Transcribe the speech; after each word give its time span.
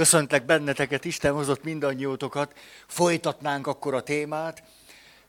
Köszöntlek 0.00 0.44
benneteket, 0.44 1.04
Isten 1.04 1.32
hozott 1.32 1.64
mindannyiótokat. 1.64 2.52
Folytatnánk 2.86 3.66
akkor 3.66 3.94
a 3.94 4.00
témát. 4.00 4.62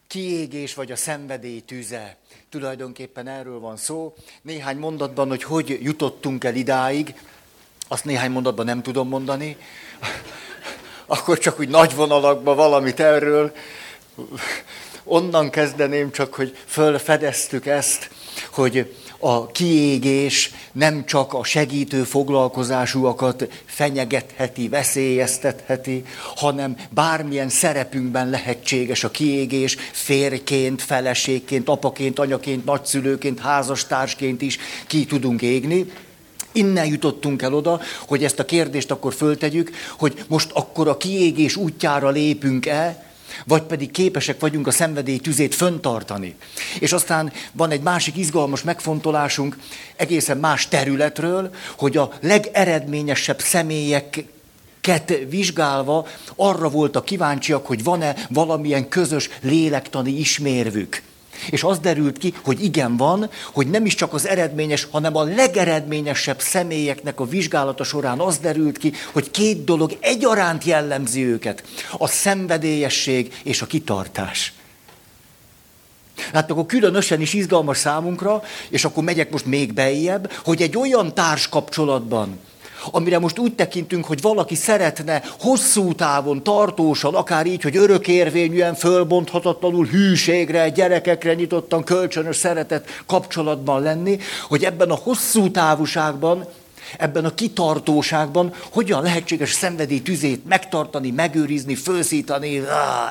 Kiégés 0.08 0.74
vagy 0.74 0.92
a 0.92 0.96
szenvedély 0.96 1.60
tüze. 1.60 2.18
Tulajdonképpen 2.50 3.28
erről 3.28 3.60
van 3.60 3.78
szó. 3.78 4.14
Néhány 4.42 4.78
mondatban, 4.78 5.28
hogy 5.28 5.44
hogy 5.44 5.80
jutottunk 5.82 6.44
el 6.44 6.56
idáig, 6.56 7.16
azt 7.88 8.06
néhány 8.06 8.32
mondatban 8.32 8.66
nem 8.66 8.82
tudom 8.82 9.08
mondani. 9.08 9.58
Akkor 11.06 11.38
csak 11.38 11.60
úgy 11.60 11.70
nagy 11.70 11.96
vonalakban 11.96 12.56
valamit 12.56 13.00
erről. 13.00 13.52
Onnan 15.04 15.50
kezdeném 15.50 16.12
csak, 16.12 16.34
hogy 16.34 16.58
fölfedeztük 16.66 17.66
ezt, 17.66 18.10
hogy 18.52 18.96
a 19.24 19.52
kiégés 19.52 20.52
nem 20.72 21.06
csak 21.06 21.34
a 21.34 21.44
segítő 21.44 22.04
foglalkozásúakat 22.04 23.48
fenyegetheti, 23.66 24.70
veszélyeztetheti, 24.70 26.04
hanem 26.36 26.76
bármilyen 26.90 27.50
szerepünkben 27.50 28.30
lehetséges 28.30 29.04
a 29.04 29.12
kiégés, 29.12 29.78
férként, 29.92 30.82
feleségként, 30.82 31.70
apaként, 31.70 32.20
anyaként, 32.20 32.66
nagyszülőként, 32.66 33.40
házastársként 33.40 34.42
is 34.42 34.58
ki 34.88 35.06
tudunk 35.06 35.42
égni. 35.42 35.92
Innen 36.52 36.86
jutottunk 36.86 37.42
el 37.42 37.54
oda, 37.54 37.82
hogy 38.08 38.24
ezt 38.24 38.40
a 38.40 38.46
kérdést 38.46 38.92
akkor 38.92 39.14
föltegyük, 39.14 39.72
hogy 39.98 40.24
most 40.28 40.52
akkor 40.52 40.88
a 40.88 40.98
kiégés 40.98 41.56
útjára 41.56 42.10
lépünk 42.10 42.66
el, 42.66 43.11
vagy 43.46 43.62
pedig 43.62 43.92
képesek 43.92 44.40
vagyunk 44.40 44.68
a 44.68 44.72
szenvedély 44.72 45.18
tüzét 45.18 45.56
föntartani. 45.56 46.36
És 46.80 46.92
aztán 46.92 47.32
van 47.52 47.72
egy 47.72 47.82
másik 47.82 48.18
izgalmas 48.18 48.64
megfontolásunk 48.64 49.58
egészen 49.96 50.38
más 50.38 50.68
területről, 50.68 51.50
hogy 51.78 51.98
a 51.98 52.12
legeredményesebb 52.22 53.40
személyek 53.40 54.24
ket 54.82 55.14
vizsgálva 55.30 56.08
arra 56.36 56.70
voltak 56.70 57.06
kíváncsiak, 57.06 57.66
hogy 57.66 57.84
van-e 57.84 58.16
valamilyen 58.30 58.90
közös 58.90 59.30
lélektani 59.42 60.12
ismérvük. 60.12 61.02
És 61.50 61.64
az 61.64 61.80
derült 61.80 62.18
ki, 62.18 62.34
hogy 62.44 62.64
igen 62.64 62.98
van, 62.98 63.30
hogy 63.54 63.70
nem 63.70 63.86
is 63.86 63.96
csak 63.96 64.14
az 64.14 64.28
eredményes, 64.28 64.88
hanem 64.92 65.16
a 65.16 65.24
legeredményesebb 65.24 66.42
személyeknek 66.42 67.20
a 67.20 67.26
vizsgálata 67.26 67.84
során 67.84 68.20
az 68.20 68.38
derült 68.38 68.78
ki, 68.78 68.94
hogy 69.14 69.32
két 69.32 69.64
dolog 69.64 69.98
egyaránt 70.00 70.64
jellemzi 70.64 71.26
őket. 71.26 71.64
A 71.98 72.08
szenvedélyesség 72.08 73.34
és 73.44 73.62
a 73.62 73.66
kitartás. 73.66 74.54
Hát 76.34 76.52
akkor 76.52 76.66
különösen 76.66 77.22
is 77.22 77.34
izgalmas 77.34 77.78
számunkra, 77.78 78.44
és 78.70 78.86
akkor 78.86 79.04
megyek 79.04 79.32
most 79.32 79.46
még 79.46 79.74
bejjebb, 79.74 80.32
hogy 80.44 80.62
egy 80.62 80.78
olyan 80.78 81.14
társkapcsolatban, 81.14 82.40
amire 82.92 83.20
most 83.20 83.40
úgy 83.40 83.56
tekintünk, 83.56 84.06
hogy 84.06 84.22
valaki 84.22 84.56
szeretne 84.56 85.22
hosszú 85.40 85.94
távon, 85.96 86.44
tartósan, 86.44 87.16
akár 87.16 87.46
így, 87.46 87.62
hogy 87.62 87.78
örökérvényűen, 87.78 88.76
fölbonthatatlanul, 88.76 89.86
hűségre, 89.86 90.70
gyerekekre 90.70 91.34
nyitottan, 91.34 91.84
kölcsönös 91.84 92.36
szeretet 92.36 93.04
kapcsolatban 93.06 93.82
lenni, 93.82 94.20
hogy 94.48 94.64
ebben 94.64 94.90
a 94.90 94.96
hosszú 94.96 95.52
távúságban, 95.52 96.48
ebben 96.98 97.26
a 97.26 97.34
kitartóságban 97.34 98.54
hogyan 98.72 99.04
lehetséges 99.04 99.52
szenvedély 99.52 100.02
tüzét 100.02 100.48
megtartani, 100.48 101.12
megőrizni, 101.12 101.76
fölszítani, 101.76 102.62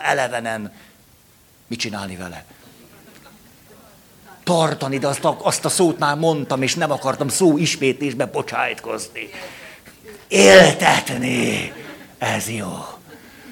elevenen. 0.02 0.72
Mit 1.66 1.78
csinálni 1.78 2.16
vele? 2.16 2.44
tartani, 4.44 4.98
de 4.98 5.06
azt 5.06 5.24
a, 5.24 5.36
azt 5.42 5.64
a 5.64 5.68
szót 5.68 5.98
már 5.98 6.16
mondtam, 6.16 6.62
és 6.62 6.74
nem 6.74 6.90
akartam 6.90 7.28
szó 7.28 7.58
ismétlésbe 7.58 8.26
bocsájtkozni 8.26 9.30
éltetni. 10.30 11.72
Ez 12.18 12.48
jó. 12.48 12.72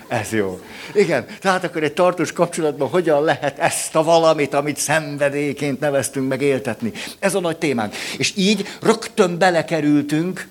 Ez 0.09 0.33
jó. 0.33 0.61
Igen, 0.95 1.27
tehát 1.41 1.65
akkor 1.65 1.83
egy 1.83 1.93
tartós 1.93 2.33
kapcsolatban 2.33 2.89
hogyan 2.89 3.25
lehet 3.25 3.59
ezt 3.59 3.97
a 3.97 4.03
valamit, 4.03 4.55
amit 4.55 4.77
szenvedélyként 4.77 5.81
neveztünk 5.81 6.29
meg 6.29 6.43
éltetni. 6.43 6.93
Ez 7.19 7.35
a 7.35 7.41
nagy 7.41 7.57
témánk. 7.57 7.95
És 8.19 8.33
így 8.37 8.67
rögtön 8.81 9.39
belekerültünk 9.39 10.47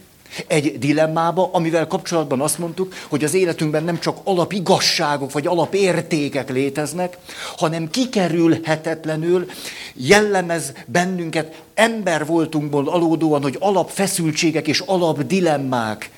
egy 0.48 0.80
dilemmába, 0.80 1.50
amivel 1.54 1.88
kapcsolatban 1.88 2.42
azt 2.42 2.58
mondtuk, 2.58 2.94
hogy 3.08 3.24
az 3.24 3.34
életünkben 3.34 3.84
nem 3.84 4.00
csak 4.00 4.18
alapigazságok 4.24 5.32
vagy 5.32 5.48
alapértékek 5.48 6.50
léteznek, 6.50 7.18
hanem 7.58 7.90
kikerülhetetlenül 7.90 9.50
jellemez 9.94 10.74
bennünket 10.86 11.62
ember 11.74 12.26
voltunkból 12.26 12.90
alódóan, 12.90 13.42
hogy 13.42 13.58
alapfeszültségek 13.60 14.68
és 14.68 14.80
alapdilemmák 14.80 16.10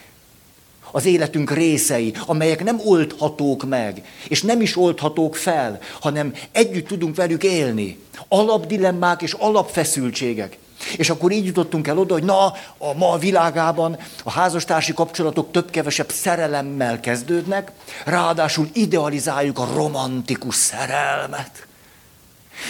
az 0.91 1.05
életünk 1.05 1.51
részei, 1.51 2.13
amelyek 2.25 2.63
nem 2.63 2.79
oldhatók 2.85 3.65
meg, 3.67 4.01
és 4.27 4.41
nem 4.41 4.61
is 4.61 4.77
oldhatók 4.77 5.35
fel, 5.35 5.79
hanem 5.99 6.33
együtt 6.51 6.87
tudunk 6.87 7.15
velük 7.15 7.43
élni. 7.43 7.97
Alapdilemmák 8.27 9.21
és 9.21 9.33
alapfeszültségek. 9.33 10.57
És 10.97 11.09
akkor 11.09 11.31
így 11.31 11.45
jutottunk 11.45 11.87
el 11.87 11.97
oda, 11.97 12.13
hogy 12.13 12.23
na, 12.23 12.45
a 12.77 12.93
ma 12.95 13.17
világában 13.17 13.97
a 14.23 14.31
házastársi 14.31 14.93
kapcsolatok 14.93 15.51
több-kevesebb 15.51 16.11
szerelemmel 16.11 16.99
kezdődnek, 16.99 17.71
ráadásul 18.05 18.69
idealizáljuk 18.73 19.59
a 19.59 19.69
romantikus 19.73 20.55
szerelmet. 20.55 21.67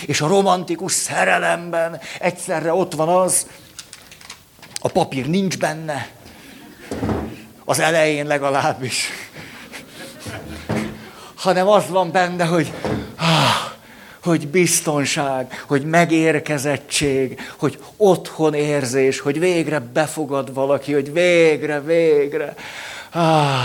És 0.06 0.22
a 0.22 0.28
romantikus 0.28 0.92
szerelemben 0.92 2.00
egyszerre 2.20 2.74
ott 2.74 2.94
van 2.94 3.09
az, 3.09 3.47
a 4.80 4.88
papír 4.88 5.28
nincs 5.28 5.58
benne, 5.58 6.09
az 7.66 7.80
elején 7.80 8.26
legalábbis. 8.26 9.08
Hanem 11.36 11.68
az 11.68 11.90
van 11.90 12.12
benne, 12.12 12.46
hogy, 12.46 12.74
ah, 13.18 13.69
hogy 14.24 14.47
biztonság, 14.47 15.63
hogy 15.68 15.85
megérkezettség, 15.85 17.40
hogy 17.57 17.80
otthon 17.97 18.53
érzés, 18.53 19.19
hogy 19.19 19.40
végre 19.40 19.80
befogad 19.80 20.53
valaki, 20.53 20.94
hogy 20.94 21.13
végre, 21.13 21.81
végre. 21.81 22.53
Ah. 23.12 23.59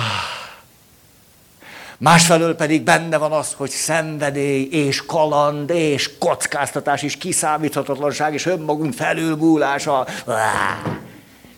Másfelől 1.99 2.57
pedig 2.57 2.83
benne 2.83 3.17
van 3.17 3.33
az, 3.33 3.53
hogy 3.57 3.71
szenvedély 3.71 4.69
és 4.71 5.07
kaland 5.07 5.71
és 5.71 6.19
kockáztatás 6.19 7.03
és 7.03 7.17
kiszámíthatatlanság 7.17 8.35
és 8.35 8.47
önmagunk 8.47 8.95
felülbúlása. 8.95 10.07
Ah. 10.25 10.37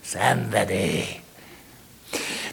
Szenvedély. 0.05 1.26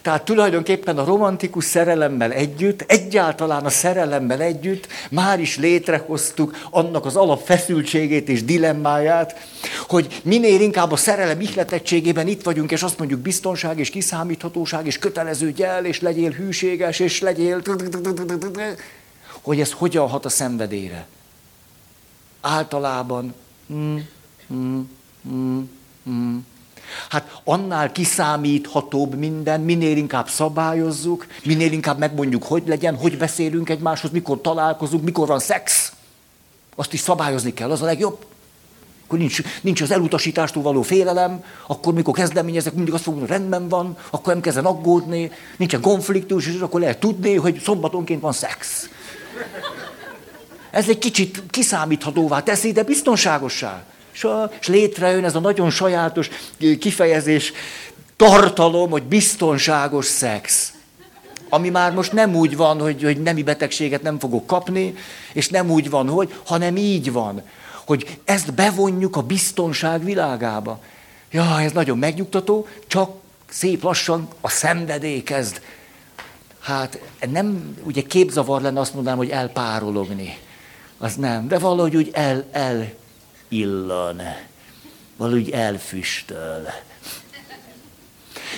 Tehát 0.04 0.26
tulajdonképpen 0.26 0.98
a 0.98 1.06
romantikus 1.06 1.66
szerelemmel 1.66 2.32
együtt, 2.32 2.82
egyáltalán 2.82 3.66
a 3.66 3.70
szerelemmel 3.70 4.42
együtt 4.42 4.88
már 5.10 5.40
is 5.40 5.58
létrehoztuk 5.58 6.58
annak 6.70 7.06
az 7.06 7.16
alapfeszültségét 7.16 8.30
és 8.30 8.44
dilemmáját, 8.44 9.40
hogy 9.88 10.22
minél 10.24 10.62
inkább 10.62 10.92
a 10.92 10.96
szerelem 10.96 11.42
ihletettségében 11.42 12.28
itt 12.28 12.44
vagyunk, 12.44 12.72
és 12.72 12.84
azt 12.84 12.98
mondjuk 12.98 13.20
biztonság 13.20 13.80
és 13.80 13.90
kiszámíthatóság, 13.90 14.86
és 14.86 15.00
köteleződj 15.00 15.64
el, 15.64 15.86
és 15.86 16.02
legyél 16.02 16.32
hűséges, 16.32 17.00
és 17.00 17.22
legyél... 17.22 17.62
Hogy 19.42 19.60
ez 19.60 19.72
hogyan 19.72 20.08
hat 20.08 20.26
a 20.26 20.30
szenvedére. 20.30 21.08
Általában... 22.42 23.34
Mm, 23.74 23.98
mm, 24.54 24.82
mm, 25.28 25.70
mm. 26.10 26.38
Hát 27.10 27.40
annál 27.44 27.92
kiszámíthatóbb 27.92 29.16
minden, 29.16 29.62
minél 29.62 29.98
inkább 29.98 30.30
szabályozzuk, 30.30 31.28
minél 31.44 31.72
inkább 31.72 31.98
megmondjuk, 31.98 32.44
hogy 32.44 32.64
legyen, 32.66 32.96
hogy 32.96 33.18
beszélünk 33.18 33.70
egymáshoz, 33.70 34.12
mikor 34.12 34.42
találkozunk, 34.42 35.04
mikor 35.04 35.28
van 35.28 35.40
szex. 35.40 35.94
Azt 36.76 36.94
is 36.94 37.00
szabályozni 37.00 37.54
kell, 37.54 37.72
az 37.72 37.82
a 37.82 37.86
legjobb. 37.86 38.26
Akkor 39.06 39.20
nincs, 39.20 39.42
nincs 39.62 39.82
az 39.82 39.92
elutasítástól 39.92 40.64
való 40.64 40.82
félelem, 40.82 41.44
akkor 41.68 41.94
mikor 41.94 42.14
kezdeményezek, 42.14 42.74
mindig 42.74 42.94
azt 42.94 43.04
fogom, 43.04 43.20
hogy 43.20 43.30
rendben 43.30 43.70
van, 43.70 43.98
akkor 44.10 44.34
nem 44.34 44.42
kezden 44.42 44.66
aggódni, 44.66 45.32
nincsen 45.58 45.82
konfliktus, 45.82 46.48
és 46.48 46.60
akkor 46.60 46.80
lehet 46.80 47.00
tudni, 47.00 47.36
hogy 47.36 47.60
szombatonként 47.60 48.22
van 48.22 48.34
szex. 48.34 48.90
Ez 50.72 50.90
egy 50.90 50.98
kicsit 50.98 51.44
kiszámíthatóvá 51.50 52.44
teszi, 52.44 52.72
de 52.72 52.84
biztonságosság 52.84 53.84
és 54.60 54.68
létrejön 54.68 55.24
ez 55.24 55.36
a 55.36 55.40
nagyon 55.40 55.70
sajátos 55.70 56.30
kifejezés, 56.80 57.54
tartalom, 58.16 58.90
hogy 58.90 59.04
biztonságos 59.04 60.06
szex. 60.06 60.74
Ami 61.50 61.70
már 61.70 61.94
most 61.94 62.12
nem 62.12 62.36
úgy 62.36 62.56
van, 62.56 62.80
hogy, 62.80 63.04
hogy 63.04 63.22
nemi 63.22 63.44
betegséget 63.44 64.02
nem 64.02 64.20
fogok 64.20 64.48
kapni, 64.48 64.96
és 65.34 65.50
nem 65.50 65.70
úgy 65.72 65.90
van, 65.90 66.10
hogy, 66.10 66.34
hanem 66.46 66.76
így 66.78 67.12
van, 67.12 67.42
hogy 67.86 68.18
ezt 68.24 68.54
bevonjuk 68.54 69.16
a 69.16 69.22
biztonság 69.22 70.04
világába. 70.04 70.80
Ja, 71.32 71.62
ez 71.62 71.72
nagyon 71.72 71.98
megnyugtató, 71.98 72.68
csak 72.88 73.12
szép 73.50 73.84
lassan 73.84 74.28
a 74.42 74.50
szenvedély 74.50 75.24
kezd. 75.24 75.62
Hát 76.60 77.00
nem, 77.32 77.78
ugye 77.84 78.02
képzavar 78.02 78.62
lenne 78.62 78.80
azt 78.80 78.94
mondanám, 78.94 79.18
hogy 79.18 79.30
elpárologni. 79.30 80.38
Az 80.98 81.16
nem, 81.16 81.48
de 81.48 81.60
valahogy 81.60 81.96
úgy 81.96 82.10
el, 82.14 82.46
el 82.52 82.94
illan, 83.54 84.22
valahogy 85.18 85.50
elfüstöl. 85.50 86.68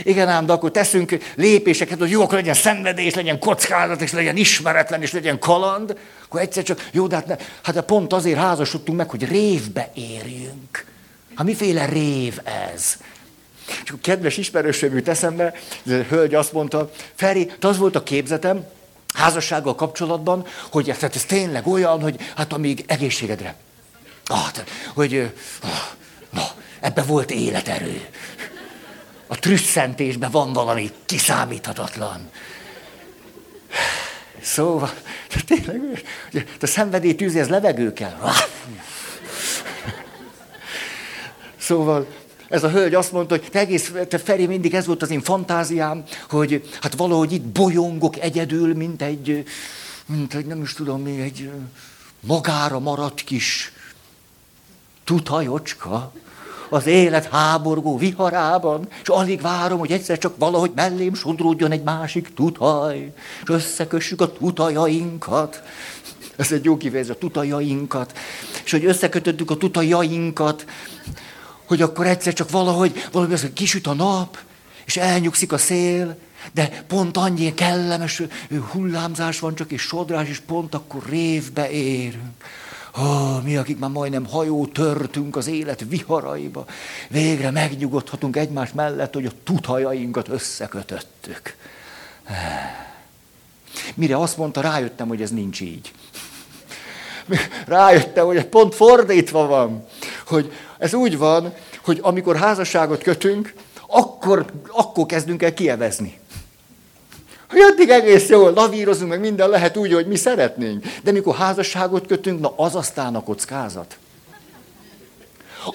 Igen 0.03 0.27
ám, 0.27 0.45
de 0.45 0.53
akkor 0.53 0.71
teszünk 0.71 1.17
lépéseket, 1.35 1.99
hogy 1.99 2.09
jó, 2.09 2.21
akkor 2.21 2.37
legyen 2.37 2.53
szenvedés, 2.53 3.13
legyen 3.13 3.39
kockázat, 3.39 4.01
és 4.01 4.11
legyen 4.11 4.37
ismeretlen, 4.37 5.01
és 5.01 5.11
legyen 5.11 5.39
kaland. 5.39 5.97
Akkor 6.25 6.41
egyszer 6.41 6.63
csak, 6.63 6.89
jó, 6.91 7.07
de 7.07 7.15
hát, 7.15 7.25
ne, 7.25 7.35
hát 7.63 7.81
pont 7.81 8.13
azért 8.13 8.39
házasodtunk 8.39 8.97
meg, 8.97 9.09
hogy 9.09 9.27
révbe 9.27 9.91
érjünk. 9.93 10.85
Hát 11.35 11.45
miféle 11.45 11.85
rév 11.85 12.39
ez? 12.73 12.97
És 13.83 13.91
a 13.91 13.95
kedves 14.01 14.37
ismerősöm 14.37 14.95
jut 14.95 15.07
eszembe, 15.07 15.53
a 15.85 15.89
hölgy 15.89 16.33
azt 16.33 16.53
mondta, 16.53 16.91
Feri, 17.15 17.51
az 17.61 17.77
volt 17.77 17.95
a 17.95 18.03
képzetem, 18.03 18.65
házassággal 19.13 19.75
kapcsolatban, 19.75 20.45
hogy 20.71 20.89
ez, 20.89 20.99
hát 20.99 21.15
ez 21.15 21.25
tényleg 21.25 21.67
olyan, 21.67 22.01
hogy 22.01 22.15
hát 22.35 22.53
amíg 22.53 22.83
egészségedre. 22.87 23.55
Ah, 24.27 24.49
hogy 24.93 25.31
ah, 25.61 25.69
na, 26.29 26.43
ebbe 26.79 27.01
volt 27.01 27.31
életerő. 27.31 28.05
A 29.27 29.39
trüsszentésben 29.39 30.31
van 30.31 30.53
valami 30.53 30.91
kiszámíthatatlan. 31.05 32.29
Szóval, 34.41 34.93
tényleg, 35.45 36.03
a 36.61 36.65
szenvedély 36.65 37.15
tűzi, 37.15 37.39
ez 37.39 37.47
levegő 37.47 37.93
kell. 37.93 38.19
Szóval, 41.57 42.07
ez 42.49 42.63
a 42.63 42.69
hölgy 42.69 42.93
azt 42.93 43.11
mondta, 43.11 43.35
hogy 43.35 43.49
te 43.51 43.59
egész, 43.59 43.91
te 44.07 44.17
Feri, 44.17 44.45
mindig 44.45 44.73
ez 44.73 44.85
volt 44.85 45.01
az 45.01 45.09
én 45.09 45.21
fantáziám, 45.21 46.03
hogy 46.29 46.69
hát 46.81 46.95
valahogy 46.95 47.31
itt 47.31 47.43
bolyongok 47.43 48.19
egyedül, 48.19 48.73
mint 48.73 49.01
egy, 49.01 49.45
mint 50.05 50.33
egy, 50.33 50.45
nem 50.45 50.61
is 50.61 50.73
tudom 50.73 51.01
mi, 51.01 51.21
egy 51.21 51.51
magára 52.19 52.79
maradt 52.79 53.23
kis 53.23 53.71
tutajocska 55.05 56.11
az 56.69 56.85
élet 56.85 57.25
háborgó 57.25 57.97
viharában, 57.97 58.87
és 59.01 59.07
alig 59.07 59.41
várom, 59.41 59.79
hogy 59.79 59.91
egyszer 59.91 60.17
csak 60.17 60.37
valahogy 60.37 60.71
mellém 60.75 61.13
sodródjon 61.13 61.71
egy 61.71 61.83
másik 61.83 62.33
tutaj, 62.33 63.13
és 63.43 63.49
összekössük 63.49 64.21
a 64.21 64.31
tutajainkat. 64.31 65.63
Ez 66.35 66.51
egy 66.51 66.65
jó 66.65 66.77
kifejezés, 66.77 67.15
a 67.15 67.17
tutajainkat. 67.17 68.17
És 68.63 68.71
hogy 68.71 68.85
összekötöttük 68.85 69.51
a 69.51 69.57
tutajainkat, 69.57 70.65
hogy 71.65 71.81
akkor 71.81 72.05
egyszer 72.05 72.33
csak 72.33 72.49
valahogy, 72.49 73.07
valahogy 73.11 73.33
az, 73.33 73.41
hogy 73.41 73.53
kisüt 73.53 73.87
a 73.87 73.93
nap, 73.93 74.37
és 74.85 74.97
elnyugszik 74.97 75.51
a 75.51 75.57
szél, 75.57 76.17
de 76.53 76.83
pont 76.87 77.17
annyi 77.17 77.53
kellemes 77.53 78.21
hullámzás 78.71 79.39
van 79.39 79.55
csak, 79.55 79.71
és 79.71 79.81
sodrás, 79.81 80.29
és 80.29 80.39
pont 80.39 80.75
akkor 80.75 81.03
révbe 81.09 81.69
érünk. 81.69 82.43
Oh, 82.97 83.43
mi, 83.43 83.57
akik 83.57 83.79
már 83.79 83.89
majdnem 83.89 84.25
hajó 84.25 84.65
törtünk 84.65 85.35
az 85.35 85.47
élet 85.47 85.85
viharaiba, 85.89 86.65
végre 87.09 87.51
megnyugodhatunk 87.51 88.35
egymás 88.35 88.71
mellett, 88.73 89.13
hogy 89.13 89.25
a 89.25 89.31
tutajainkat 89.43 90.27
összekötöttük. 90.27 91.55
Mire 93.95 94.17
azt 94.17 94.37
mondta, 94.37 94.61
rájöttem, 94.61 95.07
hogy 95.07 95.21
ez 95.21 95.29
nincs 95.29 95.61
így. 95.61 95.91
Rájöttem, 97.65 98.25
hogy 98.25 98.45
pont 98.45 98.75
fordítva 98.75 99.47
van. 99.47 99.85
Hogy 100.25 100.51
ez 100.77 100.93
úgy 100.93 101.17
van, 101.17 101.53
hogy 101.83 101.99
amikor 102.01 102.35
házasságot 102.35 103.03
kötünk, 103.03 103.53
akkor, 103.87 104.45
akkor 104.67 105.05
kezdünk 105.05 105.43
el 105.43 105.53
kievezni. 105.53 106.19
Hogy 107.49 107.59
addig 107.59 107.89
egész 107.89 108.29
jól 108.29 108.53
lavírozunk, 108.53 109.09
meg 109.09 109.19
minden 109.19 109.49
lehet 109.49 109.77
úgy, 109.77 109.93
hogy 109.93 110.07
mi 110.07 110.15
szeretnénk. 110.15 110.85
De 111.03 111.11
mikor 111.11 111.35
házasságot 111.35 112.07
kötünk, 112.07 112.39
na 112.39 112.53
az 112.55 112.75
aztán 112.75 113.15
a 113.15 113.23
kockázat. 113.23 113.97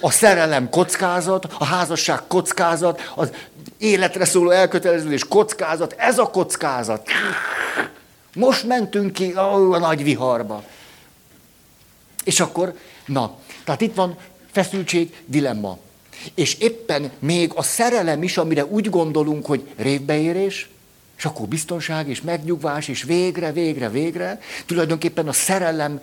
A 0.01 0.11
szerelem 0.11 0.69
kockázat, 0.69 1.45
a 1.57 1.65
házasság 1.65 2.19
kockázat, 2.27 3.11
az 3.15 3.31
életre 3.77 4.25
szóló 4.25 4.49
elköteleződés 4.49 5.27
kockázat, 5.27 5.95
ez 5.97 6.17
a 6.17 6.29
kockázat. 6.29 7.07
Most 8.35 8.63
mentünk 8.63 9.13
ki 9.13 9.31
a 9.31 9.77
nagy 9.77 10.03
viharba. 10.03 10.63
És 12.23 12.39
akkor, 12.39 12.73
na, 13.05 13.37
tehát 13.63 13.81
itt 13.81 13.95
van 13.95 14.17
feszültség, 14.51 15.23
dilemma. 15.25 15.77
És 16.35 16.53
éppen 16.53 17.11
még 17.19 17.51
a 17.55 17.63
szerelem 17.63 18.23
is, 18.23 18.37
amire 18.37 18.65
úgy 18.65 18.89
gondolunk, 18.89 19.45
hogy 19.45 19.69
révbeérés, 19.77 20.69
és 21.21 21.27
akkor 21.27 21.47
biztonság, 21.47 22.07
és 22.07 22.21
megnyugvás, 22.21 22.87
és 22.87 23.03
végre, 23.03 23.51
végre, 23.51 23.89
végre, 23.89 24.39
tulajdonképpen 24.65 25.27
a 25.27 25.33
szerelem 25.33 26.01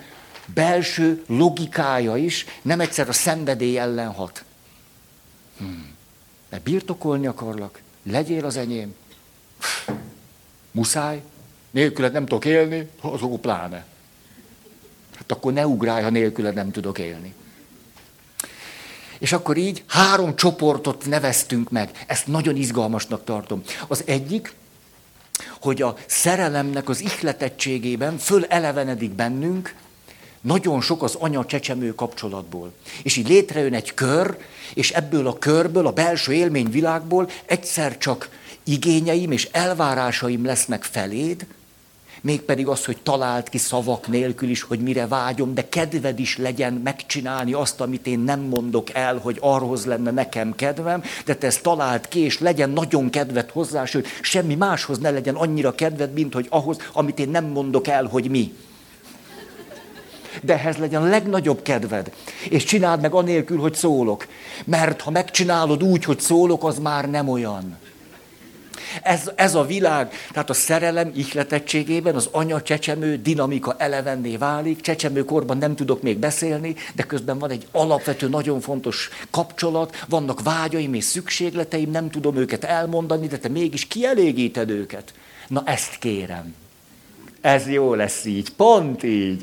belső 0.55 1.25
logikája 1.26 2.17
is 2.17 2.47
nem 2.62 2.81
egyszer 2.81 3.09
a 3.09 3.12
szenvedély 3.12 3.79
ellen 3.79 4.12
hat. 4.12 4.44
Hmm. 5.59 5.94
Mert 6.49 6.62
birtokolni 6.62 7.26
akarlak, 7.26 7.81
legyél 8.03 8.44
az 8.44 8.56
enyém. 8.56 8.94
Muszáj, 10.70 11.23
nélküled 11.71 12.12
nem 12.12 12.26
tudok 12.26 12.44
élni, 12.44 12.88
azok 13.00 13.41
pláne. 13.41 13.87
Hát 15.17 15.32
akkor 15.32 15.53
ne 15.53 15.67
ugrálj, 15.67 16.03
ha 16.03 16.11
nélküled 16.11 16.55
nem 16.55 16.71
tudok 16.71 16.99
élni. 16.99 17.35
És 19.19 19.32
akkor 19.32 19.56
így 19.56 19.85
három 19.87 20.37
csoportot 20.37 21.06
neveztünk 21.06 21.71
meg. 21.71 22.05
Ezt 22.06 22.26
nagyon 22.26 22.56
izgalmasnak 22.56 23.25
tartom. 23.25 23.62
Az 23.88 24.03
egyik, 24.06 24.55
hogy 25.61 25.82
a 25.82 25.96
szerelemnek 26.06 26.88
az 26.88 27.00
ihletettségében 27.00 28.19
fölelevenedik 28.19 29.11
bennünk 29.11 29.75
nagyon 30.40 30.81
sok 30.81 31.02
az 31.02 31.14
anya-csecsemő 31.14 31.94
kapcsolatból. 31.94 32.73
És 33.02 33.17
így 33.17 33.29
létrejön 33.29 33.75
egy 33.75 33.94
kör, 33.94 34.37
és 34.75 34.90
ebből 34.90 35.26
a 35.26 35.38
körből, 35.38 35.87
a 35.87 35.93
belső 35.93 36.32
élményvilágból 36.32 37.31
egyszer 37.46 37.99
csak 37.99 38.29
igényeim 38.64 39.32
és 39.32 39.49
elvárásaim 39.52 40.44
lesznek 40.44 40.82
feléd, 40.82 41.46
mégpedig 42.20 42.67
az, 42.67 42.85
hogy 42.85 42.97
talált 43.03 43.49
ki 43.49 43.59
szavak 43.59 44.09
nélkül 44.09 44.49
is, 44.49 44.62
hogy 44.62 44.81
mire 44.81 45.06
vágyom, 45.06 45.55
de 45.55 45.69
kedved 45.69 46.19
is 46.19 46.38
legyen 46.38 46.73
megcsinálni 46.73 47.53
azt, 47.53 47.81
amit 47.81 48.06
én 48.06 48.19
nem 48.19 48.41
mondok 48.41 48.94
el, 48.94 49.19
hogy 49.19 49.37
arhoz 49.41 49.85
lenne 49.85 50.11
nekem 50.11 50.55
kedvem, 50.55 51.03
de 51.25 51.35
te 51.35 51.47
ezt 51.47 51.62
talált 51.62 52.09
ki, 52.09 52.20
és 52.20 52.38
legyen 52.38 52.70
nagyon 52.70 53.11
kedved 53.11 53.50
hozzá, 53.50 53.85
sőt, 53.85 54.06
semmi 54.23 54.55
máshoz 54.55 54.99
ne 54.99 55.11
legyen 55.11 55.35
annyira 55.35 55.75
kedved, 55.75 56.12
mint 56.12 56.35
hogy 56.35 56.47
ahhoz, 56.50 56.76
amit 56.93 57.19
én 57.19 57.29
nem 57.29 57.44
mondok 57.44 57.87
el, 57.87 58.05
hogy 58.05 58.31
mi. 58.31 58.55
De 60.43 60.53
ehhez 60.53 60.76
legyen 60.76 61.03
a 61.03 61.09
legnagyobb 61.09 61.62
kedved. 61.62 62.12
És 62.49 62.64
csináld 62.64 63.00
meg 63.00 63.12
anélkül, 63.12 63.59
hogy 63.59 63.75
szólok. 63.75 64.26
Mert 64.64 65.00
ha 65.00 65.11
megcsinálod 65.11 65.82
úgy, 65.82 66.05
hogy 66.05 66.21
szólok, 66.21 66.64
az 66.64 66.79
már 66.79 67.11
nem 67.11 67.29
olyan. 67.29 67.79
Ez, 69.03 69.31
ez 69.35 69.55
a 69.55 69.65
világ, 69.65 70.13
tehát 70.33 70.51
a 70.51 70.55
szerelem 70.55 71.11
ihletettségében 71.15 72.15
az 72.15 72.29
anya 72.33 72.62
csecsemő 72.62 73.17
dinamika 73.17 73.76
elevenné 73.79 74.37
válik, 74.37 74.81
csecsemőkorban 74.81 75.59
nem 75.59 75.75
tudok 75.75 76.02
még 76.02 76.19
beszélni, 76.19 76.75
de 76.95 77.02
közben 77.02 77.38
van 77.38 77.50
egy 77.50 77.67
alapvető, 77.73 78.29
nagyon 78.29 78.61
fontos 78.61 79.09
kapcsolat, 79.31 80.05
vannak 80.09 80.43
vágyaim 80.43 80.95
és 80.95 81.05
szükségleteim, 81.05 81.91
nem 81.91 82.11
tudom 82.11 82.37
őket 82.37 82.64
elmondani, 82.64 83.26
de 83.26 83.38
te 83.38 83.49
mégis 83.49 83.87
kielégíted 83.87 84.71
őket. 84.71 85.12
Na 85.49 85.62
ezt 85.64 85.99
kérem. 85.99 86.55
Ez 87.41 87.69
jó 87.69 87.95
lesz 87.95 88.25
így, 88.25 88.50
pont 88.50 89.02
így. 89.02 89.43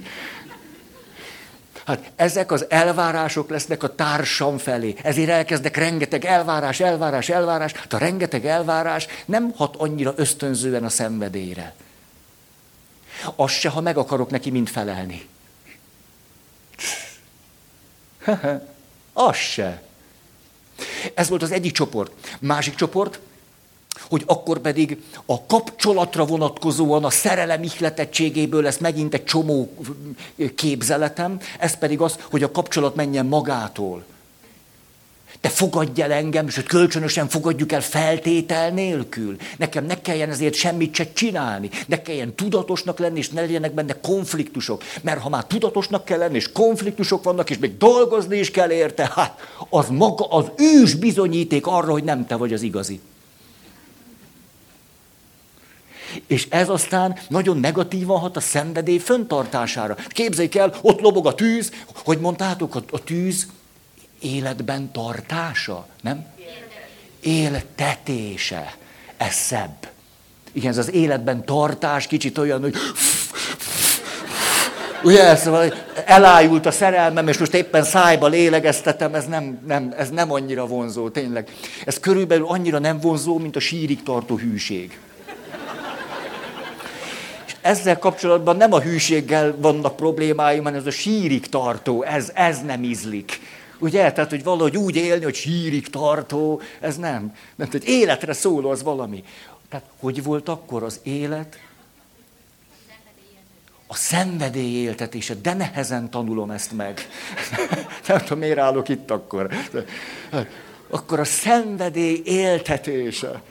Hát 1.85 2.11
ezek 2.15 2.51
az 2.51 2.65
elvárások 2.69 3.49
lesznek 3.49 3.83
a 3.83 3.95
társam 3.95 4.57
felé. 4.57 4.95
Ezért 5.03 5.29
elkezdek 5.29 5.77
rengeteg 5.77 6.25
elvárás, 6.25 6.79
elvárás, 6.79 7.29
elvárás. 7.29 7.71
Hát 7.71 7.93
a 7.93 7.97
rengeteg 7.97 8.45
elvárás 8.45 9.07
nem 9.25 9.51
hat 9.55 9.75
annyira 9.75 10.13
ösztönzően 10.15 10.83
a 10.83 10.89
szenvedélyre. 10.89 11.75
Az 13.35 13.51
se, 13.51 13.69
ha 13.69 13.81
meg 13.81 13.97
akarok 13.97 14.29
neki 14.29 14.49
mind 14.49 14.67
felelni. 14.67 15.27
az 19.13 19.35
se. 19.35 19.81
Ez 21.13 21.29
volt 21.29 21.41
az 21.41 21.51
egyik 21.51 21.71
csoport. 21.71 22.37
Másik 22.39 22.75
csoport, 22.75 23.19
hogy 24.01 24.23
akkor 24.25 24.59
pedig 24.59 25.03
a 25.25 25.45
kapcsolatra 25.45 26.25
vonatkozóan 26.25 27.03
a 27.03 27.09
szerelem 27.09 27.63
ihletettségéből 27.63 28.61
lesz 28.61 28.77
megint 28.77 29.13
egy 29.13 29.23
csomó 29.23 29.73
képzeletem, 30.55 31.39
ez 31.59 31.77
pedig 31.77 32.01
az, 32.01 32.17
hogy 32.29 32.43
a 32.43 32.51
kapcsolat 32.51 32.95
menjen 32.95 33.25
magától. 33.25 34.03
Te 35.41 35.51
fogadj 35.51 36.01
el 36.01 36.11
engem, 36.11 36.47
és 36.47 36.55
hogy 36.55 36.63
kölcsönösen 36.63 37.27
fogadjuk 37.27 37.71
el 37.71 37.81
feltétel 37.81 38.69
nélkül. 38.69 39.35
Nekem 39.57 39.85
ne 39.85 40.01
kelljen 40.01 40.29
ezért 40.29 40.53
semmit 40.53 40.95
se 40.95 41.13
csinálni. 41.13 41.69
Ne 41.87 42.01
kelljen 42.01 42.35
tudatosnak 42.35 42.99
lenni, 42.99 43.17
és 43.17 43.29
ne 43.29 43.41
legyenek 43.41 43.73
benne 43.73 43.99
konfliktusok. 44.01 44.83
Mert 45.01 45.21
ha 45.21 45.29
már 45.29 45.45
tudatosnak 45.45 46.05
kell 46.05 46.17
lenni, 46.17 46.35
és 46.35 46.51
konfliktusok 46.51 47.23
vannak, 47.23 47.49
és 47.49 47.57
még 47.57 47.77
dolgozni 47.77 48.37
is 48.37 48.51
kell 48.51 48.71
érte, 48.71 49.11
hát 49.15 49.39
az 49.69 49.87
maga 49.89 50.25
az 50.25 50.51
ős 50.57 50.93
bizonyíték 50.93 51.67
arra, 51.67 51.91
hogy 51.91 52.03
nem 52.03 52.25
te 52.25 52.35
vagy 52.35 52.53
az 52.53 52.61
igazi. 52.61 52.99
És 56.27 56.47
ez 56.49 56.69
aztán 56.69 57.19
nagyon 57.27 57.57
negatívan 57.57 58.19
hat 58.19 58.37
a 58.37 58.39
szenvedély 58.39 58.97
föntartására. 58.97 59.95
Képzeljük 60.07 60.55
el, 60.55 60.73
ott 60.81 60.99
lobog 60.99 61.27
a 61.27 61.35
tűz, 61.35 61.71
hogy 62.03 62.19
mondtátok, 62.19 62.75
a, 62.75 62.83
a 62.91 63.03
tűz 63.03 63.47
életben 64.19 64.91
tartása, 64.91 65.87
nem? 66.01 66.33
éltetése. 67.25 68.75
Ez 69.17 69.33
szebb. 69.33 69.87
Igen, 70.51 70.71
ez 70.71 70.77
az 70.77 70.91
életben 70.91 71.45
tartás 71.45 72.07
kicsit 72.07 72.37
olyan, 72.37 72.61
hogy 72.61 72.75
Ugye, 75.03 75.35
szóval 75.35 75.73
elájult 76.05 76.65
a 76.65 76.71
szerelmem, 76.71 77.27
és 77.27 77.37
most 77.37 77.53
éppen 77.53 77.83
szájba 77.83 78.27
lélegeztetem, 78.27 79.15
ez 79.15 79.25
nem, 79.25 79.59
nem, 79.67 79.93
ez 79.97 80.09
nem 80.09 80.31
annyira 80.31 80.65
vonzó, 80.65 81.09
tényleg. 81.09 81.49
Ez 81.85 81.99
körülbelül 81.99 82.45
annyira 82.47 82.79
nem 82.79 82.99
vonzó, 82.99 83.37
mint 83.37 83.55
a 83.55 83.59
sírig 83.59 84.03
tartó 84.03 84.37
hűség. 84.37 84.99
Ezzel 87.65 87.99
kapcsolatban 87.99 88.55
nem 88.55 88.73
a 88.73 88.81
hűséggel 88.81 89.55
vannak 89.57 89.95
problémáim, 89.95 90.63
hanem 90.63 90.79
ez 90.79 90.85
a 90.85 90.91
sírig 90.91 91.47
tartó, 91.47 92.03
ez, 92.03 92.31
ez 92.33 92.61
nem 92.61 92.83
ízlik. 92.83 93.39
Ugye? 93.79 94.11
Tehát, 94.11 94.29
hogy 94.29 94.43
valahogy 94.43 94.77
úgy 94.77 94.95
élni, 94.95 95.23
hogy 95.23 95.35
sírig 95.35 95.89
tartó, 95.89 96.61
ez 96.79 96.97
nem. 96.97 97.35
Nem, 97.55 97.69
tehát 97.69 97.87
életre 97.87 98.33
szóló 98.33 98.69
az 98.69 98.83
valami. 98.83 99.23
Tehát, 99.69 99.85
hogy 99.99 100.23
volt 100.23 100.49
akkor 100.49 100.83
az 100.83 100.99
élet? 101.03 101.59
a 103.87 103.95
szenvedély 103.95 104.73
éltetése, 104.73 105.33
de 105.33 105.53
nehezen 105.53 106.09
tanulom 106.09 106.51
ezt 106.51 106.71
meg. 106.71 107.07
Nem 108.07 108.17
tudom, 108.17 108.39
miért 108.39 108.57
állok 108.57 108.89
itt 108.89 109.11
akkor. 109.11 109.49
Akkor 110.89 111.19
a 111.19 111.23
szenvedély 111.23 112.21
éltetése. 112.25 113.41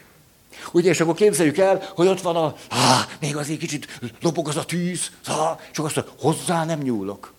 Ugye, 0.73 0.90
és 0.90 1.00
akkor 1.00 1.14
képzeljük 1.14 1.58
el, 1.58 1.82
hogy 1.94 2.06
ott 2.06 2.20
van 2.20 2.37
a, 2.37 2.54
á, 2.68 3.06
még 3.20 3.37
azért 3.37 3.58
kicsit 3.58 4.00
lobog 4.20 4.49
az 4.49 4.56
a 4.56 4.64
tűz, 4.64 5.11
á, 5.26 5.58
csak 5.73 5.84
azt 5.84 5.96
mondja, 5.96 6.14
hozzá 6.18 6.64
nem 6.64 6.78
nyúlok. 6.78 7.32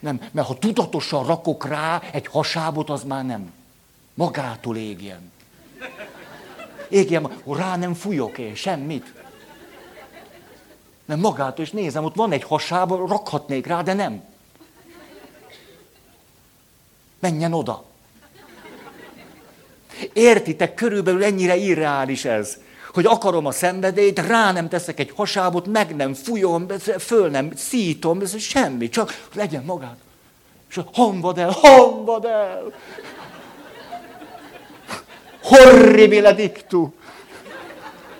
Nem, 0.00 0.20
mert 0.30 0.46
ha 0.46 0.58
tudatosan 0.58 1.26
rakok 1.26 1.66
rá 1.66 2.02
egy 2.12 2.26
hasábot, 2.26 2.90
az 2.90 3.02
már 3.02 3.26
nem. 3.26 3.52
Magától 4.14 4.76
égjen. 4.76 5.30
Égjen, 6.88 7.32
rá 7.46 7.76
nem 7.76 7.94
fújok 7.94 8.38
én 8.38 8.54
semmit. 8.54 9.14
Nem 11.04 11.18
magától, 11.18 11.64
és 11.64 11.70
nézem, 11.70 12.04
ott 12.04 12.14
van 12.14 12.32
egy 12.32 12.42
hasába, 12.42 13.06
rakhatnék 13.06 13.66
rá, 13.66 13.82
de 13.82 13.92
nem. 13.92 14.24
Menjen 17.18 17.52
oda. 17.52 17.84
Értitek, 20.12 20.74
körülbelül 20.74 21.24
ennyire 21.24 21.56
irreális 21.56 22.24
ez, 22.24 22.58
hogy 22.92 23.06
akarom 23.06 23.46
a 23.46 23.50
szenvedélyt, 23.50 24.26
rá 24.26 24.52
nem 24.52 24.68
teszek 24.68 25.00
egy 25.00 25.12
hasábot, 25.16 25.66
meg 25.66 25.96
nem 25.96 26.14
fújom, 26.14 26.66
föl 26.98 27.28
nem 27.28 27.52
szítom, 27.56 28.20
ez 28.20 28.38
semmi, 28.38 28.88
csak 28.88 29.26
legyen 29.34 29.64
magát. 29.64 29.96
És 30.70 30.80
hamvad 30.92 31.38
el, 31.38 31.50
hamvad 31.50 32.24
el. 32.24 32.72
Horribile 35.42 36.32
dictu. 36.32 36.92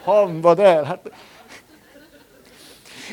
Hamvad 0.04 0.58
el. 0.58 0.84
Hát 0.84 1.10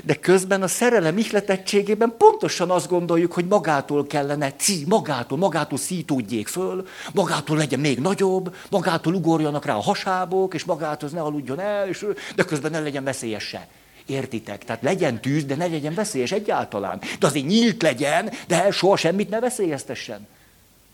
de 0.03 0.15
közben 0.15 0.61
a 0.61 0.67
szerelem 0.67 1.17
ihletettségében 1.17 2.13
pontosan 2.17 2.71
azt 2.71 2.87
gondoljuk, 2.87 3.33
hogy 3.33 3.45
magától 3.45 4.07
kellene, 4.07 4.51
cí, 4.51 4.83
magától, 4.87 5.37
magától 5.37 5.77
szítódjék 5.77 6.47
föl, 6.47 6.87
magától 7.13 7.57
legyen 7.57 7.79
még 7.79 7.99
nagyobb, 7.99 8.55
magától 8.69 9.13
ugorjanak 9.13 9.65
rá 9.65 9.75
a 9.75 9.81
hasábok, 9.81 10.53
és 10.53 10.63
magától 10.63 11.09
ne 11.11 11.21
aludjon 11.21 11.59
el, 11.59 11.87
és, 11.87 12.05
de 12.35 12.43
közben 12.43 12.71
ne 12.71 12.79
legyen 12.79 13.03
veszélyes 13.03 13.43
se. 13.43 13.67
Értitek? 14.05 14.65
Tehát 14.65 14.81
legyen 14.81 15.21
tűz, 15.21 15.45
de 15.45 15.55
ne 15.55 15.65
legyen 15.65 15.93
veszélyes 15.93 16.31
egyáltalán. 16.31 17.01
De 17.19 17.27
azért 17.27 17.45
nyílt 17.45 17.81
legyen, 17.81 18.31
de 18.47 18.71
soha 18.71 18.95
semmit 18.95 19.29
ne 19.29 19.39
veszélyeztessen. 19.39 20.27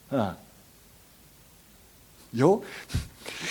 Ha. 0.10 0.38
Jó? 2.29 2.63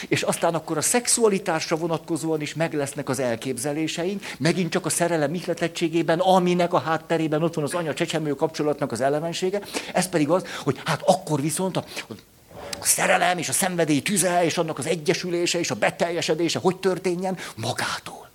És 0.08 0.22
aztán 0.22 0.54
akkor 0.54 0.76
a 0.76 0.80
szexualitásra 0.80 1.76
vonatkozóan 1.76 2.40
is 2.40 2.54
meg 2.54 2.74
lesznek 2.74 3.08
az 3.08 3.18
elképzeléseink, 3.18 4.24
megint 4.38 4.70
csak 4.70 4.86
a 4.86 4.90
szerelem 4.90 5.34
ihletettségében, 5.34 6.18
aminek 6.18 6.72
a 6.72 6.78
hátterében 6.78 7.42
ott 7.42 7.54
van 7.54 7.64
az 7.64 7.74
anya-csecsemő 7.74 8.34
kapcsolatnak 8.34 8.92
az 8.92 9.00
elevensége, 9.00 9.60
ez 9.92 10.08
pedig 10.08 10.28
az, 10.28 10.44
hogy 10.62 10.80
hát 10.84 11.02
akkor 11.04 11.40
viszont 11.40 11.76
a, 11.76 11.84
a 12.80 12.84
szerelem 12.84 13.38
és 13.38 13.48
a 13.48 13.52
szenvedély 13.52 14.00
tüze, 14.00 14.44
és 14.44 14.58
annak 14.58 14.78
az 14.78 14.86
egyesülése 14.86 15.58
és 15.58 15.70
a 15.70 15.74
beteljesedése 15.74 16.58
hogy 16.58 16.76
történjen? 16.76 17.38
Magától. 17.56 18.30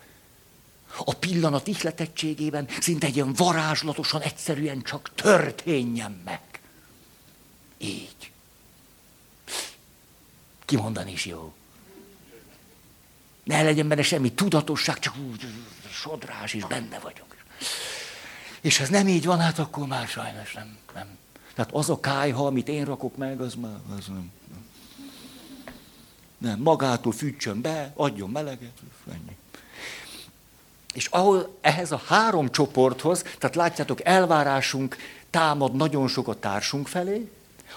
A 1.06 1.14
pillanat 1.14 1.68
ihletettségében 1.68 2.68
szinte 2.80 3.08
egy 3.08 3.16
ilyen 3.16 3.34
varázslatosan, 3.34 4.22
egyszerűen 4.22 4.82
csak 4.82 5.12
történjen 5.16 6.22
meg. 6.26 6.40
Így. 7.78 8.15
Kimondani 10.66 11.12
is 11.12 11.26
jó. 11.26 11.54
Ne 13.44 13.64
legyen 13.64 13.88
benne 13.88 14.02
semmi 14.02 14.32
tudatosság, 14.32 15.00
csak 15.00 15.16
úgy 15.30 15.48
sodrás 15.90 16.54
is 16.54 16.66
benne 16.66 17.00
vagyok. 17.00 17.36
És 18.62 18.80
ez 18.80 18.90
nem 18.90 19.08
így 19.08 19.26
van, 19.26 19.40
hát 19.40 19.60
akkor 19.60 19.88
már 19.88 20.08
sajnos 20.08 20.54
nem. 20.54 20.78
nem. 20.94 21.18
Tehát 21.54 21.72
az 21.74 21.90
a 21.90 22.00
kájha, 22.00 22.46
amit 22.46 22.68
én 22.68 22.86
rakok 22.86 23.18
meg, 23.18 23.42
az 23.42 23.54
már 23.56 23.80
az 23.98 24.08
nem. 24.08 24.32
Nem, 26.38 26.60
magától 26.60 27.12
fűtsön 27.12 27.62
be, 27.62 27.92
adjon 27.96 28.30
meleget, 28.30 28.82
ennyi. 29.12 29.38
És 30.94 31.06
ahol 31.06 31.58
ehhez 31.62 31.92
a 31.92 32.02
három 32.06 32.52
csoporthoz, 32.52 33.22
tehát 33.22 33.56
látjátok, 33.56 34.06
elvárásunk 34.06 34.98
támad 35.30 35.76
nagyon 35.76 36.08
sok 36.08 36.28
a 36.28 36.40
társunk 36.40 36.88
felé, 36.88 37.32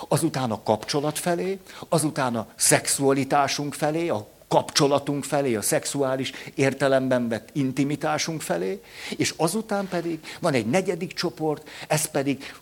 azután 0.08 0.50
a 0.50 0.62
kapcsolat 0.62 1.18
felé, 1.18 1.58
azután 1.88 2.36
a 2.36 2.46
szexualitásunk 2.56 3.74
felé, 3.74 4.08
a 4.08 4.28
kapcsolatunk 4.48 5.24
felé, 5.24 5.54
a 5.54 5.62
szexuális 5.62 6.32
értelemben 6.54 7.28
vett 7.28 7.48
intimitásunk 7.52 8.40
felé, 8.40 8.82
és 9.16 9.34
azután 9.36 9.88
pedig 9.88 10.20
van 10.40 10.54
egy 10.54 10.66
negyedik 10.66 11.12
csoport, 11.12 11.68
ez 11.88 12.04
pedig 12.04 12.54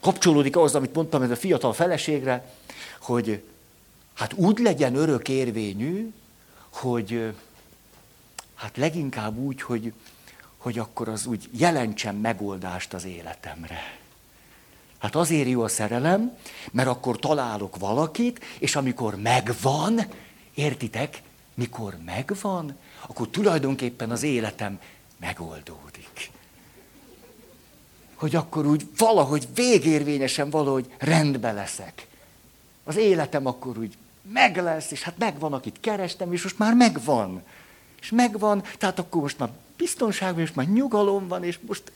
kapcsolódik 0.00 0.56
ahhoz, 0.56 0.74
amit 0.74 0.94
mondtam 0.94 1.22
ez 1.22 1.30
a 1.30 1.36
fiatal 1.36 1.72
feleségre, 1.72 2.52
hogy 3.00 3.42
hát 4.14 4.32
úgy 4.32 4.58
legyen 4.58 4.94
örök 4.94 5.28
érvényű, 5.28 6.12
hogy 6.70 7.32
hát 8.54 8.76
leginkább 8.76 9.36
úgy, 9.36 9.62
hogy, 9.62 9.92
hogy 10.56 10.78
akkor 10.78 11.08
az 11.08 11.26
úgy 11.26 11.48
jelentsen 11.52 12.14
megoldást 12.14 12.94
az 12.94 13.04
életemre. 13.04 13.98
Hát 14.98 15.14
azért 15.16 15.48
jó 15.48 15.62
a 15.62 15.68
szerelem, 15.68 16.36
mert 16.70 16.88
akkor 16.88 17.18
találok 17.18 17.76
valakit, 17.76 18.44
és 18.58 18.76
amikor 18.76 19.16
megvan, 19.16 20.00
értitek, 20.54 21.22
mikor 21.54 21.96
megvan, 22.04 22.76
akkor 23.06 23.28
tulajdonképpen 23.28 24.10
az 24.10 24.22
életem 24.22 24.80
megoldódik. 25.20 26.30
Hogy 28.14 28.36
akkor 28.36 28.66
úgy 28.66 28.88
valahogy 28.96 29.48
végérvényesen 29.54 30.50
valahogy 30.50 30.94
rendbe 30.98 31.52
leszek. 31.52 32.06
Az 32.84 32.96
életem 32.96 33.46
akkor 33.46 33.78
úgy 33.78 33.96
meg 34.32 34.56
lesz, 34.56 34.90
és 34.90 35.02
hát 35.02 35.18
megvan, 35.18 35.52
akit 35.52 35.80
kerestem, 35.80 36.32
és 36.32 36.42
most 36.42 36.58
már 36.58 36.74
megvan. 36.74 37.42
És 38.00 38.10
megvan, 38.10 38.62
tehát 38.78 38.98
akkor 38.98 39.22
most 39.22 39.38
már 39.38 39.50
biztonságban, 39.76 40.42
és 40.42 40.52
már 40.52 40.66
nyugalom 40.66 41.28
van, 41.28 41.44
és 41.44 41.58
most 41.66 41.92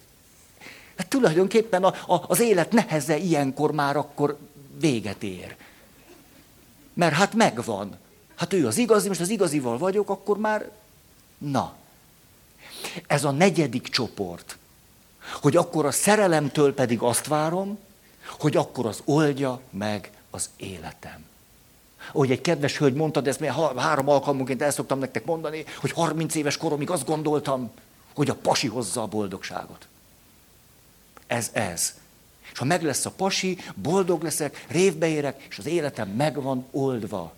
Hát 1.02 1.10
tulajdonképpen 1.10 1.84
a, 1.84 2.14
a, 2.14 2.24
az 2.26 2.40
élet 2.40 2.72
neheze 2.72 3.16
ilyenkor 3.16 3.72
már 3.72 3.96
akkor 3.96 4.38
véget 4.78 5.22
ér. 5.22 5.56
Mert 6.94 7.14
hát 7.14 7.34
megvan. 7.34 7.98
Hát 8.34 8.52
ő 8.52 8.66
az 8.66 8.78
igazi, 8.78 9.08
most 9.08 9.20
az 9.20 9.28
igazival 9.28 9.78
vagyok, 9.78 10.10
akkor 10.10 10.38
már 10.38 10.70
na. 11.38 11.74
Ez 13.06 13.24
a 13.24 13.30
negyedik 13.30 13.88
csoport. 13.88 14.56
Hogy 15.40 15.56
akkor 15.56 15.86
a 15.86 15.90
szerelemtől 15.90 16.74
pedig 16.74 17.00
azt 17.00 17.26
várom, 17.26 17.78
hogy 18.38 18.56
akkor 18.56 18.86
az 18.86 19.02
oldja 19.04 19.60
meg 19.70 20.10
az 20.30 20.50
életem. 20.56 21.24
Ahogy 22.12 22.30
egy 22.30 22.40
kedves 22.40 22.78
hölgy 22.78 22.94
mondta, 22.94 23.20
de 23.20 23.30
ezt 23.30 23.40
még 23.40 23.50
három 23.76 24.08
alkalmunként 24.08 24.62
el 24.62 24.70
szoktam 24.70 24.98
nektek 24.98 25.24
mondani, 25.24 25.64
hogy 25.80 25.92
30 25.92 26.34
éves 26.34 26.56
koromig 26.56 26.90
azt 26.90 27.06
gondoltam, 27.06 27.70
hogy 28.14 28.30
a 28.30 28.34
pasi 28.34 28.68
hozza 28.68 29.02
a 29.02 29.06
boldogságot 29.06 29.86
ez 31.32 31.50
ez. 31.52 31.94
És 32.52 32.58
ha 32.58 32.64
meg 32.64 32.82
lesz 32.82 33.06
a 33.06 33.10
pasi, 33.10 33.58
boldog 33.74 34.22
leszek, 34.22 34.64
révbe 34.68 35.08
érek, 35.08 35.46
és 35.50 35.58
az 35.58 35.66
életem 35.66 36.08
meg 36.08 36.42
van 36.42 36.66
oldva. 36.70 37.34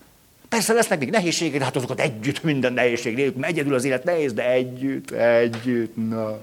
Persze 0.49 0.73
lesznek 0.73 0.99
még 0.99 1.11
nehézségek, 1.11 1.59
de 1.59 1.65
hát 1.65 1.77
azokat 1.77 2.01
együtt 2.01 2.43
minden 2.43 2.73
nehézség 2.73 3.15
nélkül, 3.15 3.45
egyedül 3.45 3.75
az 3.75 3.85
élet 3.85 4.05
nehéz, 4.05 4.33
de 4.33 4.51
együtt, 4.51 5.11
együtt, 5.11 6.09
na. 6.09 6.39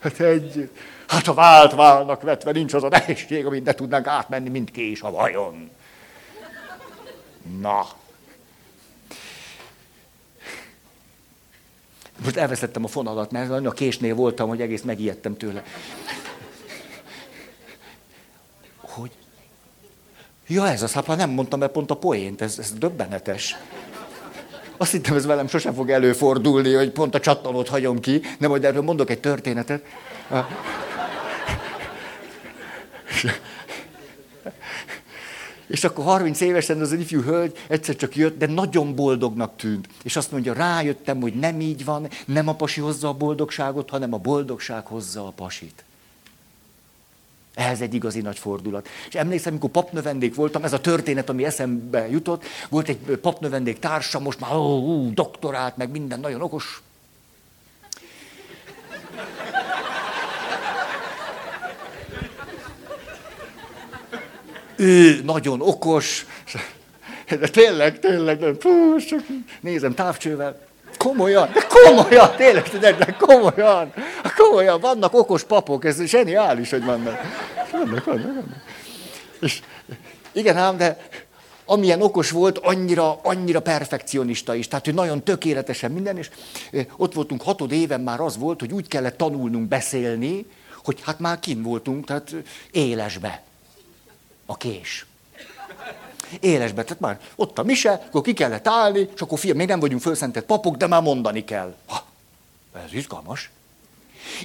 Hát 0.00 0.20
együtt. 0.20 0.76
Hát 1.06 1.26
ha 1.26 1.34
vált 1.34 1.74
válnak 1.74 2.22
vetve, 2.22 2.52
nincs 2.52 2.74
az 2.74 2.82
a 2.82 2.88
nehézség, 2.88 3.46
amit 3.46 3.64
ne 3.64 3.72
tudnánk 3.72 4.06
átmenni, 4.06 4.48
mint 4.48 4.70
kés 4.70 5.00
a 5.00 5.10
vajon. 5.10 5.70
Na. 7.60 7.86
Most 12.24 12.36
elveszettem 12.36 12.84
a 12.84 12.88
fonalat, 12.88 13.30
mert 13.30 13.66
a 13.66 13.70
késnél 13.70 14.14
voltam, 14.14 14.48
hogy 14.48 14.60
egész 14.60 14.82
megijedtem 14.82 15.36
tőle. 15.36 15.64
Ja, 20.52 20.68
ez 20.68 20.82
az, 20.82 20.92
hát 20.92 21.06
nem 21.06 21.30
mondtam 21.30 21.62
el 21.62 21.68
pont 21.68 21.90
a 21.90 21.94
poént, 21.94 22.40
ez, 22.40 22.58
ez 22.58 22.72
döbbenetes. 22.78 23.56
Azt 24.76 24.92
hittem, 24.92 25.16
ez 25.16 25.26
velem 25.26 25.48
sosem 25.48 25.74
fog 25.74 25.90
előfordulni, 25.90 26.72
hogy 26.72 26.90
pont 26.90 27.14
a 27.14 27.20
csattanót 27.20 27.68
hagyom 27.68 28.00
ki, 28.00 28.20
nem, 28.38 28.50
majd 28.50 28.64
erről 28.64 28.82
mondok 28.82 29.10
egy 29.10 29.20
történetet. 29.20 29.84
És 35.66 35.84
akkor 35.84 36.04
30 36.04 36.40
évesen 36.40 36.80
az 36.80 36.92
ifjú 36.92 37.22
hölgy 37.22 37.58
egyszer 37.68 37.96
csak 37.96 38.16
jött, 38.16 38.38
de 38.38 38.46
nagyon 38.46 38.94
boldognak 38.94 39.56
tűnt. 39.56 39.88
És 40.02 40.16
azt 40.16 40.32
mondja, 40.32 40.52
rájöttem, 40.52 41.20
hogy 41.20 41.34
nem 41.34 41.60
így 41.60 41.84
van, 41.84 42.08
nem 42.26 42.48
a 42.48 42.54
pasi 42.54 42.80
hozza 42.80 43.08
a 43.08 43.12
boldogságot, 43.12 43.90
hanem 43.90 44.12
a 44.12 44.18
boldogság 44.18 44.86
hozza 44.86 45.26
a 45.26 45.30
pasit. 45.30 45.84
Ehhez 47.54 47.80
egy 47.80 47.94
igazi 47.94 48.20
nagy 48.20 48.38
fordulat. 48.38 48.88
És 49.08 49.14
emlékszem, 49.14 49.52
amikor 49.52 49.70
papnövendék 49.70 50.34
voltam, 50.34 50.64
ez 50.64 50.72
a 50.72 50.80
történet, 50.80 51.28
ami 51.28 51.44
eszembe 51.44 52.08
jutott, 52.08 52.44
volt 52.68 52.88
egy 52.88 52.96
papnövendék 52.98 53.78
társa, 53.78 54.18
most 54.18 54.40
már 54.40 54.54
ó, 54.54 54.78
ó, 54.78 55.10
doktorált, 55.10 55.76
meg 55.76 55.90
minden, 55.90 56.20
nagyon 56.20 56.42
okos. 56.42 56.82
Ő 64.76 65.22
nagyon 65.22 65.60
okos, 65.60 66.26
de 67.28 67.48
tényleg, 67.48 67.98
tényleg, 67.98 68.40
nem, 68.40 68.56
pú, 68.56 68.96
nézem 69.60 69.94
távcsővel, 69.94 70.71
komolyan, 71.02 71.50
de 71.52 71.66
komolyan, 71.68 72.36
tényleg, 72.36 72.68
de 72.80 73.16
komolyan, 73.18 73.92
komolyan, 74.36 74.80
vannak 74.80 75.14
okos 75.14 75.44
papok, 75.44 75.84
ez 75.84 76.02
zseniális, 76.02 76.70
hogy 76.70 76.84
vannak. 76.84 77.20
Vannak, 77.72 78.04
vannak, 78.04 78.24
vannak. 78.24 78.62
És 79.40 79.62
igen 80.32 80.56
ám, 80.56 80.76
de 80.76 81.08
amilyen 81.64 82.02
okos 82.02 82.30
volt, 82.30 82.58
annyira, 82.58 83.20
annyira 83.22 83.60
perfekcionista 83.60 84.54
is. 84.54 84.68
Tehát, 84.68 84.84
hogy 84.84 84.94
nagyon 84.94 85.22
tökéletesen 85.22 85.90
minden, 85.90 86.16
és 86.18 86.30
ott 86.96 87.14
voltunk 87.14 87.42
hatod 87.42 87.72
éven 87.72 88.00
már 88.00 88.20
az 88.20 88.38
volt, 88.38 88.60
hogy 88.60 88.72
úgy 88.72 88.88
kellett 88.88 89.16
tanulnunk 89.16 89.68
beszélni, 89.68 90.46
hogy 90.84 90.98
hát 91.02 91.18
már 91.18 91.38
kin 91.40 91.62
voltunk, 91.62 92.06
tehát 92.06 92.34
élesbe. 92.70 93.42
A 94.46 94.56
kés 94.56 95.06
élesbe. 96.40 96.82
Tehát 96.82 97.00
már 97.00 97.20
ott 97.36 97.58
a 97.58 97.62
mise, 97.62 97.90
akkor 97.90 98.22
ki 98.22 98.32
kellett 98.32 98.68
állni, 98.68 99.08
és 99.14 99.20
akkor 99.20 99.38
fiam, 99.38 99.56
még 99.56 99.68
nem 99.68 99.80
vagyunk 99.80 100.02
fölszentett 100.02 100.44
papok, 100.44 100.76
de 100.76 100.86
már 100.86 101.02
mondani 101.02 101.44
kell. 101.44 101.74
Ha, 101.86 102.04
ez 102.84 102.92
izgalmas. 102.92 103.50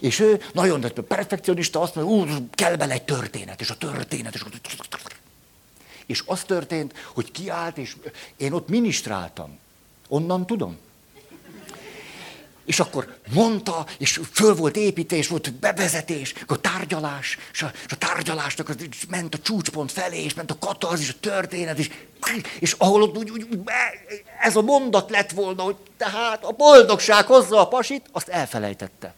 És 0.02 0.20
ő 0.20 0.42
nagyon 0.54 0.80
de 0.80 0.90
perfekcionista, 0.90 1.82
azt 1.82 1.96
mondja, 1.96 2.16
úr, 2.16 2.42
kell 2.52 2.76
bele 2.76 2.94
egy 2.94 3.04
történet, 3.04 3.62
és 3.62 3.70
a 3.70 3.78
történet, 3.78 4.34
és, 4.34 4.44
és 6.06 6.24
az 6.26 6.44
történt, 6.44 6.94
hogy 7.14 7.32
kiállt, 7.32 7.78
és 7.78 7.96
én 8.38 8.52
ott 8.52 8.68
ministráltam. 8.68 9.58
Onnan 10.08 10.46
tudom. 10.46 10.78
És 12.68 12.80
akkor 12.80 13.18
mondta, 13.34 13.86
és 13.98 14.20
föl 14.32 14.56
volt 14.56 14.76
építés, 14.76 15.28
volt 15.28 15.54
bevezetés, 15.54 16.34
akkor 16.42 16.60
tárgyalás, 16.60 17.38
és 17.54 17.62
a, 17.62 17.72
és 17.86 17.92
a 17.92 17.96
tárgyalásnak 17.96 18.70
az, 18.70 18.76
ment 19.10 19.34
a 19.34 19.40
csúcspont 19.40 19.92
felé, 19.92 20.24
és 20.24 20.34
ment 20.34 20.52
a 20.52 20.58
katarzis, 20.60 21.10
a 21.10 21.20
történet, 21.20 21.80
és, 21.80 21.90
és 22.60 22.76
ahol 22.78 23.02
ott 23.02 23.18
úgy, 23.18 23.30
úgy, 23.30 23.48
ez 24.42 24.56
a 24.56 24.62
mondat 24.62 25.10
lett 25.10 25.32
volna, 25.32 25.64
hogy 25.64 25.76
tehát 25.98 26.44
a 26.44 26.52
boldogság 26.52 27.26
hozza 27.26 27.60
a 27.60 27.68
pasit, 27.68 28.06
azt 28.12 28.28
elfelejtette. 28.28 29.14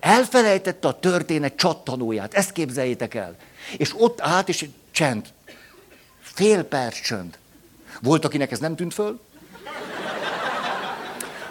Elfelejtette 0.00 0.88
a 0.88 0.98
történet 0.98 1.56
csattanóját, 1.56 2.34
ezt 2.34 2.52
képzeljétek 2.52 3.14
el. 3.14 3.36
És 3.76 3.92
ott 3.96 4.20
át, 4.20 4.48
és 4.48 4.68
csend. 4.90 5.26
Fél 6.20 6.62
perc 6.62 7.00
csönd. 7.00 7.38
Volt, 8.02 8.24
akinek 8.24 8.50
ez 8.50 8.58
nem 8.58 8.76
tűnt 8.76 8.94
föl, 8.94 9.20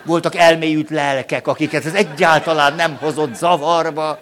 voltak 0.05 0.35
elmélyült 0.35 0.89
lelkek, 0.89 1.47
akiket 1.47 1.85
ez 1.85 1.93
egyáltalán 1.93 2.75
nem 2.75 2.95
hozott 2.95 3.35
zavarba. 3.35 4.19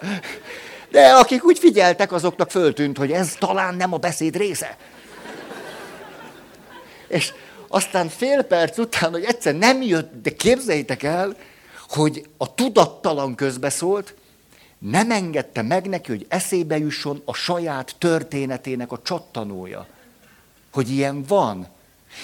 De 0.90 1.08
akik 1.08 1.44
úgy 1.44 1.58
figyeltek, 1.58 2.12
azoknak 2.12 2.50
föltűnt, 2.50 2.98
hogy 2.98 3.10
ez 3.10 3.34
talán 3.38 3.74
nem 3.74 3.92
a 3.92 3.96
beszéd 3.96 4.36
része. 4.36 4.76
És 7.08 7.32
aztán 7.68 8.08
fél 8.08 8.42
perc 8.42 8.78
után, 8.78 9.10
hogy 9.10 9.24
egyszer 9.24 9.54
nem 9.54 9.82
jött, 9.82 10.22
de 10.22 10.30
képzeljétek 10.30 11.02
el, 11.02 11.36
hogy 11.88 12.26
a 12.36 12.54
tudattalan 12.54 13.34
közbeszólt, 13.34 14.14
nem 14.78 15.10
engedte 15.10 15.62
meg 15.62 15.88
neki, 15.88 16.10
hogy 16.10 16.26
eszébe 16.28 16.78
jusson 16.78 17.22
a 17.24 17.34
saját 17.34 17.94
történetének 17.98 18.92
a 18.92 19.00
csattanója. 19.02 19.86
Hogy 20.72 20.90
ilyen 20.90 21.24
van. 21.28 21.66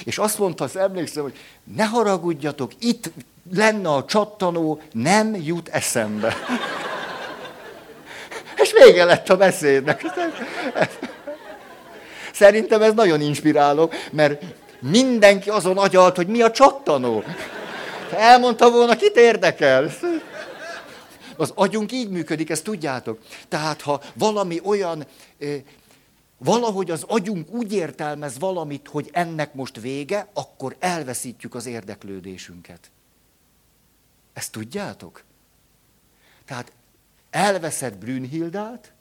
És 0.05 0.19
azt 0.19 0.39
mondta, 0.39 0.65
azt 0.65 0.77
emlékszem, 0.77 1.23
hogy 1.23 1.37
ne 1.77 1.85
haragudjatok, 1.85 2.73
itt 2.79 3.11
lenne 3.55 3.89
a 3.89 4.05
csattanó, 4.05 4.81
nem 4.93 5.35
jut 5.35 5.69
eszembe. 5.69 6.37
És 8.63 8.73
vége 8.73 9.05
lett 9.05 9.29
a 9.29 9.37
beszédnek. 9.37 10.05
Szerintem 12.33 12.83
ez 12.83 12.95
nagyon 12.95 13.21
inspiráló, 13.21 13.91
mert 14.13 14.43
mindenki 14.81 15.51
azon 15.51 15.79
agyalt, 15.79 16.17
hogy 16.17 16.27
mi 16.27 16.43
a 16.43 16.51
csattanó. 16.51 17.25
Elmondta 18.17 18.71
volna, 18.71 18.97
kit 18.97 19.17
érdekel. 19.17 19.91
Az 21.37 21.53
agyunk 21.55 21.93
így 21.93 22.09
működik, 22.09 22.51
ezt 22.51 22.65
tudjátok. 22.65 23.19
Tehát, 23.49 23.81
ha 23.81 24.01
valami 24.15 24.61
olyan, 24.65 25.07
valahogy 26.39 26.91
az 26.91 27.03
agyunk 27.03 27.51
úgy 27.51 27.73
értelmez 27.73 28.39
valamit, 28.39 28.89
hogy 28.89 29.09
ennek 29.13 29.55
most 29.55 29.81
vége, 29.81 30.29
akkor 30.33 30.77
elveszítjük 30.79 31.55
az 31.55 31.67
érdeklődésünket. 31.67 32.91
Ezt 34.33 34.53
tudjátok? 34.53 35.25
Tehát 36.45 36.73
elveszed 37.31 37.97
Brünnhildát, 37.97 38.93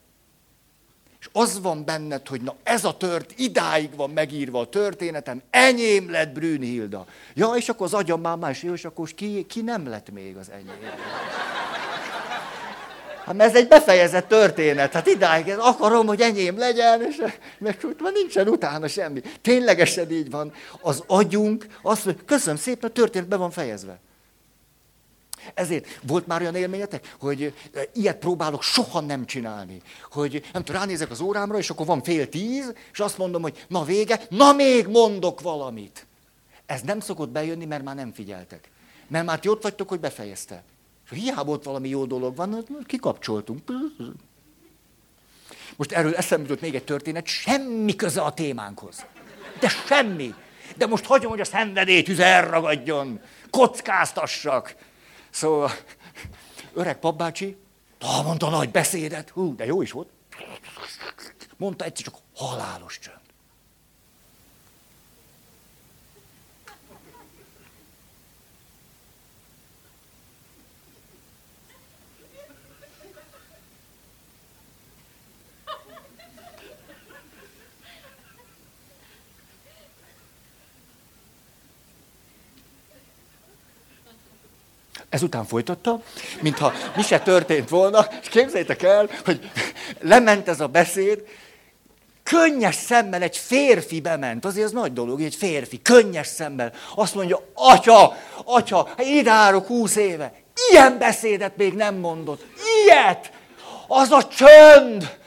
és 1.19 1.29
az 1.31 1.61
van 1.61 1.85
benned, 1.85 2.27
hogy 2.27 2.41
na 2.41 2.55
ez 2.63 2.85
a 2.85 2.97
tört, 2.97 3.39
idáig 3.39 3.95
van 3.95 4.09
megírva 4.09 4.59
a 4.59 4.69
történetem, 4.69 5.41
enyém 5.49 6.09
lett 6.09 6.33
Brünnhilda. 6.33 7.05
Ja, 7.33 7.53
és 7.55 7.69
akkor 7.69 7.85
az 7.85 7.93
agyam 7.93 8.21
már 8.21 8.37
más, 8.37 8.63
és 8.63 8.85
akkor 8.85 9.09
ki, 9.09 9.45
ki 9.45 9.61
nem 9.61 9.87
lett 9.87 10.11
még 10.11 10.37
az 10.37 10.49
enyém? 10.49 10.79
Hát 13.27 13.39
ez 13.41 13.55
egy 13.55 13.67
befejezett 13.67 14.27
történet, 14.27 14.93
hát 14.93 15.07
idáig 15.07 15.55
akarom, 15.59 16.07
hogy 16.07 16.21
enyém 16.21 16.57
legyen, 16.57 17.05
és 17.05 17.21
meg 17.59 17.77
nincsen 18.13 18.47
utána 18.47 18.87
semmi. 18.87 19.21
Ténylegesen 19.41 20.11
így 20.11 20.29
van. 20.29 20.53
Az 20.81 21.03
agyunk 21.07 21.67
azt 21.81 22.05
mondja, 22.05 22.23
köszönöm 22.25 22.57
szépen, 22.57 22.89
a 22.89 22.93
történet 22.93 23.27
be 23.27 23.35
van 23.35 23.51
fejezve. 23.51 23.99
Ezért 25.53 25.99
volt 26.03 26.27
már 26.27 26.41
olyan 26.41 26.55
élményetek, 26.55 27.15
hogy 27.19 27.53
ilyet 27.93 28.17
próbálok 28.17 28.63
soha 28.63 28.99
nem 28.99 29.25
csinálni. 29.25 29.81
Hogy 30.11 30.49
nem 30.53 30.63
tudom, 30.63 30.81
ránézek 30.81 31.11
az 31.11 31.19
órámra, 31.21 31.57
és 31.57 31.69
akkor 31.69 31.85
van 31.85 32.03
fél 32.03 32.29
tíz, 32.29 32.73
és 32.91 32.99
azt 32.99 33.17
mondom, 33.17 33.41
hogy 33.41 33.65
na 33.67 33.83
vége, 33.83 34.21
na 34.29 34.53
még 34.53 34.87
mondok 34.87 35.41
valamit. 35.41 36.05
Ez 36.65 36.81
nem 36.81 36.99
szokott 36.99 37.29
bejönni, 37.29 37.65
mert 37.65 37.83
már 37.83 37.95
nem 37.95 38.13
figyeltek. 38.13 38.69
Mert 39.07 39.25
már 39.25 39.39
ti 39.39 39.47
ott 39.47 39.63
vagytok, 39.63 39.89
hogy 39.89 39.99
befejezte. 39.99 40.63
És 41.09 41.17
hiába 41.17 41.51
ott 41.51 41.63
valami 41.63 41.89
jó 41.89 42.05
dolog 42.05 42.35
van, 42.35 42.65
kikapcsoltunk. 42.85 43.61
Most 45.75 45.91
erről 45.91 46.15
eszembe 46.15 46.47
jutott 46.47 46.61
még 46.61 46.75
egy 46.75 46.83
történet, 46.83 47.25
semmi 47.25 47.95
köze 47.95 48.21
a 48.21 48.33
témánkhoz. 48.33 49.05
De 49.59 49.67
semmi. 49.67 50.33
De 50.75 50.85
most 50.85 51.05
hagyom, 51.05 51.29
hogy 51.29 51.39
a 51.39 51.45
szenvedélytűz 51.45 52.19
elragadjon. 52.19 53.19
Kockáztassak. 53.49 54.75
Szóval 55.29 55.71
öreg 56.73 56.99
papbácsi, 56.99 57.57
mondta 58.23 58.49
nagy 58.49 58.71
beszédet, 58.71 59.29
hú, 59.29 59.55
de 59.55 59.65
jó 59.65 59.81
is 59.81 59.91
volt. 59.91 60.09
Mondta 61.57 61.85
egyszer 61.85 62.05
csak 62.05 62.15
halálos 62.35 62.99
csönd. 62.99 63.26
Ezután 85.17 85.45
folytatta, 85.45 86.01
mintha 86.41 86.73
mi 86.95 87.01
se 87.01 87.19
történt 87.19 87.69
volna, 87.69 88.07
és 88.21 88.27
képzeljétek 88.27 88.83
el, 88.83 89.09
hogy 89.25 89.49
lement 89.99 90.47
ez 90.47 90.59
a 90.59 90.67
beszéd, 90.67 91.23
könnyes 92.23 92.75
szemmel 92.75 93.21
egy 93.21 93.37
férfi 93.37 94.01
bement, 94.01 94.45
azért 94.45 94.65
az 94.65 94.71
nagy 94.71 94.93
dolog, 94.93 95.21
egy 95.21 95.35
férfi, 95.35 95.81
könnyes 95.81 96.27
szemmel, 96.27 96.73
azt 96.95 97.15
mondja, 97.15 97.39
atya, 97.53 98.17
atya, 98.45 98.89
ide 98.97 99.31
állok 99.31 99.67
húsz 99.67 99.95
éve, 99.95 100.33
ilyen 100.71 100.97
beszédet 100.97 101.57
még 101.57 101.73
nem 101.73 101.95
mondott, 101.95 102.45
ilyet, 102.83 103.31
az 103.87 104.11
a 104.11 104.27
csönd. 104.27 105.17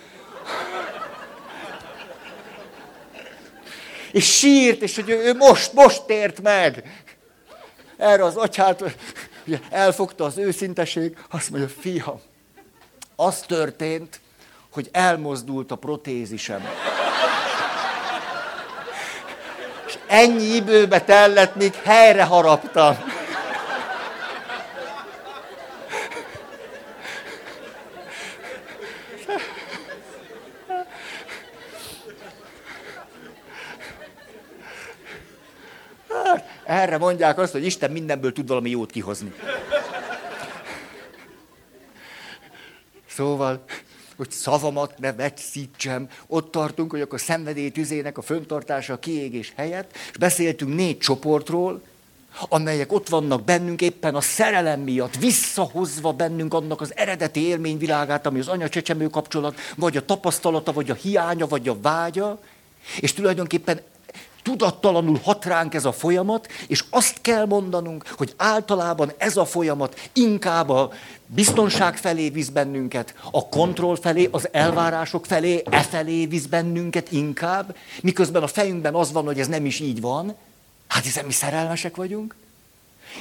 És 4.12 4.36
sírt, 4.36 4.82
és 4.82 4.94
hogy 4.94 5.08
ő 5.08 5.34
most, 5.34 5.72
most 5.72 6.02
tért 6.02 6.40
meg. 6.40 7.02
Erre 7.96 8.24
az 8.24 8.36
atyát 8.36 8.82
elfogta 9.70 10.24
az 10.24 10.38
őszinteség, 10.38 11.16
azt 11.30 11.50
mondja, 11.50 11.68
fiam, 11.68 12.20
az 13.16 13.40
történt, 13.40 14.20
hogy 14.70 14.88
elmozdult 14.92 15.70
a 15.70 15.76
protézisem. 15.76 16.68
És 19.86 19.98
ennyi 20.06 20.54
időbe 20.54 21.00
tellett, 21.00 21.54
míg 21.54 21.74
helyre 21.74 22.24
haraptam. 22.24 22.96
Erre 36.70 36.98
mondják 36.98 37.38
azt, 37.38 37.52
hogy 37.52 37.64
Isten 37.64 37.90
mindenből 37.90 38.32
tud 38.32 38.48
valami 38.48 38.70
jót 38.70 38.90
kihozni. 38.90 39.32
Szóval, 43.08 43.64
hogy 44.16 44.30
szavamat 44.30 44.98
ne 44.98 45.12
vegyszítsem, 45.12 46.08
ott 46.26 46.50
tartunk, 46.50 46.90
hogy 46.90 47.00
akkor 47.00 47.20
szenvedély 47.20 47.70
tüzének 47.70 48.18
a 48.18 48.22
föntartása 48.22 48.92
a 48.92 48.98
kiégés 48.98 49.52
helyett, 49.56 49.96
és 50.10 50.16
beszéltünk 50.18 50.74
négy 50.74 50.98
csoportról, 50.98 51.82
amelyek 52.48 52.92
ott 52.92 53.08
vannak 53.08 53.44
bennünk 53.44 53.80
éppen 53.80 54.14
a 54.14 54.20
szerelem 54.20 54.80
miatt, 54.80 55.16
visszahozva 55.16 56.12
bennünk 56.12 56.54
annak 56.54 56.80
az 56.80 56.96
eredeti 56.96 57.40
élményvilágát, 57.40 58.26
ami 58.26 58.38
az 58.38 58.48
anya-csecsemő 58.48 59.06
kapcsolat, 59.06 59.58
vagy 59.76 59.96
a 59.96 60.04
tapasztalata, 60.04 60.72
vagy 60.72 60.90
a 60.90 60.94
hiánya, 60.94 61.46
vagy 61.46 61.68
a 61.68 61.80
vágya, 61.80 62.40
és 63.00 63.12
tulajdonképpen 63.12 63.80
tudattalanul 64.42 65.18
hat 65.22 65.44
ránk 65.44 65.74
ez 65.74 65.84
a 65.84 65.92
folyamat, 65.92 66.48
és 66.66 66.84
azt 66.90 67.20
kell 67.20 67.46
mondanunk, 67.46 68.04
hogy 68.16 68.34
általában 68.36 69.12
ez 69.16 69.36
a 69.36 69.44
folyamat 69.44 70.00
inkább 70.12 70.68
a 70.68 70.92
biztonság 71.26 71.96
felé 71.96 72.28
visz 72.28 72.48
bennünket, 72.48 73.14
a 73.30 73.48
kontroll 73.48 73.96
felé, 73.96 74.28
az 74.30 74.48
elvárások 74.52 75.26
felé, 75.26 75.62
e 75.70 75.82
felé 75.82 76.26
visz 76.26 76.46
bennünket 76.46 77.12
inkább, 77.12 77.76
miközben 78.02 78.42
a 78.42 78.46
fejünkben 78.46 78.94
az 78.94 79.12
van, 79.12 79.24
hogy 79.24 79.40
ez 79.40 79.48
nem 79.48 79.66
is 79.66 79.80
így 79.80 80.00
van, 80.00 80.34
hát 80.86 81.04
hiszen 81.04 81.24
mi 81.24 81.32
szerelmesek 81.32 81.96
vagyunk, 81.96 82.34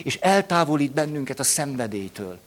és 0.04 0.16
eltávolít 0.16 0.92
bennünket 0.92 1.40
a 1.40 1.44
szenvedélytől. 1.44 2.40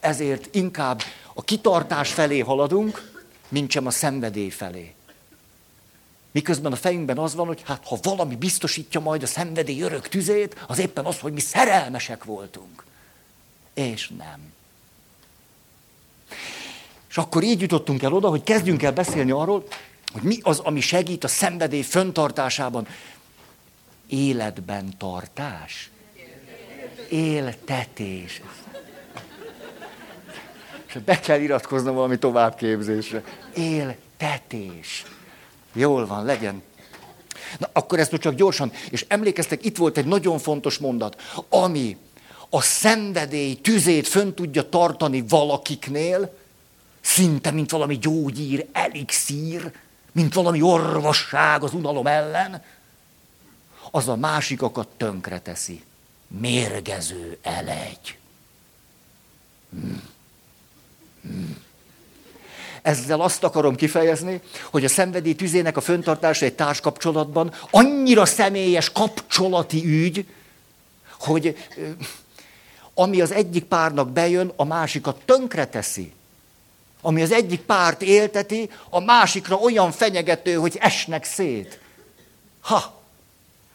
Ezért 0.00 0.54
inkább 0.54 1.02
a 1.34 1.42
kitartás 1.42 2.12
felé 2.12 2.38
haladunk, 2.38 3.10
mint 3.48 3.70
sem 3.70 3.86
a 3.86 3.90
szenvedély 3.90 4.48
felé. 4.48 4.94
Miközben 6.32 6.72
a 6.72 6.76
fejünkben 6.76 7.18
az 7.18 7.34
van, 7.34 7.46
hogy 7.46 7.62
hát 7.64 7.86
ha 7.86 7.98
valami 8.02 8.36
biztosítja 8.36 9.00
majd 9.00 9.22
a 9.22 9.26
szenvedély 9.26 9.80
örök 9.80 10.08
tüzét, 10.08 10.64
az 10.66 10.78
éppen 10.78 11.04
az, 11.04 11.18
hogy 11.18 11.32
mi 11.32 11.40
szerelmesek 11.40 12.24
voltunk. 12.24 12.84
És 13.74 14.08
nem. 14.18 14.52
És 17.08 17.16
akkor 17.16 17.42
így 17.42 17.60
jutottunk 17.60 18.02
el 18.02 18.12
oda, 18.12 18.28
hogy 18.28 18.42
kezdjünk 18.42 18.82
el 18.82 18.92
beszélni 18.92 19.30
arról, 19.30 19.66
hogy 20.12 20.22
mi 20.22 20.38
az, 20.42 20.58
ami 20.58 20.80
segít 20.80 21.24
a 21.24 21.28
szenvedély 21.28 21.82
föntartásában. 21.82 22.86
Életben 24.08 24.96
tartás. 24.98 25.90
Éltetés. 27.08 28.42
És 30.86 30.94
be 31.04 31.20
kell 31.20 31.40
iratkoznom 31.40 31.94
valami 31.94 32.18
továbbképzésre. 32.18 33.22
Éltetés. 33.54 35.04
Jól 35.72 36.06
van, 36.06 36.24
legyen. 36.24 36.62
Na, 37.58 37.68
akkor 37.72 37.98
ezt 37.98 38.14
csak 38.14 38.34
gyorsan, 38.34 38.72
és 38.90 39.04
emlékeztek, 39.08 39.64
itt 39.64 39.76
volt 39.76 39.98
egy 39.98 40.06
nagyon 40.06 40.38
fontos 40.38 40.78
mondat, 40.78 41.22
ami 41.48 41.96
a 42.50 42.60
szenvedély 42.60 43.54
tüzét 43.54 44.08
fönn 44.08 44.34
tudja 44.34 44.68
tartani 44.68 45.24
valakiknél, 45.28 46.36
szinte, 47.00 47.50
mint 47.50 47.70
valami 47.70 47.98
gyógyír, 47.98 48.66
elixír, 48.72 49.72
mint 50.12 50.34
valami 50.34 50.62
orvosság 50.62 51.62
az 51.62 51.74
unalom 51.74 52.06
ellen, 52.06 52.62
az 53.90 54.08
a 54.08 54.16
másikakat 54.16 54.88
tönkre 54.96 55.40
teszi. 55.40 55.82
Mérgező 56.26 57.38
elegy. 57.42 58.18
Hmm. 59.70 60.02
Hmm. 61.22 61.68
Ezzel 62.82 63.20
azt 63.20 63.44
akarom 63.44 63.74
kifejezni, 63.74 64.40
hogy 64.70 64.84
a 64.84 64.88
szenvedély 64.88 65.34
tüzének 65.34 65.76
a 65.76 65.80
föntartása 65.80 66.44
egy 66.44 66.54
társkapcsolatban 66.54 67.54
annyira 67.70 68.24
személyes 68.24 68.92
kapcsolati 68.92 69.84
ügy, 69.84 70.26
hogy 71.18 71.56
ami 72.94 73.20
az 73.20 73.32
egyik 73.32 73.64
párnak 73.64 74.10
bejön, 74.10 74.52
a 74.56 74.64
másikat 74.64 75.22
tönkre 75.24 75.66
teszi. 75.66 76.12
Ami 77.00 77.22
az 77.22 77.32
egyik 77.32 77.60
párt 77.60 78.02
élteti, 78.02 78.70
a 78.88 79.00
másikra 79.00 79.56
olyan 79.56 79.92
fenyegető, 79.92 80.54
hogy 80.54 80.76
esnek 80.80 81.24
szét. 81.24 81.80
Ha! 82.60 82.99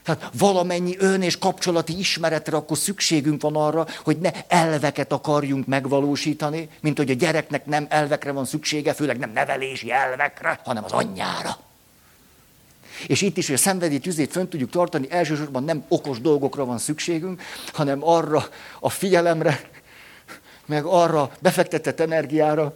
Tehát 0.05 0.29
valamennyi 0.37 0.95
ön 0.97 1.21
és 1.21 1.37
kapcsolati 1.37 1.99
ismeretre 1.99 2.57
akkor 2.57 2.77
szükségünk 2.77 3.41
van 3.41 3.55
arra, 3.55 3.87
hogy 4.03 4.17
ne 4.17 4.31
elveket 4.47 5.11
akarjunk 5.11 5.65
megvalósítani, 5.67 6.69
mint 6.81 6.97
hogy 6.97 7.09
a 7.09 7.13
gyereknek 7.13 7.65
nem 7.65 7.85
elvekre 7.89 8.31
van 8.31 8.45
szüksége, 8.45 8.93
főleg 8.93 9.17
nem 9.17 9.31
nevelési 9.31 9.91
elvekre, 9.91 10.59
hanem 10.63 10.83
az 10.83 10.91
anyjára. 10.91 11.57
És 13.07 13.21
itt 13.21 13.37
is, 13.37 13.45
hogy 13.45 13.55
a 13.55 13.59
szenvedély 13.59 13.99
tüzét 13.99 14.31
fönn 14.31 14.47
tudjuk 14.47 14.69
tartani, 14.69 15.07
elsősorban 15.09 15.63
nem 15.63 15.85
okos 15.87 16.21
dolgokra 16.21 16.65
van 16.65 16.77
szükségünk, 16.77 17.41
hanem 17.73 17.99
arra 18.03 18.45
a 18.79 18.89
figyelemre, 18.89 19.69
meg 20.65 20.85
arra 20.85 21.31
befektetett 21.39 21.99
energiára, 21.99 22.73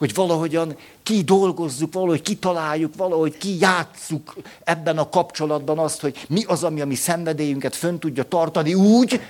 hogy 0.00 0.14
valahogyan 0.14 0.76
kidolgozzuk, 1.02 1.92
valahogy 1.92 2.22
kitaláljuk, 2.22 2.94
valahogy 2.96 3.38
kijátsszuk 3.38 4.36
ebben 4.64 4.98
a 4.98 5.08
kapcsolatban 5.08 5.78
azt, 5.78 6.00
hogy 6.00 6.26
mi 6.28 6.44
az, 6.44 6.64
ami 6.64 6.80
a 6.80 6.86
mi 6.86 6.94
szenvedélyünket 6.94 7.76
fönn 7.76 7.98
tudja 7.98 8.24
tartani 8.24 8.74
úgy, 8.74 9.20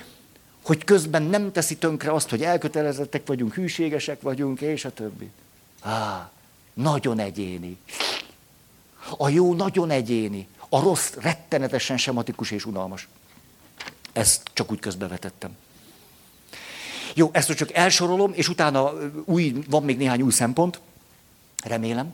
hogy 0.61 0.83
közben 0.83 1.23
nem 1.23 1.51
teszi 1.51 1.77
tönkre 1.77 2.11
azt, 2.11 2.29
hogy 2.29 2.43
elkötelezettek 2.43 3.27
vagyunk, 3.27 3.53
hűségesek 3.53 4.21
vagyunk, 4.21 4.61
és 4.61 4.85
a 4.85 4.93
többi. 4.93 5.29
Á, 5.81 6.31
nagyon 6.73 7.19
egyéni. 7.19 7.77
A 9.17 9.29
jó 9.29 9.53
nagyon 9.53 9.89
egyéni. 9.89 10.47
A 10.69 10.79
rossz 10.79 11.13
rettenetesen 11.13 11.97
sematikus 11.97 12.51
és 12.51 12.65
unalmas. 12.65 13.07
Ezt 14.13 14.41
csak 14.53 14.71
úgy 14.71 14.79
közbevetettem. 14.79 15.51
Jó, 17.13 17.29
ezt 17.31 17.53
csak 17.53 17.73
elsorolom, 17.73 18.31
és 18.33 18.49
utána 18.49 18.91
új, 19.25 19.63
van 19.69 19.83
még 19.83 19.97
néhány 19.97 20.21
új 20.21 20.31
szempont, 20.31 20.79
remélem. 21.63 22.13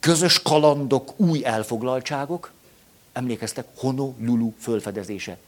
Közös 0.00 0.42
kalandok, 0.42 1.12
új 1.16 1.44
elfoglaltságok, 1.44 2.52
emlékeztek, 3.12 3.66
Honolulu 3.76 4.52
fölfedezése. 4.58 5.38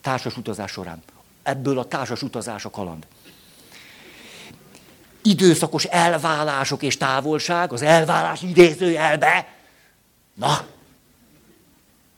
Társas 0.00 0.36
utazás 0.36 0.70
során. 0.70 1.02
Ebből 1.42 1.78
a 1.78 1.84
társas 1.84 2.22
utazás 2.22 2.64
a 2.64 2.70
kaland. 2.70 3.06
Időszakos 5.22 5.84
elválások 5.84 6.82
és 6.82 6.96
távolság, 6.96 7.72
az 7.72 7.82
elválás 7.82 8.42
idézőjelbe. 8.42 9.54
Na, 10.34 10.66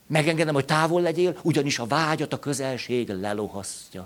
megengedem, 0.07 0.53
hogy 0.53 0.65
távol 0.65 1.01
legyél, 1.01 1.39
ugyanis 1.41 1.79
a 1.79 1.85
vágyat 1.85 2.33
a 2.33 2.39
közelség 2.39 3.09
lelohasztja 3.09 4.03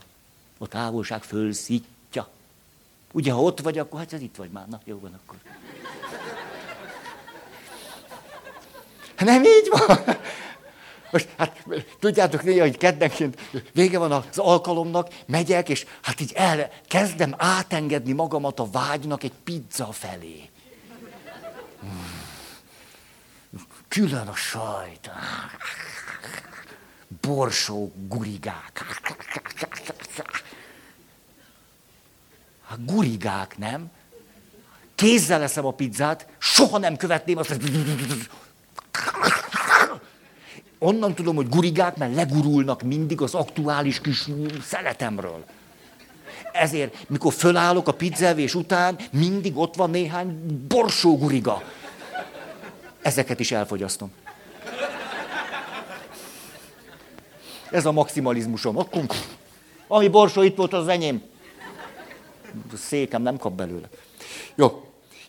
a 0.59 0.67
távolság 0.67 1.23
fölszítja. 1.23 2.27
Ugye, 3.11 3.31
ha 3.31 3.41
ott 3.41 3.59
vagy, 3.59 3.77
akkor 3.77 3.99
hát 3.99 4.13
ez 4.13 4.21
itt 4.21 4.35
vagy 4.35 4.49
már. 4.49 4.67
Na, 4.67 4.79
jó 4.83 4.99
van 4.99 5.19
akkor. 5.23 5.37
Nem 9.17 9.43
így 9.43 9.69
van. 9.69 10.17
Most, 11.11 11.29
hát 11.37 11.65
tudjátok 11.99 12.43
néha, 12.43 12.65
hogy 12.65 12.77
keddenként 12.77 13.39
vége 13.73 13.97
van 13.97 14.11
az 14.11 14.37
alkalomnak, 14.37 15.13
megyek, 15.25 15.69
és 15.69 15.85
hát 16.01 16.19
így 16.19 16.31
el, 16.35 16.71
kezdem 16.87 17.33
átengedni 17.37 18.11
magamat 18.11 18.59
a 18.59 18.69
vágynak 18.71 19.23
egy 19.23 19.33
pizza 19.43 19.91
felé. 19.91 20.49
Hmm. 21.79 22.27
Külön 23.87 24.27
a 24.27 24.35
sajt. 24.35 25.09
Borsó 27.29 27.91
gurigák. 28.07 28.85
Hát 32.67 32.85
gurigák, 32.85 33.57
nem? 33.57 33.91
Kézzel 34.95 35.39
leszem 35.39 35.65
a 35.65 35.71
pizzát, 35.71 36.27
soha 36.37 36.77
nem 36.77 36.97
követném 36.97 37.37
azt, 37.37 37.57
Onnan 40.79 41.15
tudom, 41.15 41.35
hogy 41.35 41.49
gurigák, 41.49 41.97
mert 41.97 42.15
legurulnak 42.15 42.81
mindig 42.81 43.21
az 43.21 43.33
aktuális 43.33 44.01
kis 44.01 44.27
szeletemről. 44.63 45.45
Ezért, 46.51 47.09
mikor 47.09 47.33
fölállok 47.33 47.87
a 47.87 47.93
pizzavés 47.93 48.55
után, 48.55 48.97
mindig 49.11 49.57
ott 49.57 49.75
van 49.75 49.89
néhány 49.89 50.57
borsó 50.67 51.17
guriga. 51.17 51.63
Ezeket 53.01 53.39
is 53.39 53.51
elfogyasztom. 53.51 54.11
Ez 57.71 57.85
a 57.85 57.91
maximalizmusom. 57.91 58.77
Akkor, 58.77 59.03
ami 59.87 60.07
borsó 60.07 60.41
itt 60.41 60.55
volt, 60.55 60.73
az 60.73 60.87
enyém. 60.87 61.21
Székem 62.77 63.21
nem 63.21 63.37
kap 63.37 63.53
belőle. 63.53 63.87
Jó. 64.55 64.83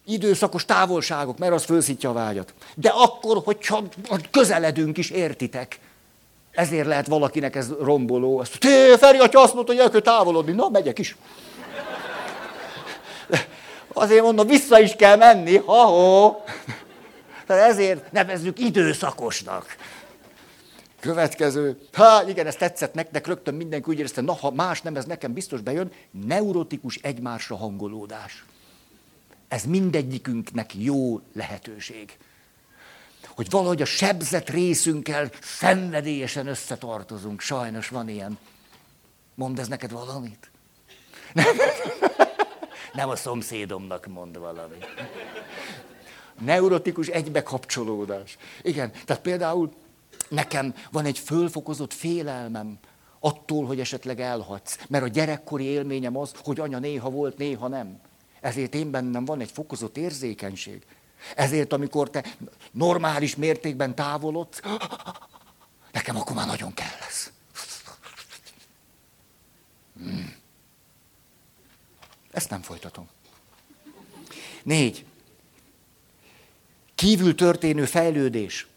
Időszakos 0.05 0.65
távolságok, 0.65 1.39
mert 1.39 1.53
az 1.53 1.65
fölszítja 1.65 2.11
a 2.11 2.13
vágyat. 2.13 2.55
De 2.75 2.89
akkor, 2.89 3.43
hogyha 3.45 3.83
közeledünk 4.31 4.99
is, 4.99 5.11
értitek. 5.11 5.81
Ezért 6.51 6.87
lehet 6.87 7.07
valakinek 7.07 7.57
ez 7.57 7.69
romboló. 7.81 8.41
Ezt, 8.41 8.59
Té, 8.59 8.97
Feri 8.97 9.19
atya 9.19 9.41
azt 9.41 9.55
mondta, 9.55 9.73
hogy 9.73 9.81
el 9.81 9.91
kell 9.91 10.01
távolodni. 10.01 10.53
Na, 10.53 10.69
megyek 10.69 10.99
is. 10.99 11.17
Azért 13.93 14.23
mondom, 14.23 14.47
vissza 14.47 14.81
is 14.81 14.97
kell 14.97 15.17
menni. 15.17 15.57
Ha-ho. 15.57 16.35
Tehát 17.47 17.71
ezért 17.71 18.13
nevezzük 18.13 18.59
időszakosnak. 18.59 19.77
Következő. 21.01 21.81
Hát 21.93 22.29
igen, 22.29 22.47
ez 22.47 22.57
tetszett 22.57 22.95
nektek, 22.95 23.27
rögtön 23.27 23.55
mindenki 23.55 23.91
úgy 23.91 23.99
érezte, 23.99 24.21
na 24.21 24.33
ha 24.33 24.51
más 24.51 24.83
nem, 24.83 24.97
ez 24.97 25.05
nekem 25.05 25.33
biztos 25.33 25.61
bejön. 25.61 25.93
Neurotikus 26.11 26.97
egymásra 26.97 27.57
hangolódás. 27.57 28.45
Ez 29.49 29.65
mindegyikünknek 29.65 30.75
jó 30.75 31.21
lehetőség. 31.33 32.17
Hogy 33.27 33.51
valahogy 33.51 33.83
a 33.83 33.85
sebzett 33.85 34.49
részünkkel 34.49 35.31
szenvedélyesen 35.41 36.47
összetartozunk. 36.47 37.41
Sajnos 37.41 37.89
van 37.89 38.09
ilyen. 38.09 38.39
Mond 39.35 39.59
ez 39.59 39.69
neked 39.69 39.91
valamit? 39.91 40.51
Nem 42.93 43.09
a 43.09 43.17
szomszédomnak 43.17 44.07
mond 44.07 44.39
valamit. 44.39 44.87
Neurotikus 46.39 47.07
egybekapcsolódás. 47.07 48.37
Igen, 48.63 48.93
tehát 49.05 49.23
például 49.23 49.73
nekem 50.31 50.75
van 50.91 51.05
egy 51.05 51.19
fölfokozott 51.19 51.93
félelmem 51.93 52.79
attól, 53.21 53.67
hogy 53.67 53.81
esetleg 53.81 54.21
elhagysz. 54.21 54.79
Mert 54.89 55.05
a 55.05 55.09
gyerekkori 55.09 55.65
élményem 55.65 56.17
az, 56.17 56.33
hogy 56.43 56.61
anya 56.61 56.79
néha 56.79 57.11
volt, 57.11 57.39
néha 57.39 57.69
nem. 57.69 58.01
Ezért 58.41 58.75
én 58.75 58.91
bennem 58.91 59.25
van 59.25 59.41
egy 59.41 59.51
fokozott 59.51 59.97
érzékenység. 59.97 60.87
Ezért, 61.37 61.73
amikor 61.73 62.11
te 62.11 62.25
normális 62.71 63.37
mértékben 63.37 63.95
távolodsz, 63.95 64.61
nekem 65.93 66.17
akkor 66.17 66.37
már 66.37 66.47
nagyon 66.47 66.75
kell 66.75 66.99
lesz. 67.01 67.33
Hmm. 69.97 70.35
Ezt 72.31 72.51
nem 72.51 72.63
folytatom. 72.63 73.09
Négy. 74.63 75.05
Kívül 76.95 77.35
történő 77.35 77.85
fejlődés 77.85 78.70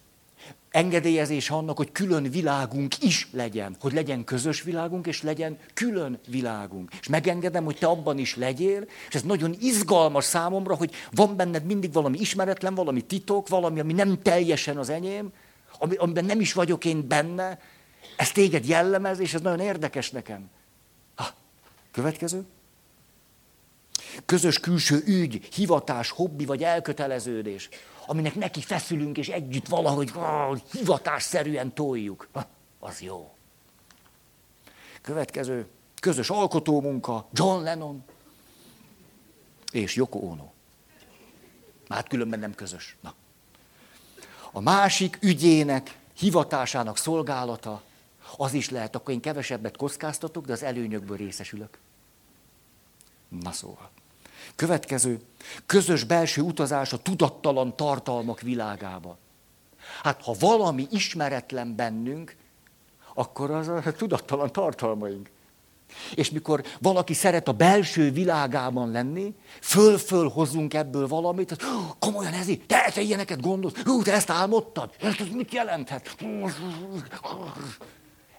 engedélyezés 0.74 1.50
annak, 1.50 1.78
hogy 1.78 1.92
külön 1.92 2.24
világunk 2.24 3.04
is 3.04 3.28
legyen, 3.32 3.76
hogy 3.80 3.94
legyen 3.94 4.24
közös 4.24 4.62
világunk, 4.62 5.08
és 5.08 5.22
legyen 5.22 5.58
külön 5.74 6.20
világunk. 6.28 6.92
És 7.00 7.08
megengedem, 7.08 7.64
hogy 7.64 7.78
te 7.78 7.88
abban 7.88 8.18
is 8.18 8.36
legyél, 8.36 8.86
és 9.08 9.16
ez 9.16 9.22
nagyon 9.22 9.56
izgalmas 9.60 10.24
számomra, 10.24 10.76
hogy 10.76 10.92
van 11.12 11.36
benned 11.36 11.66
mindig 11.66 11.94
valami 11.94 12.20
ismeretlen, 12.20 12.76
valami 12.76 13.02
titok, 13.02 13.48
valami, 13.48 13.80
ami 13.80 13.94
nem 13.94 14.22
teljesen 14.22 14.78
az 14.78 14.90
enyém, 14.90 15.32
ami, 15.80 15.96
amiben 15.96 16.26
nem 16.26 16.40
is 16.40 16.54
vagyok 16.54 16.86
én 16.86 17.08
benne, 17.08 17.60
ez 18.18 18.32
téged 18.32 18.68
jellemez, 18.68 19.20
és 19.20 19.34
ez 19.34 19.42
nagyon 19.42 19.60
érdekes 19.60 20.12
nekem. 20.12 20.50
Ha, 21.16 21.28
következő. 21.92 22.46
Közös 24.26 24.60
külső 24.60 25.04
ügy, 25.06 25.48
hivatás, 25.56 26.10
hobbi 26.10 26.46
vagy 26.46 26.64
elköteleződés 26.64 27.70
aminek 28.06 28.36
neki 28.36 28.62
feszülünk, 28.62 29.18
és 29.18 29.28
együtt 29.28 29.68
valahogy 29.68 30.12
ah, 30.16 30.60
hivatásszerűen 30.72 31.74
toljuk. 31.74 32.28
Az 32.80 33.02
jó. 33.02 33.34
Következő, 35.02 35.68
közös 36.00 36.30
alkotómunka, 36.30 37.28
John 37.34 37.64
Lennon 37.64 38.04
és 39.72 39.96
Yoko 39.96 40.20
Ono. 40.20 40.52
Hát 41.90 42.08
különben 42.08 42.40
nem 42.40 42.56
közös. 42.56 42.96
Na. 43.02 43.14
A 44.52 44.60
másik 44.60 45.18
ügyének, 45.22 45.98
hivatásának 46.18 46.98
szolgálata, 46.98 47.82
az 48.38 48.54
is 48.54 48.70
lehet, 48.70 48.96
akkor 48.96 49.14
én 49.14 49.22
kevesebbet 49.22 49.78
kockáztatok, 49.78 50.46
de 50.46 50.54
az 50.54 50.64
előnyökből 50.64 51.18
részesülök. 51.18 51.80
Na 53.30 53.52
szóval. 53.52 53.90
Következő, 54.56 55.20
közös 55.66 56.04
belső 56.04 56.42
utazás 56.42 56.94
a 56.94 56.98
tudattalan 56.98 57.76
tartalmak 57.76 58.42
világába. 58.42 59.18
Hát 60.04 60.22
ha 60.24 60.36
valami 60.40 60.88
ismeretlen 60.92 61.76
bennünk, 61.76 62.36
akkor 63.14 63.52
az 63.52 63.68
a 63.68 63.82
tudattalan 63.98 64.52
tartalmaink. 64.52 65.30
És 66.16 66.32
mikor 66.32 66.64
valaki 66.80 67.14
szeret 67.14 67.48
a 67.48 67.52
belső 67.52 68.12
világában 68.12 68.92
lenni, 68.92 69.36
föl-föl 69.62 70.30
hozunk 70.30 70.74
ebből 70.74 71.08
valamit, 71.08 71.50
hogy 71.50 71.60
komolyan 72.00 72.34
ez 72.34 72.46
te, 72.68 72.92
te 72.94 73.02
ilyeneket 73.02 73.42
gondolsz, 73.42 73.82
hú, 73.84 74.02
te 74.02 74.14
ezt 74.14 74.30
álmodtad, 74.30 74.94
ez 75.02 75.16
mit 75.32 75.54
jelenthet? 75.54 76.16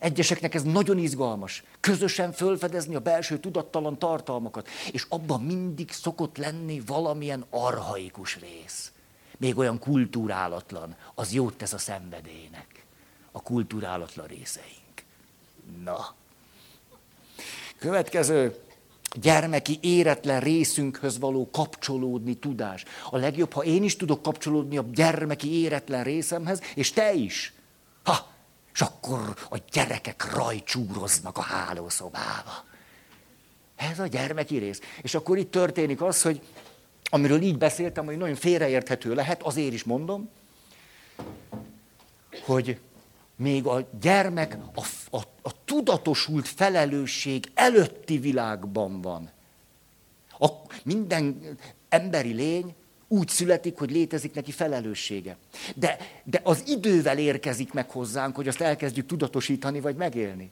Egyeseknek 0.04 0.54
ez 0.54 0.62
nagyon 0.62 0.98
izgalmas. 0.98 1.62
Közösen 1.80 2.32
fölfedezni 2.32 2.94
a 2.94 3.00
belső 3.00 3.38
tudattalan 3.38 3.98
tartalmakat. 3.98 4.68
És 4.92 5.06
abban 5.08 5.42
mindig 5.42 5.90
szokott 5.90 6.36
lenni 6.36 6.82
valamilyen 6.86 7.44
arhaikus 7.50 8.38
rész. 8.40 8.92
Még 9.38 9.58
olyan 9.58 9.78
kultúrálatlan. 9.78 10.96
Az 11.14 11.32
jót 11.32 11.54
tesz 11.56 11.72
a 11.72 11.78
szenvedélynek. 11.78 12.84
A 13.32 13.42
kultúrálatlan 13.42 14.26
részeink. 14.26 15.04
Na. 15.84 16.14
Következő 17.78 18.58
gyermeki 19.20 19.78
éretlen 19.82 20.40
részünkhöz 20.40 21.18
való 21.18 21.50
kapcsolódni 21.50 22.34
tudás. 22.34 22.84
A 23.10 23.16
legjobb, 23.16 23.52
ha 23.52 23.64
én 23.64 23.82
is 23.82 23.96
tudok 23.96 24.22
kapcsolódni 24.22 24.76
a 24.76 24.84
gyermeki 24.92 25.62
éretlen 25.62 26.04
részemhez, 26.04 26.60
és 26.74 26.92
te 26.92 27.12
is. 27.12 27.52
Ha, 28.02 28.32
és 28.74 28.80
akkor 28.80 29.36
a 29.50 29.58
gyerekek 29.72 30.32
rajcsúroznak 30.32 31.38
a 31.38 31.42
hálószobába. 31.42 32.64
Ez 33.76 33.98
a 33.98 34.06
gyermeki 34.06 34.56
rész. 34.58 34.80
És 35.02 35.14
akkor 35.14 35.38
itt 35.38 35.50
történik 35.50 36.02
az, 36.02 36.22
hogy 36.22 36.40
amiről 37.04 37.42
így 37.42 37.58
beszéltem, 37.58 38.04
hogy 38.04 38.16
nagyon 38.16 38.34
félreérthető 38.34 39.14
lehet, 39.14 39.42
azért 39.42 39.72
is 39.72 39.84
mondom, 39.84 40.30
hogy 42.44 42.80
még 43.36 43.66
a 43.66 43.88
gyermek 44.00 44.56
a, 44.74 45.16
a, 45.16 45.20
a 45.42 45.64
tudatosult 45.64 46.48
felelősség 46.48 47.50
előtti 47.54 48.18
világban 48.18 49.00
van. 49.00 49.30
A, 50.38 50.48
minden 50.82 51.56
emberi 51.88 52.32
lény 52.32 52.74
úgy 53.14 53.28
születik, 53.28 53.78
hogy 53.78 53.90
létezik 53.90 54.34
neki 54.34 54.52
felelőssége. 54.52 55.36
De, 55.74 55.96
de 56.24 56.40
az 56.42 56.62
idővel 56.66 57.18
érkezik 57.18 57.72
meg 57.72 57.90
hozzánk, 57.90 58.36
hogy 58.36 58.48
azt 58.48 58.60
elkezdjük 58.60 59.06
tudatosítani 59.06 59.80
vagy 59.80 59.96
megélni. 59.96 60.50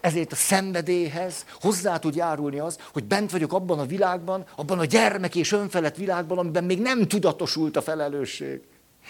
Ezért 0.00 0.32
a 0.32 0.36
szenvedélyhez 0.36 1.44
hozzá 1.60 1.98
tud 1.98 2.14
járulni 2.14 2.58
az, 2.58 2.78
hogy 2.92 3.04
bent 3.04 3.30
vagyok 3.30 3.52
abban 3.52 3.78
a 3.78 3.86
világban, 3.86 4.46
abban 4.56 4.78
a 4.78 4.84
gyermek 4.84 5.34
és 5.34 5.52
önfelett 5.52 5.96
világban, 5.96 6.38
amiben 6.38 6.64
még 6.64 6.80
nem 6.80 7.08
tudatosult 7.08 7.76
a 7.76 7.82
felelősség. 7.82 8.60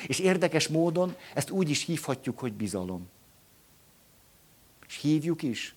És 0.06 0.18
érdekes 0.18 0.68
módon 0.68 1.16
ezt 1.34 1.50
úgy 1.50 1.70
is 1.70 1.84
hívhatjuk, 1.84 2.38
hogy 2.38 2.52
bizalom. 2.52 3.08
És 4.88 5.00
hívjuk 5.00 5.42
is. 5.42 5.74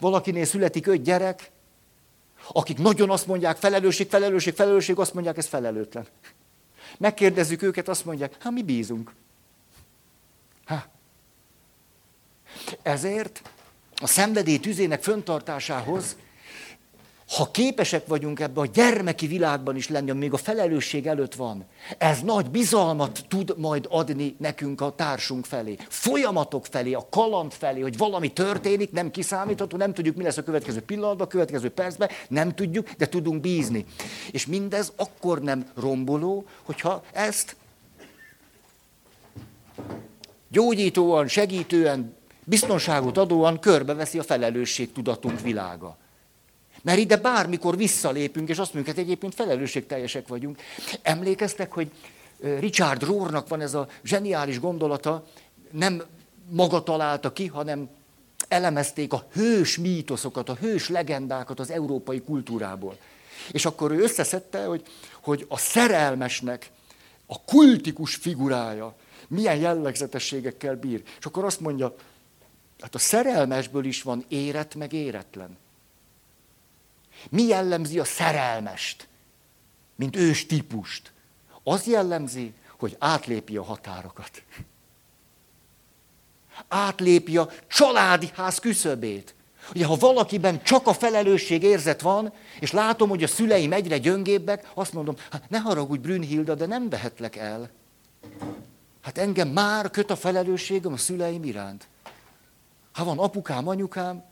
Valakinél 0.00 0.44
születik 0.44 0.86
öt 0.86 1.02
gyerek, 1.02 1.50
akik 2.48 2.78
nagyon 2.78 3.10
azt 3.10 3.26
mondják, 3.26 3.56
felelősség, 3.56 4.08
felelősség, 4.08 4.54
felelősség, 4.54 4.98
azt 4.98 5.14
mondják, 5.14 5.36
ez 5.36 5.46
felelőtlen. 5.46 6.06
Megkérdezzük 6.98 7.62
őket, 7.62 7.88
azt 7.88 8.04
mondják, 8.04 8.36
hát 8.42 8.52
mi 8.52 8.62
bízunk. 8.62 9.12
Ha. 10.64 10.84
Ezért 12.82 13.42
a 13.96 14.06
szenvedély 14.06 14.58
tüzének 14.58 15.02
föntartásához 15.02 16.16
ha 17.28 17.50
képesek 17.50 18.06
vagyunk 18.06 18.40
ebbe 18.40 18.60
a 18.60 18.66
gyermeki 18.66 19.26
világban 19.26 19.76
is 19.76 19.88
lenni, 19.88 20.10
még 20.10 20.32
a 20.32 20.36
felelősség 20.36 21.06
előtt 21.06 21.34
van, 21.34 21.64
ez 21.98 22.20
nagy 22.20 22.50
bizalmat 22.50 23.24
tud 23.28 23.54
majd 23.56 23.86
adni 23.90 24.36
nekünk 24.38 24.80
a 24.80 24.94
társunk 24.94 25.44
felé, 25.44 25.76
folyamatok 25.88 26.66
felé, 26.66 26.92
a 26.92 27.06
kaland 27.10 27.52
felé, 27.52 27.80
hogy 27.80 27.96
valami 27.96 28.32
történik, 28.32 28.90
nem 28.90 29.10
kiszámítható, 29.10 29.76
nem 29.76 29.92
tudjuk, 29.92 30.16
mi 30.16 30.22
lesz 30.22 30.36
a 30.36 30.42
következő 30.42 30.80
pillanatban, 30.80 31.26
a 31.26 31.30
következő 31.30 31.70
percben, 31.70 32.08
nem 32.28 32.54
tudjuk, 32.54 32.90
de 32.90 33.08
tudunk 33.08 33.40
bízni. 33.40 33.84
És 34.30 34.46
mindez 34.46 34.92
akkor 34.96 35.42
nem 35.42 35.70
romboló, 35.74 36.44
hogyha 36.62 37.02
ezt 37.12 37.56
gyógyítóan, 40.48 41.28
segítően, 41.28 42.14
biztonságot 42.44 43.18
adóan 43.18 43.58
körbeveszi 43.58 44.18
a 44.18 44.22
felelősség 44.22 44.92
tudatunk 44.92 45.40
világa. 45.40 45.96
Mert 46.86 46.98
ide 46.98 47.16
bármikor 47.16 47.76
visszalépünk, 47.76 48.48
és 48.48 48.58
azt 48.58 48.74
mondjuk, 48.74 48.86
hogy 48.86 49.04
hát 49.04 49.04
egyébként 49.04 49.34
felelősségteljesek 49.34 50.28
vagyunk. 50.28 50.58
Emlékeztek, 51.02 51.72
hogy 51.72 51.90
Richard 52.40 53.02
Rohrnak 53.02 53.48
van 53.48 53.60
ez 53.60 53.74
a 53.74 53.88
zseniális 54.04 54.60
gondolata, 54.60 55.26
nem 55.70 56.02
maga 56.48 56.82
találta 56.82 57.32
ki, 57.32 57.46
hanem 57.46 57.88
elemezték 58.48 59.12
a 59.12 59.26
hős 59.32 59.78
mítoszokat, 59.78 60.48
a 60.48 60.54
hős 60.54 60.88
legendákat 60.88 61.60
az 61.60 61.70
európai 61.70 62.20
kultúrából. 62.20 62.96
És 63.50 63.64
akkor 63.64 63.90
ő 63.90 64.02
összeszedte, 64.02 64.64
hogy, 64.64 64.82
hogy 65.20 65.46
a 65.48 65.58
szerelmesnek 65.58 66.70
a 67.26 67.44
kultikus 67.44 68.14
figurája 68.14 68.94
milyen 69.28 69.56
jellegzetességekkel 69.56 70.76
bír. 70.76 71.02
És 71.18 71.24
akkor 71.24 71.44
azt 71.44 71.60
mondja, 71.60 71.94
hát 72.80 72.94
a 72.94 72.98
szerelmesből 72.98 73.84
is 73.84 74.02
van 74.02 74.24
éret 74.28 74.74
meg 74.74 74.92
éretlen. 74.92 75.56
Mi 77.30 77.42
jellemzi 77.42 77.98
a 77.98 78.04
szerelmest, 78.04 79.08
mint 79.94 80.16
ős 80.16 80.46
típust? 80.46 81.12
Az 81.62 81.86
jellemzi, 81.86 82.54
hogy 82.78 82.96
átlépi 82.98 83.56
a 83.56 83.62
határokat. 83.62 84.42
Átlépi 86.68 87.36
a 87.36 87.50
családi 87.66 88.30
ház 88.34 88.58
küszöbét. 88.58 89.34
Ugye, 89.74 89.84
ha 89.84 89.94
valakiben 89.94 90.62
csak 90.62 90.86
a 90.86 90.92
felelősség 90.92 91.62
érzet 91.62 92.00
van, 92.00 92.32
és 92.60 92.72
látom, 92.72 93.08
hogy 93.08 93.22
a 93.22 93.26
szüleim 93.26 93.72
egyre 93.72 93.98
gyöngébbek, 93.98 94.70
azt 94.74 94.92
mondom, 94.92 95.14
hát 95.30 95.50
ne 95.50 95.58
haragudj, 95.58 96.00
Brünnhilda, 96.00 96.54
de 96.54 96.66
nem 96.66 96.88
vehetlek 96.88 97.36
el. 97.36 97.70
Hát 99.02 99.18
engem 99.18 99.48
már 99.48 99.90
köt 99.90 100.10
a 100.10 100.16
felelősségem 100.16 100.92
a 100.92 100.96
szüleim 100.96 101.44
iránt. 101.44 101.88
Ha 102.92 103.04
van 103.04 103.18
apukám, 103.18 103.68
anyukám, 103.68 104.24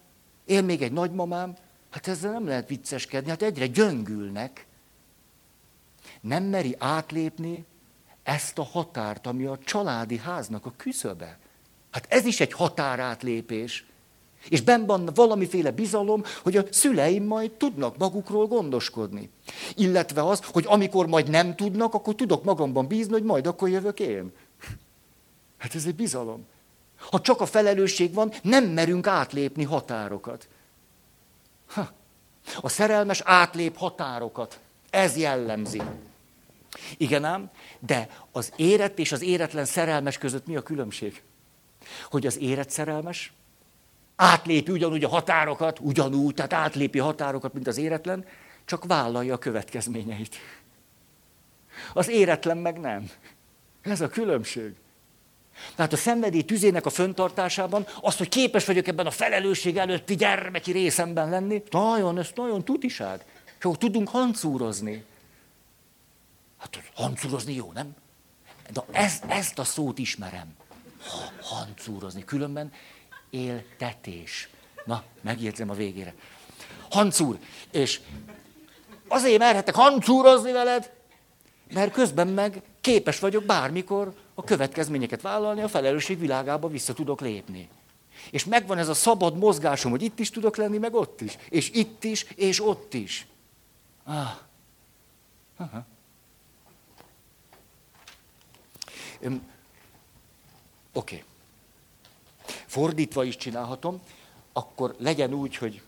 él 0.44 0.62
még 0.62 0.82
egy 0.82 0.92
nagymamám, 0.92 1.56
hát 1.94 2.08
ezzel 2.08 2.32
nem 2.32 2.46
lehet 2.46 2.68
vicceskedni, 2.68 3.28
hát 3.30 3.42
egyre 3.42 3.66
gyöngülnek. 3.66 4.66
Nem 6.20 6.44
meri 6.44 6.76
átlépni 6.78 7.64
ezt 8.22 8.58
a 8.58 8.62
határt, 8.62 9.26
ami 9.26 9.44
a 9.44 9.58
családi 9.64 10.16
háznak 10.18 10.66
a 10.66 10.72
küszöbe. 10.76 11.38
Hát 11.90 12.06
ez 12.08 12.24
is 12.24 12.40
egy 12.40 12.52
határátlépés. 12.52 13.86
És 14.48 14.60
benn 14.60 14.86
van 14.86 15.10
valamiféle 15.14 15.70
bizalom, 15.70 16.22
hogy 16.42 16.56
a 16.56 16.64
szüleim 16.70 17.24
majd 17.24 17.50
tudnak 17.50 17.96
magukról 17.96 18.46
gondoskodni. 18.46 19.30
Illetve 19.74 20.22
az, 20.22 20.44
hogy 20.44 20.64
amikor 20.68 21.06
majd 21.06 21.30
nem 21.30 21.56
tudnak, 21.56 21.94
akkor 21.94 22.14
tudok 22.14 22.44
magamban 22.44 22.86
bízni, 22.86 23.12
hogy 23.12 23.22
majd 23.22 23.46
akkor 23.46 23.68
jövök 23.68 24.00
én. 24.00 24.32
Hát 25.58 25.74
ez 25.74 25.86
egy 25.86 25.94
bizalom. 25.94 26.46
Ha 26.96 27.20
csak 27.20 27.40
a 27.40 27.46
felelősség 27.46 28.14
van, 28.14 28.32
nem 28.42 28.64
merünk 28.64 29.06
átlépni 29.06 29.64
határokat. 29.64 30.48
A 32.60 32.68
szerelmes 32.68 33.20
átlép 33.24 33.76
határokat. 33.76 34.60
Ez 34.90 35.16
jellemzi. 35.16 35.82
Igen 36.96 37.24
ám, 37.24 37.50
de 37.78 38.08
az 38.32 38.52
érett 38.56 38.98
és 38.98 39.12
az 39.12 39.22
éretlen 39.22 39.64
szerelmes 39.64 40.18
között 40.18 40.46
mi 40.46 40.56
a 40.56 40.62
különbség? 40.62 41.22
Hogy 42.10 42.26
az 42.26 42.38
érett 42.38 42.70
szerelmes 42.70 43.32
átlépi 44.16 44.70
ugyanúgy 44.70 45.04
a 45.04 45.08
határokat, 45.08 45.78
ugyanúgy, 45.78 46.34
tehát 46.34 46.52
átlépi 46.52 46.98
határokat, 46.98 47.52
mint 47.52 47.66
az 47.66 47.76
éretlen, 47.76 48.26
csak 48.64 48.84
vállalja 48.84 49.34
a 49.34 49.38
következményeit. 49.38 50.36
Az 51.92 52.08
éretlen 52.08 52.56
meg 52.56 52.80
nem. 52.80 53.10
Ez 53.82 54.00
a 54.00 54.08
különbség. 54.08 54.74
Tehát 55.74 55.92
a 55.92 55.96
szenvedély 55.96 56.42
tüzének 56.42 56.86
a 56.86 56.90
föntartásában 56.90 57.86
az, 58.00 58.16
hogy 58.16 58.28
képes 58.28 58.64
vagyok 58.64 58.86
ebben 58.86 59.06
a 59.06 59.10
felelősség 59.10 59.76
előtti 59.76 60.16
gyermeki 60.16 60.72
részemben 60.72 61.28
lenni, 61.28 61.62
nagyon, 61.70 62.18
ez 62.18 62.28
nagyon 62.34 62.64
tutiság. 62.64 63.24
És 63.58 63.64
akkor 63.64 63.78
tudunk 63.78 64.08
hancúrozni. 64.08 65.04
Hát 66.58 66.90
hancúrozni 66.94 67.54
jó, 67.54 67.70
nem? 67.74 67.96
De 68.72 68.84
ezt, 68.90 69.24
ezt 69.24 69.58
a 69.58 69.64
szót 69.64 69.98
ismerem. 69.98 70.54
Ha, 71.08 71.32
hancúrozni. 71.42 72.24
Különben 72.24 72.72
éltetés. 73.30 74.48
Na, 74.84 75.02
megjegyzem 75.20 75.70
a 75.70 75.74
végére. 75.74 76.14
Hancúr. 76.90 77.38
És 77.70 78.00
azért 79.08 79.38
merhetek 79.38 79.74
hancúrozni 79.74 80.52
veled, 80.52 80.92
mert 81.72 81.92
közben 81.92 82.28
meg 82.28 82.62
képes 82.80 83.18
vagyok 83.18 83.44
bármikor 83.44 84.14
a 84.34 84.44
következményeket 84.44 85.22
vállalni, 85.22 85.62
a 85.62 85.68
felelősség 85.68 86.18
világába 86.18 86.68
vissza 86.68 86.92
tudok 86.92 87.20
lépni. 87.20 87.68
És 88.30 88.44
megvan 88.44 88.78
ez 88.78 88.88
a 88.88 88.94
szabad 88.94 89.36
mozgásom, 89.36 89.90
hogy 89.90 90.02
itt 90.02 90.18
is 90.18 90.30
tudok 90.30 90.56
lenni, 90.56 90.78
meg 90.78 90.94
ott 90.94 91.20
is. 91.20 91.36
És 91.48 91.70
itt 91.70 92.04
is, 92.04 92.22
és 92.22 92.66
ott 92.66 92.94
is. 92.94 93.26
Ah. 94.04 94.30
Aha. 95.56 95.86
Oké. 99.22 99.38
Okay. 100.92 101.22
Fordítva 102.66 103.24
is 103.24 103.36
csinálhatom, 103.36 104.00
akkor 104.52 104.94
legyen 104.98 105.32
úgy, 105.32 105.56
hogy 105.56 105.82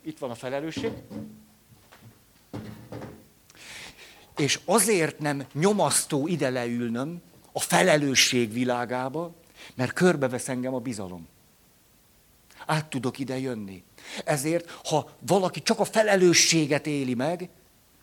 itt 0.00 0.18
van 0.18 0.30
a 0.30 0.34
felelősség, 0.34 0.92
és 4.36 4.60
azért 4.64 5.18
nem 5.18 5.46
nyomasztó 5.52 6.26
ide 6.26 6.50
leülnöm 6.50 7.22
a 7.52 7.60
felelősség 7.60 8.52
világába, 8.52 9.34
mert 9.74 9.92
körbevesz 9.92 10.48
engem 10.48 10.74
a 10.74 10.78
bizalom. 10.78 11.28
Át 12.66 12.86
tudok 12.86 13.18
ide 13.18 13.38
jönni. 13.38 13.84
Ezért, 14.24 14.70
ha 14.70 15.10
valaki 15.26 15.62
csak 15.62 15.78
a 15.78 15.84
felelősséget 15.84 16.86
éli 16.86 17.14
meg, 17.14 17.48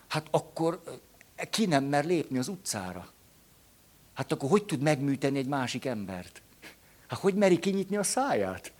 hát 0.07 0.27
akkor 0.31 0.81
ki 1.49 1.65
nem 1.65 1.83
mer 1.83 2.05
lépni 2.05 2.37
az 2.37 2.47
utcára. 2.47 3.09
Hát 4.13 4.31
akkor 4.31 4.49
hogy 4.49 4.65
tud 4.65 4.81
megműteni 4.81 5.37
egy 5.37 5.47
másik 5.47 5.85
embert? 5.85 6.41
Hát 7.07 7.19
hogy 7.19 7.33
meri 7.35 7.59
kinyitni 7.59 7.97
a 7.97 8.03
száját? 8.03 8.71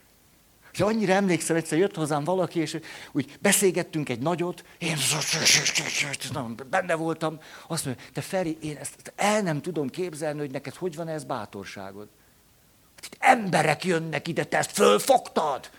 És 0.80 0.86
annyira 0.86 1.14
emlékszem, 1.14 1.56
egyszer 1.56 1.78
jött 1.78 1.96
hozzám 1.96 2.24
valaki, 2.24 2.60
és 2.60 2.80
úgy 3.12 3.38
beszélgettünk 3.40 4.10
egy 4.10 4.20
nagyot, 4.20 4.64
én 4.78 4.98
benne 6.70 6.96
voltam, 6.96 7.40
azt 7.68 7.86
mondja, 7.86 8.04
te 8.14 8.22
Feri, 8.22 8.58
én 8.62 8.78
ezt 8.78 9.14
el 9.16 9.42
nem 9.42 9.62
tudom 9.62 9.90
képzelni, 9.90 10.40
hogy 10.40 10.52
neked 10.52 10.76
hogy 10.76 10.96
van 10.96 11.08
ez 11.08 11.24
bátorságod. 11.24 12.08
Hát 12.96 13.06
itt 13.06 13.16
emberek 13.20 13.84
jönnek 13.84 14.28
ide, 14.28 14.44
te 14.44 14.58
ezt 14.58 14.72
fölfogtad. 14.72 15.70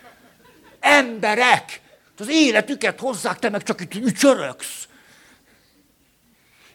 Emberek! 0.79 1.81
Az 2.17 2.29
életüket 2.29 2.99
hozzák, 2.99 3.39
te 3.39 3.49
meg 3.49 3.63
csak 3.63 3.81
itt 3.81 3.93
ücsöröksz. 3.93 4.87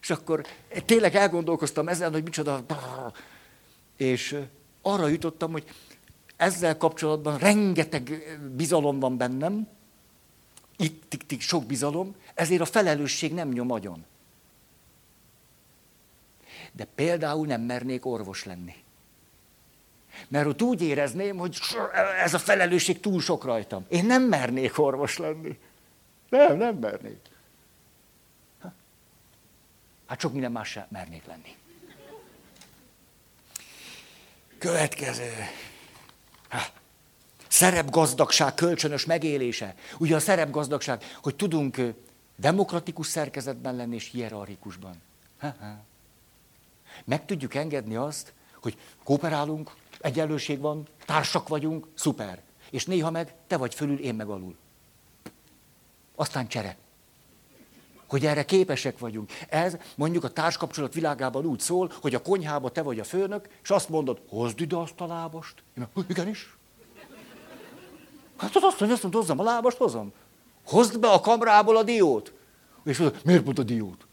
És 0.01 0.11
akkor 0.11 0.47
tényleg 0.85 1.15
elgondolkoztam 1.15 1.89
ezen, 1.89 2.13
hogy 2.13 2.23
micsoda... 2.23 2.65
És 3.97 4.37
arra 4.83 5.07
jutottam, 5.07 5.53
hogy 5.53 5.65
ezzel 6.37 6.77
kapcsolatban 6.77 7.39
rengeteg 7.39 8.39
bizalom 8.57 8.99
van 8.99 9.17
bennem, 9.17 9.69
itt, 10.77 11.15
itt, 11.15 11.33
itt 11.33 11.41
sok 11.41 11.65
bizalom, 11.65 12.15
ezért 12.35 12.61
a 12.61 12.65
felelősség 12.65 13.35
nem 13.35 13.49
nyom 13.49 13.71
agyon. 13.71 14.05
De 16.73 16.85
például 16.95 17.47
nem 17.47 17.61
mernék 17.61 18.07
orvos 18.07 18.45
lenni. 18.45 18.75
Mert 20.29 20.47
ott 20.47 20.63
úgy 20.63 20.83
érezném, 20.83 21.37
hogy 21.37 21.59
ez 22.23 22.35
a 22.35 22.39
felelősség 22.39 23.01
túl 23.01 23.21
sok 23.21 23.45
rajtam. 23.45 23.85
Én 23.89 24.05
nem 24.05 24.23
mernék 24.23 24.79
orvos 24.79 25.19
lenni. 25.19 25.59
Nem, 26.29 26.57
nem 26.57 26.75
mernék. 26.77 27.21
Hát 30.07 30.21
sok 30.21 30.33
minden 30.33 30.53
más 30.53 30.69
sem 30.69 30.87
mernék 30.89 31.25
lenni. 31.27 31.57
Következő. 34.59 35.33
Szerepgazdagság 37.49 38.55
kölcsönös 38.55 39.05
megélése. 39.05 39.75
Ugye 39.99 40.15
a 40.15 40.21
szerepgazdagság, 40.21 41.03
hogy 41.23 41.37
tudunk 41.37 41.81
demokratikus 42.37 43.07
szerkezetben 43.07 43.77
lenni 43.77 43.95
és 43.95 44.11
hierarchikusban. 44.11 45.03
Meg 47.05 47.25
tudjuk 47.25 47.55
engedni 47.55 47.97
azt, 47.97 48.33
hogy 48.63 48.79
kooperálunk, 49.05 49.75
egyenlőség 50.01 50.61
van, 50.61 50.89
társak 51.05 51.49
vagyunk, 51.49 51.87
szuper. 51.95 52.43
És 52.71 52.85
néha 52.85 53.11
meg 53.11 53.35
te 53.47 53.57
vagy 53.57 53.75
fölül, 53.75 53.99
én 53.99 54.15
meg 54.15 54.29
alul. 54.29 54.57
Aztán 56.15 56.49
csere. 56.49 56.77
Hogy 58.09 58.27
erre 58.27 58.45
képesek 58.45 58.99
vagyunk. 58.99 59.31
Ez 59.49 59.77
mondjuk 59.97 60.25
a 60.25 60.29
társkapcsolat 60.29 60.95
világában 60.95 61.45
úgy 61.45 61.61
szól, 61.61 61.93
hogy 62.01 62.15
a 62.15 62.23
konyhába 62.23 62.71
te 62.71 62.83
vagy 62.83 62.99
a 62.99 63.05
főnök, 63.05 63.49
és 63.63 63.71
azt 63.71 63.89
mondod, 63.89 64.21
hozd 64.29 64.61
ide 64.61 64.77
azt 64.77 65.01
a 65.01 65.07
lábast. 65.07 65.63
Én 65.79 65.89
meg, 65.95 66.05
igenis. 66.09 66.57
Hát 68.37 68.57
az 68.57 68.63
azt 68.63 68.79
mondja, 68.79 68.93
azt 68.93 69.03
mondja, 69.03 69.21
hozzam 69.21 69.39
a 69.39 69.43
lábast, 69.43 69.77
hozom. 69.77 70.13
Hozd 70.65 70.99
be 70.99 71.09
a 71.09 71.21
kamrából 71.21 71.77
a 71.77 71.83
diót. 71.83 72.33
És 72.85 72.99
mondod, 72.99 73.21
miért 73.25 73.43
pont 73.43 73.59
a 73.59 73.63
diót? 73.63 74.07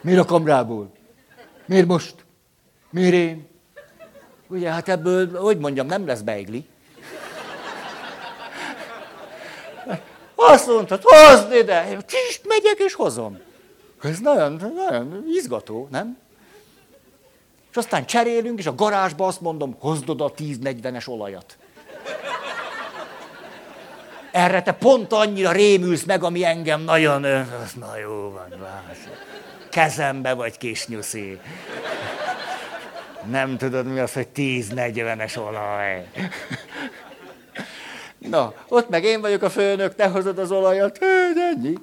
Miért 0.00 0.20
a 0.20 0.24
kamrából? 0.24 0.92
Miért 1.66 1.86
most? 1.86 2.24
Miért 2.90 3.14
én? 3.14 3.46
Ugye, 4.48 4.70
hát 4.70 4.88
ebből, 4.88 5.38
hogy 5.38 5.58
mondjam, 5.58 5.86
nem 5.86 6.06
lesz 6.06 6.20
beigli. 6.20 6.66
Azt 10.46 10.66
mondtad, 10.66 11.00
hozd 11.02 11.52
ide! 11.52 11.96
Csist, 12.06 12.40
megyek 12.46 12.78
és 12.78 12.94
hozom. 12.94 13.40
Ez 14.02 14.18
nagyon, 14.18 14.72
nagyon 14.74 15.24
izgató, 15.34 15.88
nem? 15.90 16.18
És 17.70 17.76
aztán 17.76 18.06
cserélünk, 18.06 18.58
és 18.58 18.66
a 18.66 18.74
garázsba 18.74 19.26
azt 19.26 19.40
mondom, 19.40 19.76
hozd 19.78 20.08
oda 20.08 20.24
a 20.24 20.32
10-40-es 20.32 21.08
olajat. 21.08 21.56
Erre 24.32 24.62
te 24.62 24.72
pont 24.72 25.12
annyira 25.12 25.52
rémülsz 25.52 26.04
meg, 26.04 26.24
ami 26.24 26.44
engem 26.44 26.80
nagyon... 26.80 27.20
Na 27.74 27.96
jó 28.02 28.30
van, 28.30 28.60
vász. 28.60 29.08
Kezembe 29.70 30.32
vagy 30.32 30.58
kis 30.58 30.86
nyuszi. 30.86 31.40
Nem 33.30 33.56
tudod, 33.56 33.86
mi 33.86 33.98
az, 33.98 34.12
hogy 34.12 34.28
10-40-es 34.36 35.38
olaj. 35.38 36.06
Na, 38.28 38.54
ott 38.68 38.88
meg 38.88 39.04
én 39.04 39.20
vagyok 39.20 39.42
a 39.42 39.50
főnök, 39.50 39.94
te 39.94 40.08
hozod 40.08 40.38
az 40.38 40.50
olajat, 40.50 40.98
ennyi. 41.54 41.74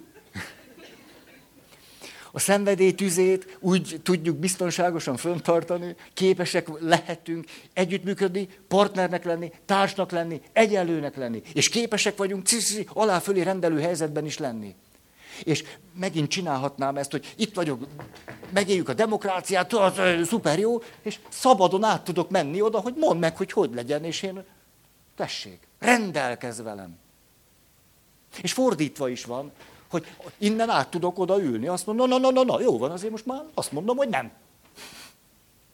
A 2.31 2.39
szenvedély 2.39 2.93
tüzét 2.93 3.57
úgy 3.59 3.99
tudjuk 4.03 4.37
biztonságosan 4.37 5.17
föntartani, 5.17 5.95
képesek 6.13 6.67
lehetünk 6.79 7.45
együttműködni, 7.73 8.49
partnernek 8.67 9.23
lenni, 9.23 9.51
társnak 9.65 10.11
lenni, 10.11 10.41
egyenlőnek 10.53 11.15
lenni. 11.15 11.41
És 11.53 11.69
képesek 11.69 12.17
vagyunk 12.17 12.47
alá 12.87 13.19
fölé 13.19 13.41
rendelő 13.41 13.81
helyzetben 13.81 14.25
is 14.25 14.37
lenni. 14.37 14.75
És 15.43 15.63
megint 15.99 16.29
csinálhatnám 16.29 16.97
ezt, 16.97 17.11
hogy 17.11 17.33
itt 17.35 17.55
vagyok, 17.55 17.87
megéljük 18.53 18.89
a 18.89 18.93
demokráciát, 18.93 19.75
szuper 20.23 20.59
jó, 20.59 20.81
és 21.01 21.19
szabadon 21.29 21.83
át 21.83 22.03
tudok 22.03 22.29
menni 22.29 22.61
oda, 22.61 22.79
hogy 22.79 22.93
mondd 22.97 23.19
meg, 23.19 23.37
hogy 23.37 23.51
hogy 23.51 23.73
legyen, 23.73 24.03
és 24.03 24.21
én, 24.21 24.43
tessék, 25.15 25.68
rendelkez 25.79 26.61
velem. 26.61 26.97
És 28.41 28.53
fordítva 28.53 29.09
is 29.09 29.25
van, 29.25 29.51
hogy 29.89 30.15
innen 30.37 30.69
át 30.69 30.89
tudok 30.89 31.19
oda 31.19 31.41
ülni, 31.41 31.67
azt 31.67 31.85
mondom, 31.85 32.09
na, 32.09 32.17
na, 32.17 32.31
na, 32.31 32.43
na, 32.43 32.61
jó 32.61 32.77
van, 32.77 32.91
azért 32.91 33.11
most 33.11 33.25
már 33.25 33.43
azt 33.53 33.71
mondom, 33.71 33.97
hogy 33.97 34.09
nem. 34.09 34.31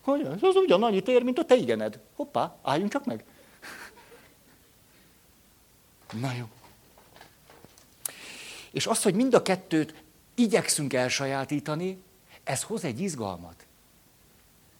Hogy 0.01 0.22
ez 0.22 0.43
az 0.43 0.56
ugyanannyit 0.56 1.08
ér, 1.08 1.24
mint 1.24 1.39
a 1.39 1.45
te 1.45 1.56
igened. 1.56 1.99
Hoppá, 2.16 2.56
álljunk 2.62 2.91
csak 2.91 3.06
meg. 3.06 3.24
Na 6.12 6.34
jó. 6.38 6.45
És 8.72 8.88
az, 8.88 9.03
hogy 9.03 9.14
mind 9.14 9.34
a 9.34 9.41
kettőt 9.41 10.03
igyekszünk 10.36 10.93
elsajátítani, 10.93 12.03
ez 12.43 12.64
hoz 12.64 12.84
egy 12.84 12.99
izgalmat. 12.99 13.64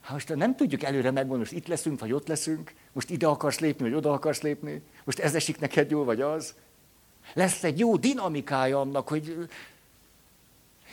Hát 0.06 0.14
most 0.14 0.36
nem 0.36 0.56
tudjuk 0.56 0.84
előre 0.84 1.12
megmondani, 1.12 1.50
hogy 1.50 1.58
itt 1.58 1.68
leszünk, 1.68 2.00
vagy 2.00 2.12
ott 2.12 2.28
leszünk, 2.28 2.74
most 2.92 3.10
ide 3.10 3.28
akarsz 3.28 3.60
lépni, 3.60 3.84
vagy 3.84 3.98
oda 3.98 4.14
akarsz 4.14 4.42
lépni, 4.42 4.82
most 5.04 5.20
ez 5.20 5.36
esik 5.36 5.60
neked 5.60 5.92
jól, 5.92 6.06
vagy 6.06 6.22
az. 6.22 6.54
Lesz 7.34 7.64
egy 7.64 7.80
jó 7.80 7.98
dinamikája 7.98 8.80
annak, 8.80 9.08
hogy... 9.08 9.48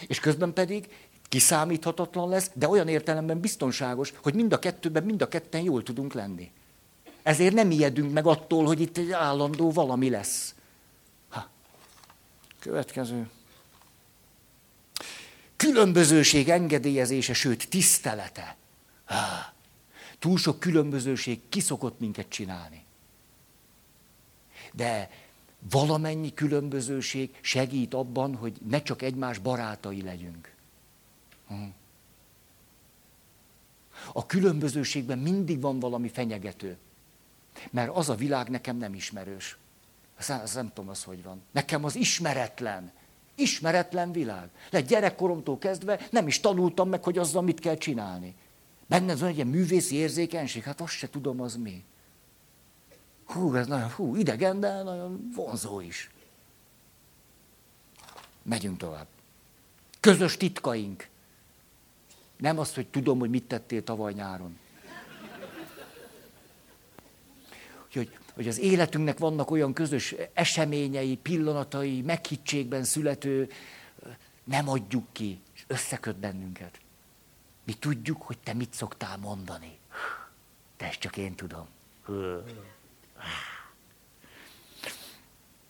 És 0.07 0.21
közben 0.21 0.53
pedig 0.53 0.89
kiszámíthatatlan 1.29 2.29
lesz, 2.29 2.51
de 2.55 2.69
olyan 2.69 2.89
értelemben 2.89 3.41
biztonságos, 3.41 4.13
hogy 4.23 4.35
mind 4.35 4.53
a 4.53 4.59
kettőben, 4.59 5.03
mind 5.03 5.23
a 5.23 5.29
ketten 5.29 5.61
jól 5.61 5.83
tudunk 5.83 6.13
lenni. 6.13 6.51
Ezért 7.23 7.55
nem 7.55 7.71
ijedünk 7.71 8.13
meg 8.13 8.27
attól, 8.27 8.67
hogy 8.67 8.81
itt 8.81 8.97
egy 8.97 9.11
állandó 9.11 9.71
valami 9.71 10.11
lesz. 10.11 10.55
Ha. 11.29 11.49
Következő. 12.59 13.31
Különbözőség 15.57 16.49
engedélyezése, 16.49 17.35
sőt 17.35 17.69
tisztelete. 17.69 18.57
Túl 20.19 20.39
sok 20.39 20.61
különbözőség 20.61 21.41
kiszokott 21.49 22.01
minket 22.01 22.29
csinálni. 22.29 22.85
De 24.73 25.11
valamennyi 25.71 26.35
különbözőség 26.35 27.39
segít 27.41 27.95
abban, 27.95 28.37
hogy 28.37 28.57
ne 28.69 28.83
csak 28.83 29.03
egymás 29.03 29.39
barátai 29.39 30.03
legyünk. 30.03 30.55
A 34.13 34.27
különbözőségben 34.27 35.19
mindig 35.19 35.61
van 35.61 35.79
valami 35.79 36.09
fenyegető. 36.09 36.77
Mert 37.71 37.97
az 37.97 38.09
a 38.09 38.15
világ 38.15 38.49
nekem 38.49 38.77
nem 38.77 38.95
ismerős. 38.95 39.57
Azt 40.19 40.55
nem 40.55 40.73
tudom, 40.73 40.91
az 40.91 41.05
hogy 41.05 41.23
van. 41.23 41.43
Nekem 41.51 41.85
az 41.85 41.97
ismeretlen. 41.97 42.93
Ismeretlen 43.35 44.13
világ. 44.13 44.49
Le 44.71 44.81
gyerekkoromtól 44.81 45.59
kezdve 45.59 46.07
nem 46.11 46.27
is 46.27 46.41
tanultam 46.41 46.89
meg, 46.89 47.03
hogy 47.03 47.19
azzal 47.19 47.43
mit 47.43 47.61
kell 47.61 47.77
csinálni. 47.77 48.35
Benne 48.93 49.17
van 49.17 49.29
egy 49.29 49.35
ilyen 49.35 49.47
művészi 49.47 49.95
érzékenység, 49.95 50.63
hát 50.63 50.81
azt 50.81 50.93
se 50.93 51.11
tudom, 51.11 51.41
az 51.41 51.57
mi. 51.57 51.85
Hú, 53.25 53.55
ez 53.55 53.67
nagyon 53.67 53.91
hú, 53.91 54.17
idegen, 54.17 54.61
de 54.61 54.83
nagyon 54.83 55.31
vonzó 55.35 55.81
is. 55.81 56.11
Megyünk 58.43 58.79
tovább. 58.79 59.07
Közös 60.01 60.37
titkaink. 60.37 61.09
Nem 62.37 62.59
az, 62.59 62.75
hogy 62.75 62.87
tudom, 62.87 63.19
hogy 63.19 63.31
mit 63.31 63.45
tettél 63.45 63.85
tavaly 63.85 64.13
nyáron. 64.13 64.59
Hogy, 67.93 68.19
hogy 68.35 68.49
az 68.49 68.59
életünknek 68.59 69.19
vannak 69.19 69.51
olyan 69.51 69.73
közös 69.73 70.15
eseményei, 70.33 71.17
pillanatai, 71.17 72.01
meghittségben 72.01 72.85
születő, 72.85 73.51
nem 74.45 74.69
adjuk 74.69 75.07
ki, 75.13 75.41
és 75.55 75.65
összeköt 75.67 76.17
bennünket. 76.17 76.82
Mi 77.65 77.73
tudjuk, 77.73 78.23
hogy 78.23 78.39
te 78.39 78.53
mit 78.53 78.75
szoktál 78.75 79.17
mondani. 79.17 79.79
De 80.77 80.87
ezt 80.87 80.99
csak 80.99 81.17
én 81.17 81.35
tudom. 81.35 81.69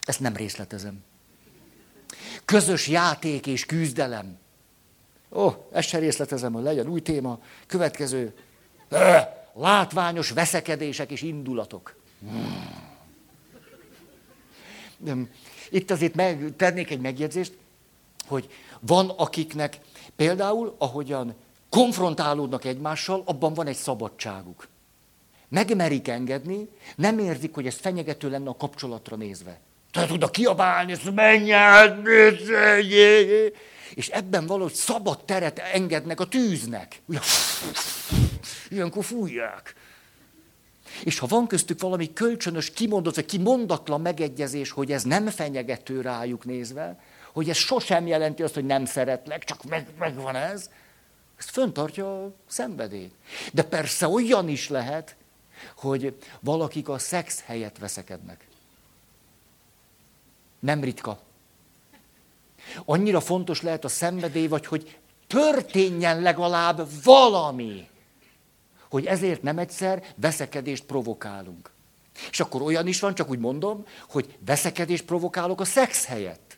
Ezt 0.05 0.21
nem 0.21 0.37
részletezem. 0.37 1.05
Közös 2.45 2.89
játék 2.89 3.47
és 3.47 3.67
küzdelem. 3.67 4.39
Ó, 5.31 5.45
oh, 5.45 5.55
ezt 5.73 5.89
sem 5.89 6.01
részletezem, 6.01 6.53
hogy 6.53 6.63
legyen 6.63 6.87
új 6.87 7.03
téma. 7.03 7.41
Következő. 7.67 8.35
Látványos 9.55 10.31
veszekedések 10.31 11.11
és 11.11 11.23
indulatok. 11.23 11.95
Hmm. 15.05 15.31
Itt 15.71 15.91
azért 15.91 16.15
meg, 16.15 16.53
tennék 16.57 16.91
egy 16.91 17.01
megjegyzést, 17.01 17.57
hogy 18.27 18.51
van 18.81 19.09
akiknek 19.09 19.79
például, 20.17 20.75
ahogyan 20.79 21.35
konfrontálódnak 21.73 22.65
egymással, 22.65 23.23
abban 23.27 23.55
van 23.55 23.67
egy 23.67 23.77
szabadságuk 23.77 24.69
megmerik 25.53 26.09
engedni, 26.09 26.69
nem 26.97 27.19
érzik, 27.19 27.55
hogy 27.55 27.67
ez 27.67 27.75
fenyegető 27.75 28.31
lenne 28.31 28.49
a 28.49 28.57
kapcsolatra 28.57 29.17
nézve. 29.17 29.61
Tehát 29.91 30.11
oda 30.11 30.31
kiabálni, 30.31 30.93
ezt 30.93 31.15
menj 31.15 31.53
át, 31.53 31.99
és 33.95 34.09
ebben 34.09 34.47
valahogy 34.47 34.73
szabad 34.73 35.25
teret 35.25 35.59
engednek 35.59 36.21
a 36.21 36.29
tűznek. 36.29 37.03
Ilyenkor 38.69 39.05
fújják. 39.05 39.75
És 41.05 41.19
ha 41.19 41.27
van 41.27 41.47
köztük 41.47 41.81
valami 41.81 42.13
kölcsönös, 42.13 42.71
kimondott, 42.71 43.15
vagy 43.15 43.27
kimondatlan 43.27 44.01
megegyezés, 44.01 44.71
hogy 44.71 44.93
ez 44.93 45.03
nem 45.03 45.27
fenyegető 45.27 46.01
rájuk 46.01 46.45
nézve, 46.45 47.01
hogy 47.33 47.49
ez 47.49 47.57
sosem 47.57 48.07
jelenti 48.07 48.43
azt, 48.43 48.55
hogy 48.55 48.67
nem 48.67 48.85
szeretlek, 48.85 49.45
csak 49.45 49.65
meg, 49.65 49.87
megvan 49.99 50.37
ez, 50.37 50.71
ez 51.43 51.49
föntartja 51.49 52.25
a 52.25 52.33
szenvedélyt. 52.47 53.15
De 53.53 53.63
persze 53.63 54.09
olyan 54.09 54.49
is 54.49 54.69
lehet, 54.69 55.17
hogy 55.77 56.19
valakik 56.41 56.89
a 56.89 56.99
szex 56.99 57.43
helyett 57.45 57.79
veszekednek. 57.79 58.47
Nem 60.59 60.81
ritka. 60.81 61.21
Annyira 62.85 63.21
fontos 63.21 63.63
lehet 63.63 63.85
a 63.85 63.89
szenvedély, 63.89 64.47
vagy 64.47 64.67
hogy 64.67 64.99
történjen 65.27 66.21
legalább 66.21 66.89
valami, 67.03 67.89
hogy 68.91 69.07
ezért 69.07 69.43
nem 69.43 69.59
egyszer 69.59 70.15
veszekedést 70.17 70.85
provokálunk. 70.85 71.71
És 72.31 72.41
akkor 72.41 72.63
olyan 72.63 72.87
is 72.87 73.01
van, 73.01 73.15
csak 73.15 73.31
úgy 73.31 73.39
mondom, 73.39 73.87
hogy 74.09 74.39
veszekedést 74.45 75.05
provokálok 75.05 75.61
a 75.61 75.65
szex 75.65 76.05
helyett. 76.05 76.52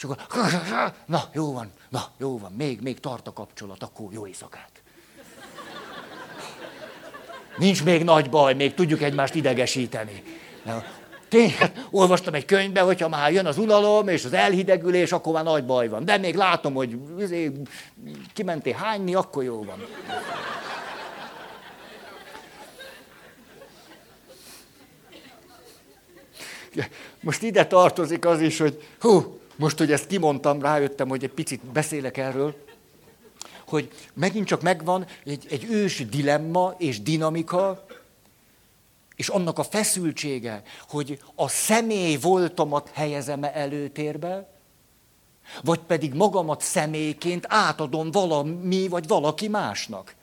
És 0.00 0.06
akkor, 0.28 0.92
na, 1.06 1.22
jó 1.32 1.52
van, 1.52 1.70
na, 1.88 2.02
jó 2.18 2.38
van, 2.38 2.52
még, 2.52 2.80
még 2.80 3.00
tart 3.00 3.26
a 3.26 3.32
kapcsolat, 3.32 3.82
akkor 3.82 4.12
jó 4.12 4.26
éjszakát. 4.26 4.70
Nincs 7.56 7.84
még 7.84 8.04
nagy 8.04 8.30
baj, 8.30 8.54
még 8.54 8.74
tudjuk 8.74 9.02
egymást 9.02 9.34
idegesíteni. 9.34 10.22
Tényleg, 11.28 11.84
olvastam 11.90 12.34
egy 12.34 12.44
könyvbe, 12.44 12.80
hogyha 12.80 13.08
már 13.08 13.32
jön 13.32 13.46
az 13.46 13.58
unalom 13.58 14.08
és 14.08 14.24
az 14.24 14.32
elhidegülés, 14.32 15.12
akkor 15.12 15.32
már 15.32 15.44
nagy 15.44 15.64
baj 15.64 15.88
van. 15.88 16.04
De 16.04 16.16
még 16.16 16.34
látom, 16.34 16.74
hogy 16.74 16.98
izé, 17.18 17.52
kimentél 18.32 18.74
hányni, 18.74 19.14
akkor 19.14 19.42
jó 19.42 19.64
van. 19.64 19.86
Most 27.20 27.42
ide 27.42 27.66
tartozik 27.66 28.24
az 28.24 28.40
is, 28.40 28.58
hogy 28.58 28.88
hú, 29.00 29.39
most, 29.60 29.78
hogy 29.78 29.92
ezt 29.92 30.06
kimondtam, 30.06 30.62
rájöttem, 30.62 31.08
hogy 31.08 31.24
egy 31.24 31.32
picit 31.32 31.60
beszélek 31.64 32.16
erről 32.16 32.54
hogy 33.70 33.90
megint 34.14 34.46
csak 34.46 34.62
megvan 34.62 35.06
egy, 35.24 35.46
egy 35.50 35.66
ős 35.70 36.08
dilemma 36.08 36.74
és 36.78 37.02
dinamika, 37.02 37.86
és 39.16 39.28
annak 39.28 39.58
a 39.58 39.62
feszültsége, 39.62 40.62
hogy 40.88 41.22
a 41.34 41.48
személy 41.48 42.16
voltomat 42.16 42.90
helyezem-e 42.92 43.50
előtérbe, 43.54 44.48
vagy 45.62 45.78
pedig 45.78 46.14
magamat 46.14 46.60
személyként 46.60 47.44
átadom 47.48 48.10
valami 48.10 48.88
vagy 48.88 49.06
valaki 49.06 49.48
másnak. 49.48 50.14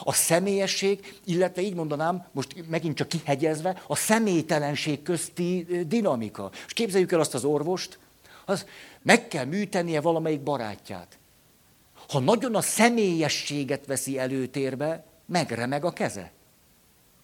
A 0.00 0.12
személyesség, 0.12 1.14
illetve 1.24 1.62
így 1.62 1.74
mondanám, 1.74 2.26
most 2.32 2.68
megint 2.68 2.96
csak 2.96 3.08
kihegyezve, 3.08 3.82
a 3.86 3.96
személytelenség 3.96 5.02
közti 5.02 5.66
dinamika. 5.86 6.50
És 6.66 6.72
képzeljük 6.72 7.12
el 7.12 7.20
azt 7.20 7.34
az 7.34 7.44
orvost, 7.44 7.98
az 8.44 8.66
meg 9.02 9.28
kell 9.28 9.44
műtenie 9.44 10.00
valamelyik 10.00 10.40
barátját. 10.40 11.18
Ha 12.08 12.20
nagyon 12.20 12.54
a 12.54 12.60
személyességet 12.60 13.86
veszi 13.86 14.18
előtérbe, 14.18 15.04
megremeg 15.26 15.84
a 15.84 15.92
keze. 15.92 16.32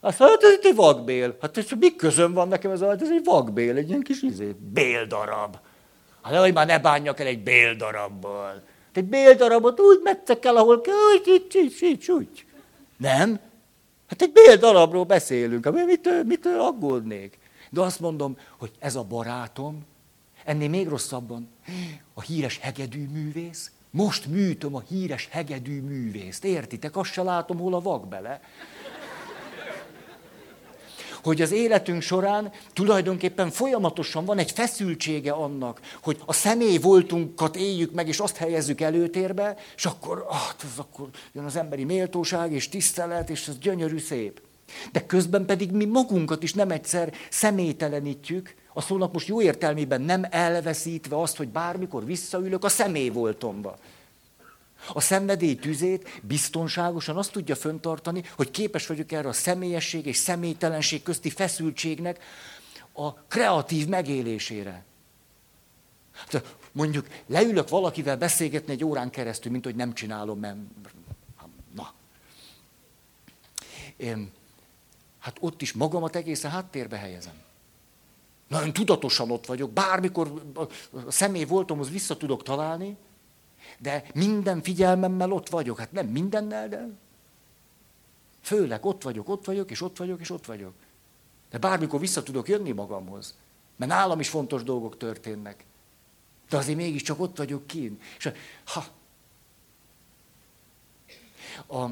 Azt 0.01 0.19
mondja, 0.19 0.39
hát 0.41 0.59
ez 0.59 0.59
egy 0.63 0.75
vakbél. 0.75 1.37
Hát 1.41 1.57
ez 1.57 1.67
mi 1.79 1.97
közön 1.97 2.33
van 2.33 2.49
nekem 2.49 2.71
ez, 2.71 2.81
ez 2.81 3.11
egy 3.11 3.25
vakbél, 3.25 3.77
egy 3.77 3.89
ilyen 3.89 4.03
kis 4.03 4.23
izé, 4.23 4.55
béldarab. 4.73 5.57
Hát 6.23 6.37
hogy 6.37 6.53
már 6.53 6.67
ne 6.67 6.79
bánjak 6.79 7.21
el 7.21 7.27
egy 7.27 7.43
béldarabból. 7.43 8.63
Egy 8.93 9.05
béldarabot 9.05 9.81
úgy 9.81 10.01
mettek 10.03 10.45
el, 10.45 10.57
ahol 10.57 10.81
kell, 10.81 10.95
úgy, 11.15 11.31
úgy, 11.55 11.77
úgy, 11.83 12.11
úgy. 12.11 12.47
Nem? 12.99 13.41
Hát 14.07 14.23
egy 14.23 14.33
béldarabról 14.33 15.05
beszélünk, 15.05 15.73
mit, 15.87 16.25
mit 16.25 16.47
aggódnék? 16.47 17.39
De 17.71 17.81
azt 17.81 18.01
mondom, 18.01 18.37
hogy 18.59 18.71
ez 18.79 18.97
a 18.97 19.05
barátom, 19.05 19.85
ennél 20.45 20.69
még 20.69 20.89
rosszabban, 20.89 21.49
a 22.15 22.21
híres 22.21 22.59
hegedű 22.59 23.09
művész, 23.09 23.71
most 23.91 24.27
műtöm 24.27 24.75
a 24.75 24.83
híres 24.89 25.29
hegedű 25.31 25.81
művészt, 25.81 26.45
értitek? 26.45 26.97
Azt 26.97 27.13
se 27.13 27.23
látom, 27.23 27.59
hol 27.59 27.75
a 27.75 27.81
vak 27.81 28.09
bele 28.09 28.41
hogy 31.23 31.41
az 31.41 31.53
életünk 31.53 32.03
során 32.03 32.53
tulajdonképpen 32.73 33.51
folyamatosan 33.51 34.25
van 34.25 34.39
egy 34.39 34.51
feszültsége 34.51 35.33
annak, 35.33 35.81
hogy 36.03 36.21
a 36.27 36.33
személy 36.33 36.79
voltunkat 36.79 37.57
éljük 37.57 37.93
meg, 37.93 38.09
és 38.09 38.19
azt 38.19 38.37
helyezzük 38.37 38.81
előtérbe, 38.81 39.57
és 39.77 39.87
akkor, 39.87 40.25
ah, 40.29 40.51
ez 40.63 40.79
akkor 40.79 41.09
jön 41.33 41.45
az 41.45 41.57
emberi 41.57 41.85
méltóság 41.85 42.53
és 42.53 42.69
tisztelet, 42.69 43.31
és 43.31 43.49
ez 43.49 43.59
gyönyörű 43.59 43.99
szép. 43.99 44.41
De 44.93 45.07
közben 45.07 45.47
pedig 45.47 45.71
mi 45.71 45.85
magunkat 45.85 46.43
is 46.43 46.53
nem 46.53 46.71
egyszer 46.71 47.13
személytelenítjük, 47.31 48.55
a 48.73 48.81
szónak 48.81 49.13
most 49.13 49.29
jó 49.29 49.43
értelmében 49.43 50.01
nem 50.01 50.27
elveszítve 50.31 51.21
azt, 51.21 51.37
hogy 51.37 51.49
bármikor 51.49 52.05
visszaülök 52.05 52.65
a 52.65 52.69
személy 52.69 53.09
voltomba. 53.09 53.77
A 54.93 55.01
szenvedély 55.01 55.55
tüzét 55.55 56.21
biztonságosan 56.23 57.17
azt 57.17 57.33
tudja 57.33 57.57
föntartani, 57.57 58.25
hogy 58.37 58.51
képes 58.51 58.87
vagyok 58.87 59.13
erre 59.13 59.29
a 59.29 59.33
személyesség 59.33 60.07
és 60.07 60.17
személytelenség 60.17 61.03
közti 61.03 61.31
feszültségnek 61.31 62.23
a 62.93 63.15
kreatív 63.15 63.87
megélésére. 63.89 64.85
Hát, 66.13 66.57
mondjuk 66.73 67.07
leülök 67.27 67.69
valakivel 67.69 68.17
beszélgetni 68.17 68.73
egy 68.73 68.85
órán 68.85 69.11
keresztül, 69.11 69.53
mint 69.53 69.65
hogy 69.65 69.75
nem 69.75 69.95
csinálom, 69.95 70.39
mert 70.39 70.57
na. 71.75 71.93
Én, 73.97 74.33
hát 75.19 75.37
ott 75.41 75.63
is 75.63 75.73
magamat 75.73 76.17
egészen 76.17 76.51
háttérbe 76.51 76.97
helyezem. 76.97 77.43
Nagyon 78.49 78.73
tudatosan 78.73 79.31
ott 79.31 79.47
vagyok, 79.47 79.71
bármikor 79.71 80.43
a 80.55 81.11
személy 81.11 81.45
voltomhoz 81.45 81.91
vissza 81.91 82.17
tudok 82.17 82.43
találni, 82.43 82.97
de 83.79 84.05
minden 84.15 84.63
figyelmemmel 84.63 85.33
ott 85.33 85.49
vagyok. 85.49 85.79
Hát 85.79 85.93
nem 85.93 86.07
mindennel, 86.07 86.69
de 86.69 86.89
főleg 88.41 88.85
ott 88.85 89.03
vagyok, 89.03 89.29
ott 89.29 89.45
vagyok, 89.45 89.71
és 89.71 89.81
ott 89.81 89.97
vagyok, 89.97 90.21
és 90.21 90.31
ott 90.31 90.47
vagyok. 90.47 90.75
De 91.51 91.59
bármikor 91.59 92.01
vissza 92.01 92.23
tudok 92.23 92.49
jönni 92.49 92.73
magamhoz. 92.73 93.37
Mert 93.77 93.91
nálam 93.91 94.21
is 94.21 94.29
fontos 94.29 94.63
dolgok 94.63 94.97
történnek. 94.97 95.65
De 96.49 96.57
azért 96.57 96.79
mégiscsak 96.79 97.21
ott 97.21 97.37
vagyok 97.37 97.67
kín. 97.67 98.01
És 98.19 98.31
ha, 98.65 98.85
a, 101.79 101.91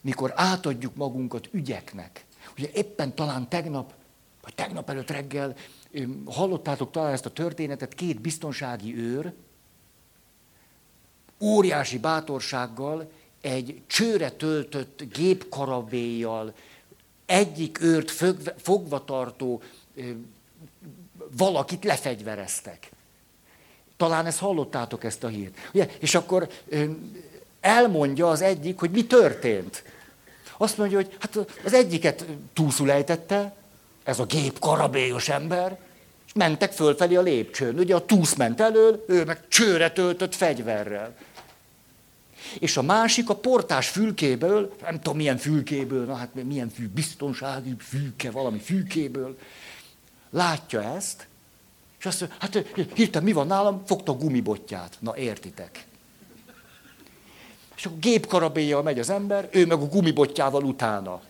mikor 0.00 0.32
átadjuk 0.34 0.94
magunkat 0.94 1.48
ügyeknek, 1.52 2.24
ugye 2.58 2.70
éppen 2.72 3.14
talán 3.14 3.48
tegnap, 3.48 3.94
vagy 4.42 4.54
tegnap 4.54 4.90
előtt 4.90 5.10
reggel 5.10 5.56
hallottátok 6.26 6.90
talán 6.90 7.12
ezt 7.12 7.26
a 7.26 7.30
történetet, 7.30 7.94
két 7.94 8.20
biztonsági 8.20 8.96
őr, 8.96 9.34
óriási 11.40 11.98
bátorsággal 11.98 13.10
egy 13.40 13.80
csőre 13.86 14.30
töltött 14.30 15.02
gépkarabéjjal, 15.12 16.52
egyik 17.26 17.80
őrt 17.80 18.10
fogva, 18.10 18.50
fogva 18.62 19.04
tartó 19.04 19.62
valakit 21.36 21.84
lefegyvereztek. 21.84 22.90
Talán 23.96 24.26
ezt 24.26 24.38
hallottátok 24.38 25.04
ezt 25.04 25.24
a 25.24 25.28
hírt. 25.28 25.56
Ugye? 25.72 25.88
És 25.98 26.14
akkor 26.14 26.48
elmondja 27.60 28.30
az 28.30 28.40
egyik, 28.40 28.78
hogy 28.78 28.90
mi 28.90 29.06
történt. 29.06 29.84
Azt 30.56 30.78
mondja, 30.78 30.96
hogy 30.96 31.16
hát 31.20 31.38
az 31.64 31.72
egyiket 31.72 32.26
túlszul 32.52 32.90
ejtette, 32.90 33.56
ez 34.04 34.18
a 34.18 34.24
gép 34.24 34.58
karabélyos 34.58 35.28
ember, 35.28 35.78
mentek 36.36 36.72
fölfelé 36.72 37.14
a 37.14 37.22
lépcsőn. 37.22 37.78
Ugye 37.78 37.94
a 37.94 38.04
túsz 38.04 38.34
ment 38.34 38.60
elől, 38.60 39.04
ő 39.08 39.24
meg 39.24 39.48
csőre 39.48 39.90
töltött 39.90 40.34
fegyverrel. 40.34 41.14
És 42.58 42.76
a 42.76 42.82
másik 42.82 43.28
a 43.28 43.36
portás 43.36 43.88
fülkéből, 43.88 44.74
nem 44.82 44.96
tudom 44.96 45.16
milyen 45.16 45.36
fülkéből, 45.36 46.04
na 46.04 46.14
hát 46.14 46.34
milyen 46.44 46.68
fű, 46.68 46.88
biztonsági 46.88 47.74
fülke, 47.78 48.30
valami 48.30 48.58
fülkéből, 48.58 49.38
látja 50.30 50.82
ezt, 50.94 51.26
és 51.98 52.06
azt 52.06 52.20
mondja, 52.20 52.38
hát 52.40 52.64
hirtelen 52.94 53.26
mi 53.26 53.32
van 53.32 53.46
nálam, 53.46 53.82
fogta 53.86 54.12
a 54.12 54.16
gumibotját. 54.16 54.96
Na 55.00 55.16
értitek. 55.16 55.84
És 57.76 57.84
akkor 57.84 57.98
gépkarabéjjal 57.98 58.82
megy 58.82 58.98
az 58.98 59.10
ember, 59.10 59.48
ő 59.52 59.66
meg 59.66 59.80
a 59.80 59.86
gumibotjával 59.86 60.64
utána. 60.64 61.22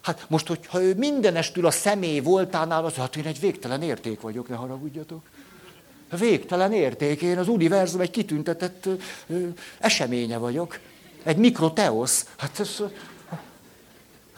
Hát 0.00 0.24
most, 0.28 0.46
hogyha 0.46 0.82
ő 0.82 0.94
mindenestül 0.94 1.66
a 1.66 1.70
személy 1.70 2.20
voltánál, 2.20 2.84
az, 2.84 2.94
hát 2.94 3.16
én 3.16 3.26
egy 3.26 3.40
végtelen 3.40 3.82
érték 3.82 4.20
vagyok, 4.20 4.48
ne 4.48 4.56
haragudjatok. 4.56 5.22
Végtelen 6.18 6.72
érték. 6.72 7.22
Én 7.22 7.38
az 7.38 7.48
univerzum 7.48 8.00
egy 8.00 8.10
kitüntetett 8.10 8.88
ö, 9.26 9.46
eseménye 9.78 10.36
vagyok. 10.36 10.78
Egy 11.22 11.36
mikroteosz. 11.36 12.26
Hát 12.36 12.60
ez, 12.60 12.82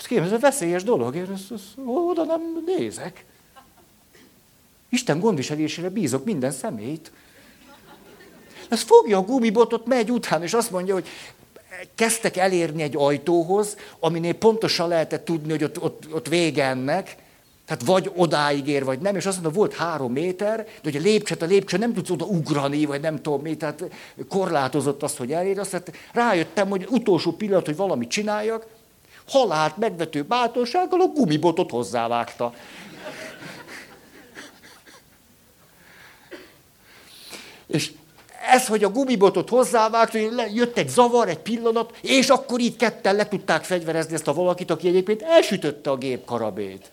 ez, 0.09 0.33
egy 0.33 0.41
veszélyes 0.41 0.83
dolog. 0.83 1.17
Én 1.17 1.31
ezt, 1.35 1.53
ezt, 1.53 1.65
oda 1.85 2.25
nem 2.25 2.41
nézek. 2.67 3.25
Isten 4.89 5.21
gondviselésére 5.21 5.91
bízok 5.91 6.25
minden 6.25 6.51
szemét. 6.51 7.13
Ez 8.69 8.83
fogja 8.83 9.19
a 9.19 9.23
gumibotot, 9.23 9.87
megy 9.87 10.11
után, 10.11 10.43
és 10.43 10.55
azt 10.55 10.71
mondja, 10.71 10.95
hogy 10.95 11.07
kezdtek 11.95 12.37
elérni 12.37 12.83
egy 12.83 12.97
ajtóhoz, 12.97 13.77
aminél 14.01 14.35
pontosan 14.35 14.89
lehetett 14.89 15.25
tudni, 15.25 15.51
hogy 15.51 15.65
ott, 15.65 15.83
ott, 15.83 16.05
ott 16.13 16.29
vége 16.29 16.65
ennek, 16.65 17.17
tehát 17.67 17.83
vagy 17.85 18.11
odáig 18.15 18.69
ér, 18.69 18.85
vagy 18.85 18.99
nem, 18.99 19.17
és 19.17 19.27
azt 19.27 19.41
mondta, 19.41 19.59
volt 19.59 19.75
három 19.75 20.13
méter, 20.13 20.57
de 20.57 20.81
hogy 20.83 20.97
a 20.97 21.01
lépcsőt, 21.01 21.43
a 21.43 21.47
lépcső 21.47 21.77
nem 21.77 21.93
tudsz 21.93 22.11
oda 22.11 22.25
ugrani, 22.25 22.85
vagy 22.85 23.01
nem 23.01 23.23
tudom 23.23 23.41
mi, 23.41 23.57
tehát 23.57 23.85
korlátozott 24.29 25.03
azt, 25.03 25.17
hogy 25.17 25.33
elér. 25.33 25.59
Azt 25.59 25.71
tehát 25.71 25.93
rájöttem, 26.13 26.69
hogy 26.69 26.87
utolsó 26.91 27.33
pillanat, 27.33 27.67
hogy 27.67 27.77
valamit 27.77 28.11
csináljak, 28.11 28.67
halált 29.29 29.77
megvető 29.77 30.23
bátorsággal 30.23 31.01
a 31.01 31.07
gumibotot 31.07 31.71
hozzávágta. 31.71 32.55
És 37.67 37.93
ez, 38.51 38.67
hogy 38.67 38.85
a 38.85 38.91
gumibotot 38.91 39.49
hozzávágta, 39.49 40.19
jött 40.55 40.79
egy 40.79 40.89
zavar, 40.89 41.29
egy 41.29 41.39
pillanat, 41.39 41.99
és 42.01 42.29
akkor 42.29 42.61
így 42.61 42.77
ketten 42.77 43.15
le 43.15 43.29
tudták 43.29 43.65
fegyverezni 43.65 44.15
ezt 44.15 44.29
a 44.29 44.35
valakit, 44.35 44.71
aki 44.71 44.89
egyébként 44.89 45.23
elsütötte 45.23 45.91
a 45.91 45.97
gép 45.97 46.25
karabét. 46.25 46.91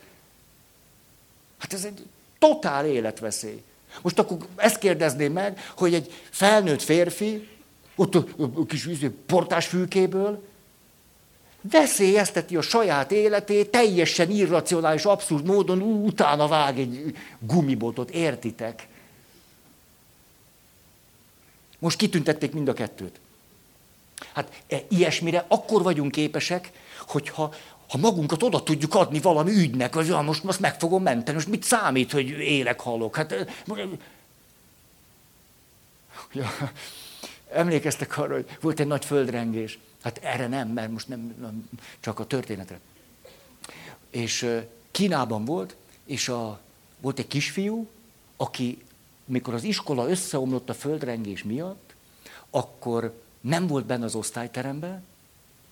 Hát 1.58 1.74
ez 1.74 1.84
egy 1.84 2.06
totál 2.39 2.86
életveszély. 2.86 3.62
Most 4.02 4.20
akkor 4.20 4.38
ezt 4.56 4.78
kérdezném 4.78 5.32
meg, 5.34 5.60
hogy 5.78 5.93
egy 5.93 6.14
felnőtt 6.30 6.82
férfi, 6.82 7.47
ott 7.95 8.16
a, 8.16 8.26
a 8.56 8.66
kis 8.66 8.84
vízé, 8.84 9.10
portás 9.26 9.66
fülkéből, 9.66 10.41
veszélyezteti 11.62 12.56
a 12.56 12.62
saját 12.62 13.12
életét, 13.12 13.70
teljesen 13.70 14.30
irracionális, 14.30 15.06
abszurd 15.06 15.45
módon 15.45 15.82
utána 15.82 16.47
vág 16.47 16.80
egy 16.80 17.16
gumibotot, 17.39 18.10
értitek? 18.10 18.88
Most 21.80 21.98
kitüntették 21.98 22.54
mind 22.54 22.68
a 22.68 22.74
kettőt. 22.74 23.20
Hát 24.34 24.64
e, 24.68 24.84
ilyesmire 24.90 25.46
akkor 25.48 25.84
vagyunk 25.84 26.12
képesek, 26.12 26.72
hogyha 27.08 27.54
ha 27.90 27.98
magunkat 27.98 28.44
oda 28.44 28.64
tudjuk 28.64 28.96
adni 28.96 29.20
valami 29.20 29.52
ügynek, 29.52 29.96
hogy 29.96 30.08
ja, 30.08 30.22
most, 30.22 30.44
most 30.44 30.60
meg 30.60 30.80
fogom 30.80 31.04
menteni, 31.04 31.36
most 31.36 31.48
mit 31.48 31.64
számít, 31.64 32.12
hogy 32.12 32.30
élek, 32.30 32.80
halok? 32.80 33.16
Hát, 33.16 33.46
ja, 36.34 36.52
emlékeztek 37.52 38.18
arra, 38.18 38.34
hogy 38.34 38.58
volt 38.62 38.80
egy 38.80 38.88
nagy 38.88 39.06
földrengés. 39.06 39.80
Hát 40.04 40.18
erre 40.24 40.48
nem, 40.48 40.68
mert 40.68 40.92
most 40.92 41.08
nem, 41.08 41.36
nem 41.42 41.70
csak 42.00 42.20
a 42.20 42.26
történetre. 42.26 42.80
És 44.10 44.60
Kínában 44.92 45.46
volt, 45.46 45.76
és 46.06 46.30
a, 46.30 46.60
volt 47.00 47.20
egy 47.20 47.28
kisfiú, 47.28 47.88
aki, 48.38 48.84
mikor 49.30 49.54
az 49.54 49.64
iskola 49.64 50.10
összeomlott 50.10 50.70
a 50.70 50.74
földrengés 50.74 51.44
miatt, 51.44 51.96
akkor 52.50 53.22
nem 53.42 53.68
volt 53.68 53.86
benne 53.86 54.06
az 54.06 54.16
osztályteremben, 54.16 55.04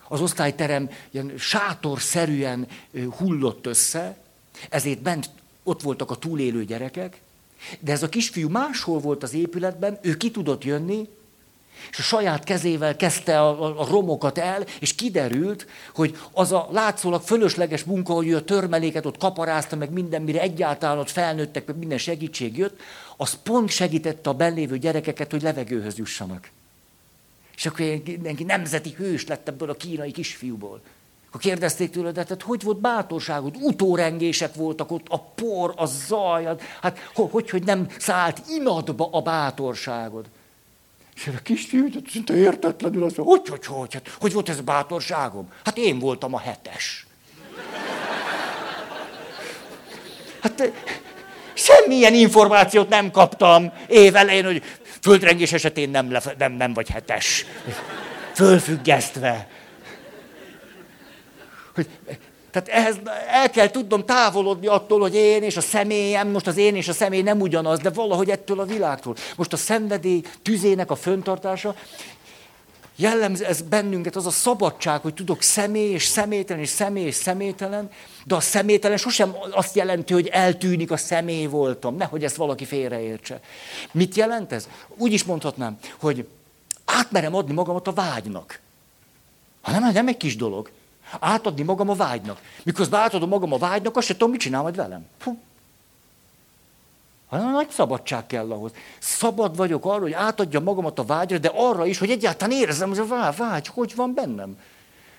Az 0.08 0.22
osztályterem 0.22 0.90
ilyen 1.12 1.34
sátorszerűen 1.38 2.68
hullott 3.18 3.66
össze, 3.66 4.18
ezért 4.70 5.02
bent 5.02 5.30
ott 5.64 5.82
voltak 5.82 6.12
a 6.12 6.16
túlélő 6.16 6.66
gyerekek, 6.66 7.22
de 7.80 7.92
ez 7.92 8.04
a 8.04 8.10
kisfiú 8.10 8.50
máshol 8.50 9.00
volt 9.00 9.24
az 9.24 9.34
épületben, 9.34 10.00
ő 10.02 10.18
ki 10.18 10.32
tudott 10.32 10.64
jönni, 10.64 11.10
és 11.92 12.00
a 12.00 12.02
saját 12.02 12.44
kezével 12.44 12.96
kezdte 12.96 13.42
a, 13.42 13.64
a, 13.64 13.80
a 13.80 13.88
romokat 13.90 14.38
el, 14.38 14.66
és 14.80 14.96
kiderült, 14.96 15.68
hogy 15.94 16.18
az 16.32 16.52
a 16.52 16.68
látszólag 16.72 17.22
fölösleges 17.22 17.84
munka, 17.84 18.14
hogy 18.14 18.28
ő 18.28 18.36
a 18.36 18.44
törmeléket 18.44 19.06
ott 19.06 19.18
kaparázta, 19.18 19.76
meg 19.76 19.92
minden, 19.92 20.22
mire 20.22 20.42
egyáltalán 20.42 20.98
ott 20.98 21.10
felnőttek, 21.10 21.66
meg 21.66 21.78
minden 21.78 21.98
segítség 21.98 22.58
jött, 22.58 22.80
az 23.18 23.38
pont 23.44 23.70
segítette 23.70 24.30
a 24.30 24.34
benlévő 24.34 24.78
gyerekeket, 24.78 25.32
hogy 25.32 25.42
levegőhöz 25.42 25.98
jussanak. 25.98 26.50
És 27.56 27.66
akkor 27.66 27.86
mindenki 28.06 28.44
nemzeti 28.44 28.94
hős 28.98 29.28
lett 29.28 29.48
ebből 29.48 29.70
a 29.70 29.74
kínai 29.74 30.12
kisfiúból. 30.12 30.82
Akkor 31.28 31.42
kérdezték 31.42 31.90
tőle, 31.90 32.12
de 32.12 32.26
hát 32.30 32.42
hogy 32.42 32.64
volt 32.64 32.80
bátorságod? 32.80 33.56
Utórengések 33.62 34.54
voltak 34.54 34.92
ott, 34.92 35.06
a 35.10 35.20
por, 35.20 35.74
a 35.76 35.86
zaj, 35.86 36.56
hát 36.82 37.00
hogy, 37.14 37.50
hogy 37.50 37.64
nem 37.64 37.88
szállt 38.00 38.42
inadba 38.50 39.10
a 39.12 39.22
bátorságod? 39.22 40.26
És 41.18 41.28
a 41.38 41.42
kisfiú 41.44 41.88
szinte 42.12 42.36
értetlenül 42.36 43.04
azt 43.04 43.18
mondja, 43.18 43.36
hogy, 43.36 43.50
hogy, 43.50 43.66
hogy, 43.66 43.94
hát, 43.94 44.10
hogy 44.20 44.34
volt 44.34 44.50
ez 44.50 44.62
bátorságom? 44.62 45.52
Hát 45.66 45.78
én 45.78 46.00
voltam 46.00 46.34
a 46.34 46.40
hetes. 46.40 47.06
Hát 50.42 50.72
semmilyen 51.54 52.14
információt 52.14 52.90
nem 52.90 53.12
kaptam 53.12 53.74
évelején, 53.88 54.46
hogy 54.46 54.64
földrengés 55.02 55.52
esetén 55.52 55.90
nem, 55.90 56.12
le, 56.12 56.22
nem, 56.38 56.52
nem 56.52 56.74
vagy 56.74 56.90
hetes. 56.90 57.46
Fölfüggesztve. 58.34 59.50
Hogy 61.76 61.88
tehát 62.52 62.68
ehhez 62.68 62.96
el 63.30 63.50
kell 63.50 63.70
tudnom 63.70 64.06
távolodni 64.06 64.68
attól, 64.68 65.00
hogy 65.00 65.16
én 65.16 65.44
és 65.44 65.58
a 65.58 65.62
személyem, 65.62 66.28
most 66.28 66.48
az 66.48 66.58
én 66.58 66.76
és 66.76 66.88
a 66.88 66.94
személy 66.94 67.22
nem 67.22 67.42
ugyanaz, 67.42 67.80
de 67.80 67.90
valahogy 67.90 68.30
ettől 68.30 68.60
a 68.60 68.66
világtól. 68.66 69.16
Most 69.36 69.54
a 69.54 69.58
szenvedély 69.58 70.22
tüzének 70.42 70.92
a 70.92 70.96
föntartása, 70.96 71.76
jellemzi 72.96 73.46
ez 73.46 73.62
bennünket, 73.62 74.16
az 74.16 74.26
a 74.26 74.30
szabadság, 74.30 75.02
hogy 75.02 75.14
tudok 75.14 75.42
személy 75.42 75.92
és 75.92 76.06
személytelen 76.06 76.62
és 76.62 76.70
személy 76.70 77.06
és 77.06 77.16
személytelen, 77.16 77.90
de 78.24 78.36
a 78.36 78.40
személytelen 78.40 78.98
sosem 78.98 79.36
azt 79.52 79.76
jelenti, 79.76 80.14
hogy 80.14 80.28
eltűnik 80.28 80.92
a 80.92 80.98
személy 80.98 81.46
voltam, 81.46 81.96
nehogy 81.96 82.24
ezt 82.24 82.36
valaki 82.36 82.66
félreértse. 82.66 83.40
Mit 83.92 84.16
jelent 84.16 84.52
ez? 84.52 84.68
Úgy 84.98 85.14
is 85.14 85.24
mondhatnám, 85.24 85.78
hogy 86.00 86.28
átmerem 86.86 87.36
adni 87.36 87.54
magamat 87.54 87.88
a 87.88 87.94
vágynak. 87.94 88.60
Ha 89.62 89.72
nem, 89.72 89.92
nem 89.92 90.08
egy 90.08 90.18
kis 90.18 90.36
dolog. 90.36 90.70
Átadni 91.20 91.64
magam 91.64 91.90
a 91.90 91.96
vágynak. 91.96 92.42
Miközben 92.64 93.00
átadom 93.00 93.30
magam 93.30 93.54
a 93.54 93.58
vágynak, 93.58 93.98
azt 93.98 94.08
se 94.08 94.14
tudom, 94.14 94.32
mit 94.32 94.40
csinál 94.40 94.62
majd 94.62 94.76
velem. 94.76 95.06
Puh. 95.18 95.38
Hanem 97.28 97.52
nagy 97.52 97.70
szabadság 97.70 98.26
kell 98.26 98.52
ahhoz. 98.52 98.72
Szabad 99.00 99.56
vagyok 99.56 99.86
arra, 99.86 100.02
hogy 100.02 100.14
átadjam 100.14 100.64
magamat 100.64 101.00
a 101.00 101.06
vágyra, 101.06 101.38
de 101.38 101.52
arra 101.56 101.86
is, 101.86 101.98
hogy 101.98 102.10
egyáltalán 102.10 102.58
érzem, 102.58 102.90
hogy 102.90 103.00
a 103.10 103.32
vágy, 103.38 103.68
hogy 103.68 103.96
van 103.96 104.14
bennem. 104.14 104.60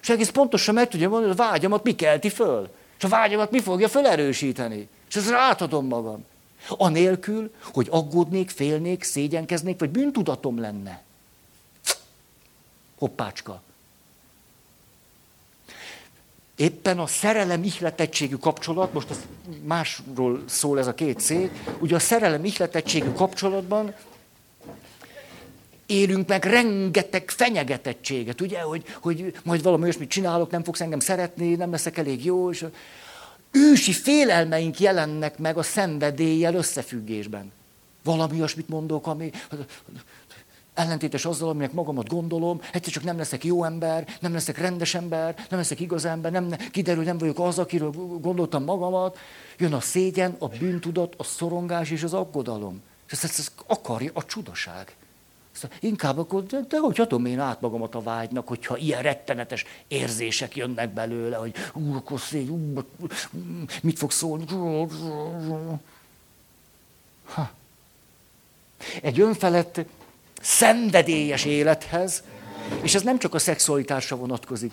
És 0.00 0.08
egész 0.08 0.30
pontosan 0.30 0.74
meg 0.74 0.88
tudja 0.88 1.08
mondani, 1.08 1.32
hogy 1.32 1.40
a 1.40 1.48
vágyamat 1.50 1.82
mi 1.82 1.94
kelti 1.94 2.28
föl. 2.28 2.70
És 2.98 3.04
a 3.04 3.08
vágyamat 3.08 3.50
mi 3.50 3.60
fogja 3.60 3.88
felerősíteni. 3.88 4.88
És 5.08 5.16
ezzel 5.16 5.36
átadom 5.36 5.86
magam. 5.86 6.24
Anélkül, 6.68 7.54
hogy 7.72 7.88
aggódnék, 7.90 8.50
félnék, 8.50 9.02
szégyenkeznék, 9.02 9.78
vagy 9.78 9.90
bűntudatom 9.90 10.60
lenne. 10.60 11.02
Hoppácska. 12.98 13.62
Éppen 16.58 16.98
a 16.98 17.06
szerelem 17.06 17.62
ihletettségű 17.62 18.34
kapcsolat, 18.34 18.92
most 18.92 19.10
az 19.10 19.18
másról 19.64 20.42
szól 20.46 20.78
ez 20.78 20.86
a 20.86 20.94
két 20.94 21.20
szék, 21.20 21.50
ugye 21.80 21.94
a 21.94 21.98
szerelem 21.98 22.44
ihletettségű 22.44 23.12
kapcsolatban 23.12 23.94
élünk 25.86 26.28
meg 26.28 26.44
rengeteg 26.44 27.30
fenyegetettséget, 27.30 28.40
ugye, 28.40 28.60
hogy, 28.60 28.84
hogy 29.00 29.34
majd 29.44 29.62
valami 29.62 29.82
olyasmit 29.82 30.10
csinálok, 30.10 30.50
nem 30.50 30.64
fogsz 30.64 30.80
engem 30.80 31.00
szeretni, 31.00 31.54
nem 31.54 31.70
leszek 31.70 31.98
elég 31.98 32.24
jó, 32.24 32.50
és 32.50 32.64
ősi 33.50 33.92
félelmeink 33.92 34.80
jelennek 34.80 35.38
meg 35.38 35.58
a 35.58 35.62
szenvedéllyel 35.62 36.54
összefüggésben. 36.54 37.52
Valami 38.04 38.36
olyasmit 38.36 38.68
mondok, 38.68 39.06
ami 39.06 39.30
ellentétes 40.78 41.24
azzal, 41.24 41.48
aminek 41.48 41.72
magamat 41.72 42.08
gondolom, 42.08 42.60
egyszer 42.72 42.92
csak 42.92 43.02
nem 43.02 43.16
leszek 43.16 43.44
jó 43.44 43.64
ember, 43.64 44.06
nem 44.20 44.32
leszek 44.32 44.58
rendes 44.58 44.94
ember, 44.94 45.34
nem 45.48 45.58
leszek 45.58 45.80
igaz 45.80 46.04
ember, 46.04 46.32
nem, 46.32 46.56
kiderül, 46.70 47.04
nem 47.04 47.18
vagyok 47.18 47.38
az, 47.38 47.58
akiről 47.58 47.90
gondoltam 48.20 48.64
magamat, 48.64 49.18
jön 49.58 49.72
a 49.72 49.80
szégyen, 49.80 50.36
a 50.38 50.48
bűntudat, 50.48 51.14
a 51.16 51.22
szorongás 51.22 51.90
és 51.90 52.02
az 52.02 52.14
aggodalom. 52.14 52.82
És 53.06 53.12
ezt, 53.12 53.24
ezt, 53.24 53.38
ezt 53.38 53.52
akarja 53.66 54.10
a 54.14 54.24
csudaság. 54.24 54.96
Ezt, 55.54 55.68
inkább 55.80 56.18
akkor, 56.18 56.46
de, 56.46 56.60
de 56.68 56.78
hogy 56.78 57.00
adom 57.00 57.26
én 57.26 57.40
át 57.40 57.60
magamat 57.60 57.94
a 57.94 58.02
vágynak, 58.02 58.48
hogyha 58.48 58.76
ilyen 58.76 59.02
rettenetes 59.02 59.64
érzések 59.88 60.56
jönnek 60.56 60.90
belőle, 60.90 61.36
hogy 61.36 61.54
ú, 61.74 61.94
akkor 61.94 62.20
szégy, 62.20 62.48
ú, 62.48 62.82
mit 63.82 63.98
fog 63.98 64.10
szólni. 64.10 64.44
Ha. 67.24 67.50
Egy 69.02 69.20
önfelett 69.20 69.80
szenvedélyes 70.40 71.44
élethez, 71.44 72.22
és 72.82 72.94
ez 72.94 73.02
nem 73.02 73.18
csak 73.18 73.34
a 73.34 73.38
szexualitásra 73.38 74.16
vonatkozik. 74.16 74.72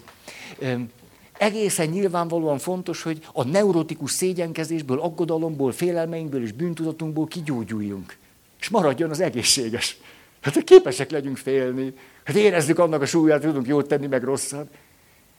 Egészen 1.37 1.87
nyilvánvalóan 1.87 2.57
fontos, 2.57 3.01
hogy 3.01 3.27
a 3.33 3.43
neurotikus 3.43 4.11
szégyenkezésből, 4.11 4.99
aggodalomból, 4.99 5.71
félelmeinkből 5.71 6.43
és 6.43 6.51
bűntudatunkból 6.51 7.27
kigyógyuljunk. 7.27 8.17
És 8.59 8.69
maradjon 8.69 9.09
az 9.09 9.19
egészséges. 9.19 9.97
Hát, 10.41 10.63
képesek 10.63 11.11
legyünk 11.11 11.37
félni, 11.37 11.93
hát 12.23 12.35
érezzük 12.35 12.79
annak 12.79 13.01
a 13.01 13.05
súlyát, 13.05 13.41
tudunk 13.41 13.67
jót 13.67 13.87
tenni, 13.87 14.07
meg 14.07 14.23
rosszat. 14.23 14.67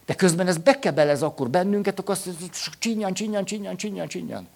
De 0.07 0.15
közben 0.15 0.47
ez 0.47 0.59
bekebelez 0.59 1.23
akkor 1.23 1.51
bennünket, 1.51 1.99
akkor 1.99 2.15
azt 2.15 2.29
csinyan, 2.79 3.15
csinyan, 3.15 3.45
csinyan, 3.45 3.77
csinyan, 3.77 4.09
csinyan. 4.09 4.49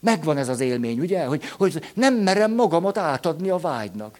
Megvan 0.00 0.36
ez 0.36 0.48
az 0.48 0.60
élmény, 0.60 1.00
ugye? 1.00 1.24
Hogy, 1.24 1.48
hogy 1.48 1.90
nem 1.94 2.14
merem 2.14 2.54
magamat 2.54 2.98
átadni 2.98 3.48
a 3.48 3.56
vágynak. 3.56 4.18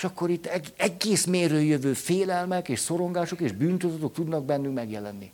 És 0.00 0.06
akkor 0.06 0.30
itt 0.30 0.46
egész 0.76 1.24
mérőjövő 1.24 1.94
félelmek 1.94 2.68
és 2.68 2.80
szorongások 2.80 3.40
és 3.40 3.52
bűntudatok 3.52 4.12
tudnak 4.12 4.44
bennünk 4.44 4.74
megjelenni. 4.74 5.32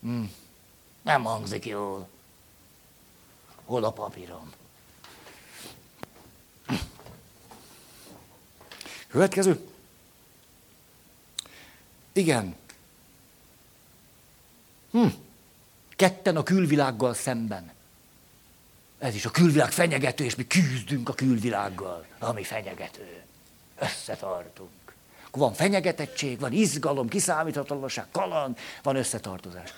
Hmm. 0.00 0.32
Nem 1.02 1.22
hangzik 1.22 1.66
jól. 1.66 2.08
Hol 3.64 3.84
a 3.84 3.90
papírom? 3.90 4.52
Következő. 9.08 9.60
Igen. 12.12 12.54
Hm. 14.90 15.06
Ketten 15.96 16.36
a 16.36 16.42
külvilággal 16.42 17.14
szemben. 17.14 17.72
Ez 18.98 19.14
is 19.14 19.24
a 19.24 19.30
külvilág 19.30 19.72
fenyegető, 19.72 20.24
és 20.24 20.34
mi 20.34 20.46
küzdünk 20.46 21.08
a 21.08 21.12
külvilággal, 21.12 22.06
ami 22.18 22.42
fenyegető 22.42 23.22
összetartunk. 23.82 24.70
Akkor 25.26 25.42
van 25.42 25.52
fenyegetettség, 25.52 26.40
van 26.40 26.52
izgalom, 26.52 27.08
kiszámíthatatlanság, 27.08 28.06
kaland, 28.10 28.58
van 28.82 28.96
összetartozás. 28.96 29.74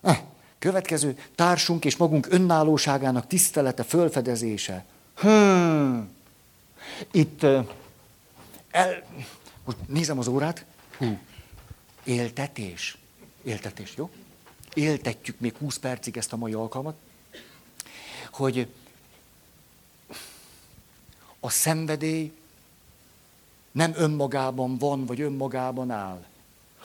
Ah, 0.00 0.18
következő, 0.58 1.18
társunk 1.34 1.84
és 1.84 1.96
magunk 1.96 2.26
önállóságának 2.30 3.26
tisztelete, 3.26 3.82
fölfedezése. 3.82 4.84
Hmm. 5.14 6.16
Itt 7.10 7.42
el, 8.70 9.02
most 9.64 9.76
nézem 9.86 10.18
az 10.18 10.26
órát. 10.26 10.64
Hú. 10.96 11.18
Éltetés. 12.04 12.98
Éltetés, 13.42 13.92
jó? 13.96 14.10
Éltetjük 14.74 15.40
még 15.40 15.56
20 15.56 15.78
percig 15.78 16.16
ezt 16.16 16.32
a 16.32 16.36
mai 16.36 16.52
alkalmat, 16.52 16.96
hogy 18.30 18.68
a 21.40 21.50
szenvedély 21.50 22.32
nem 23.72 23.92
önmagában 23.96 24.78
van, 24.78 25.06
vagy 25.06 25.20
önmagában 25.20 25.90
áll, 25.90 26.24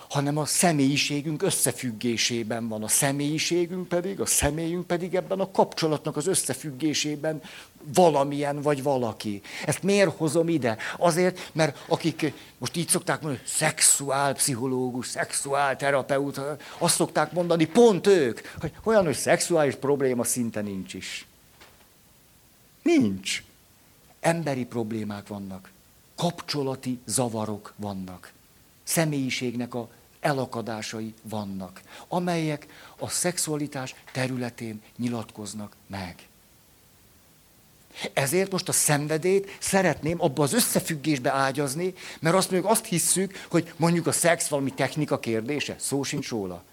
hanem 0.10 0.38
a 0.38 0.46
személyiségünk 0.46 1.42
összefüggésében 1.42 2.68
van. 2.68 2.84
A 2.84 2.88
személyiségünk 2.88 3.88
pedig, 3.88 4.20
a 4.20 4.26
személyünk 4.26 4.88
pedig 4.88 5.16
ebben 5.16 5.40
a 5.40 5.52
kapcsolatnak 5.52 6.18
az 6.18 6.28
összefüggésében 6.28 7.42
valamilyen 7.94 8.62
vagy 8.62 8.84
valaki. 8.84 9.42
Ezt 9.66 9.84
miért 9.84 10.18
hozom 10.18 10.50
ide? 10.50 10.78
Azért, 10.98 11.52
mert 11.52 11.86
akik 11.88 12.34
most 12.58 12.76
így 12.76 12.88
szokták 12.88 13.22
mondani, 13.22 13.44
szexuálpszichológus, 13.46 15.08
szexuálterapeuta, 15.08 16.56
azt 16.78 16.96
szokták 16.96 17.32
mondani, 17.32 17.66
pont 17.66 18.08
ők, 18.08 18.40
hogy 18.60 18.72
olyan, 18.84 19.06
hogy 19.06 19.16
szexuális 19.16 19.76
probléma 19.76 20.24
szinte 20.24 20.62
nincs 20.62 20.94
is. 20.94 21.26
Nincs 22.82 23.44
emberi 24.24 24.66
problémák 24.66 25.28
vannak. 25.28 25.72
kapcsolati 26.16 27.00
zavarok 27.06 27.74
vannak. 27.76 28.32
Személyiségnek 28.84 29.74
a 29.74 29.90
elakadásai 30.20 31.14
vannak, 31.22 31.82
amelyek 32.08 32.68
a 32.98 33.10
szexualitás 33.10 33.96
területén 34.12 34.82
nyilatkoznak 34.98 35.76
meg. 35.88 36.28
Ezért 38.14 38.52
most 38.52 38.70
a 38.70 38.72
szenvedét 38.72 39.58
szeretném 39.60 40.22
abba 40.22 40.44
az 40.44 40.54
összefüggésbe 40.54 41.32
ágyazni, 41.32 41.94
mert 42.20 42.36
azt 42.36 42.52
mondjuk 42.52 42.72
azt 42.72 42.86
hisszük, 42.86 43.46
hogy 43.50 43.74
mondjuk 43.78 44.08
a 44.08 44.12
szex 44.12 44.48
valami 44.48 44.74
technika 44.74 45.20
kérdése, 45.20 45.76
szó 45.80 46.04
sincs 46.04 46.30
róla. 46.30 46.64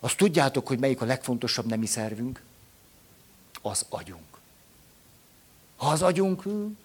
Azt 0.00 0.16
tudjátok, 0.16 0.66
hogy 0.66 0.78
melyik 0.78 1.00
a 1.00 1.04
legfontosabb 1.04 1.66
nemi 1.66 1.86
szervünk? 1.86 2.42
Az 3.62 3.86
agyunk. 3.88 4.33
Ha 5.84 5.90
az 5.90 6.02
agyunk, 6.02 6.42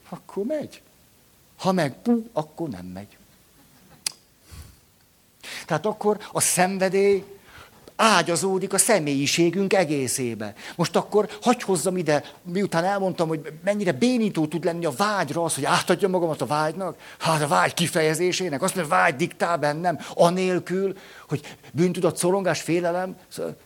akkor 0.10 0.46
megy. 0.46 0.82
Ha 1.58 1.72
meg, 1.72 1.96
akkor 2.34 2.70
nem 2.70 2.86
megy. 2.86 3.18
Tehát 5.66 5.86
akkor 5.86 6.18
a 6.32 6.42
szenvedély 6.42 7.24
ágyazódik 7.96 8.74
a 8.74 8.78
személyiségünk 8.78 9.74
egészébe. 9.74 10.54
Most 10.76 10.96
akkor 10.96 11.30
hagyj 11.42 11.64
hozzam 11.64 11.98
ide, 11.98 12.24
miután 12.42 12.84
elmondtam, 12.84 13.28
hogy 13.28 13.54
mennyire 13.64 13.92
bénító 13.92 14.48
tud 14.48 14.64
lenni 14.64 14.86
a 14.86 14.92
vágyra 14.92 15.44
az, 15.44 15.56
hogy 15.56 15.66
átadja 15.66 16.08
magamat 16.08 16.42
a 16.42 16.46
vágynak, 16.46 16.98
hát 17.18 17.42
a 17.42 17.48
vágy 17.48 17.74
kifejezésének, 17.74 18.62
azt 18.62 18.76
mondja, 18.76 18.96
vágy 18.96 19.16
diktál 19.16 19.58
bennem, 19.58 20.00
anélkül, 20.14 20.98
hogy 21.28 21.56
bűntudat, 21.72 22.18
szorongás, 22.18 22.62
félelem, 22.62 23.18
szóval 23.28 23.58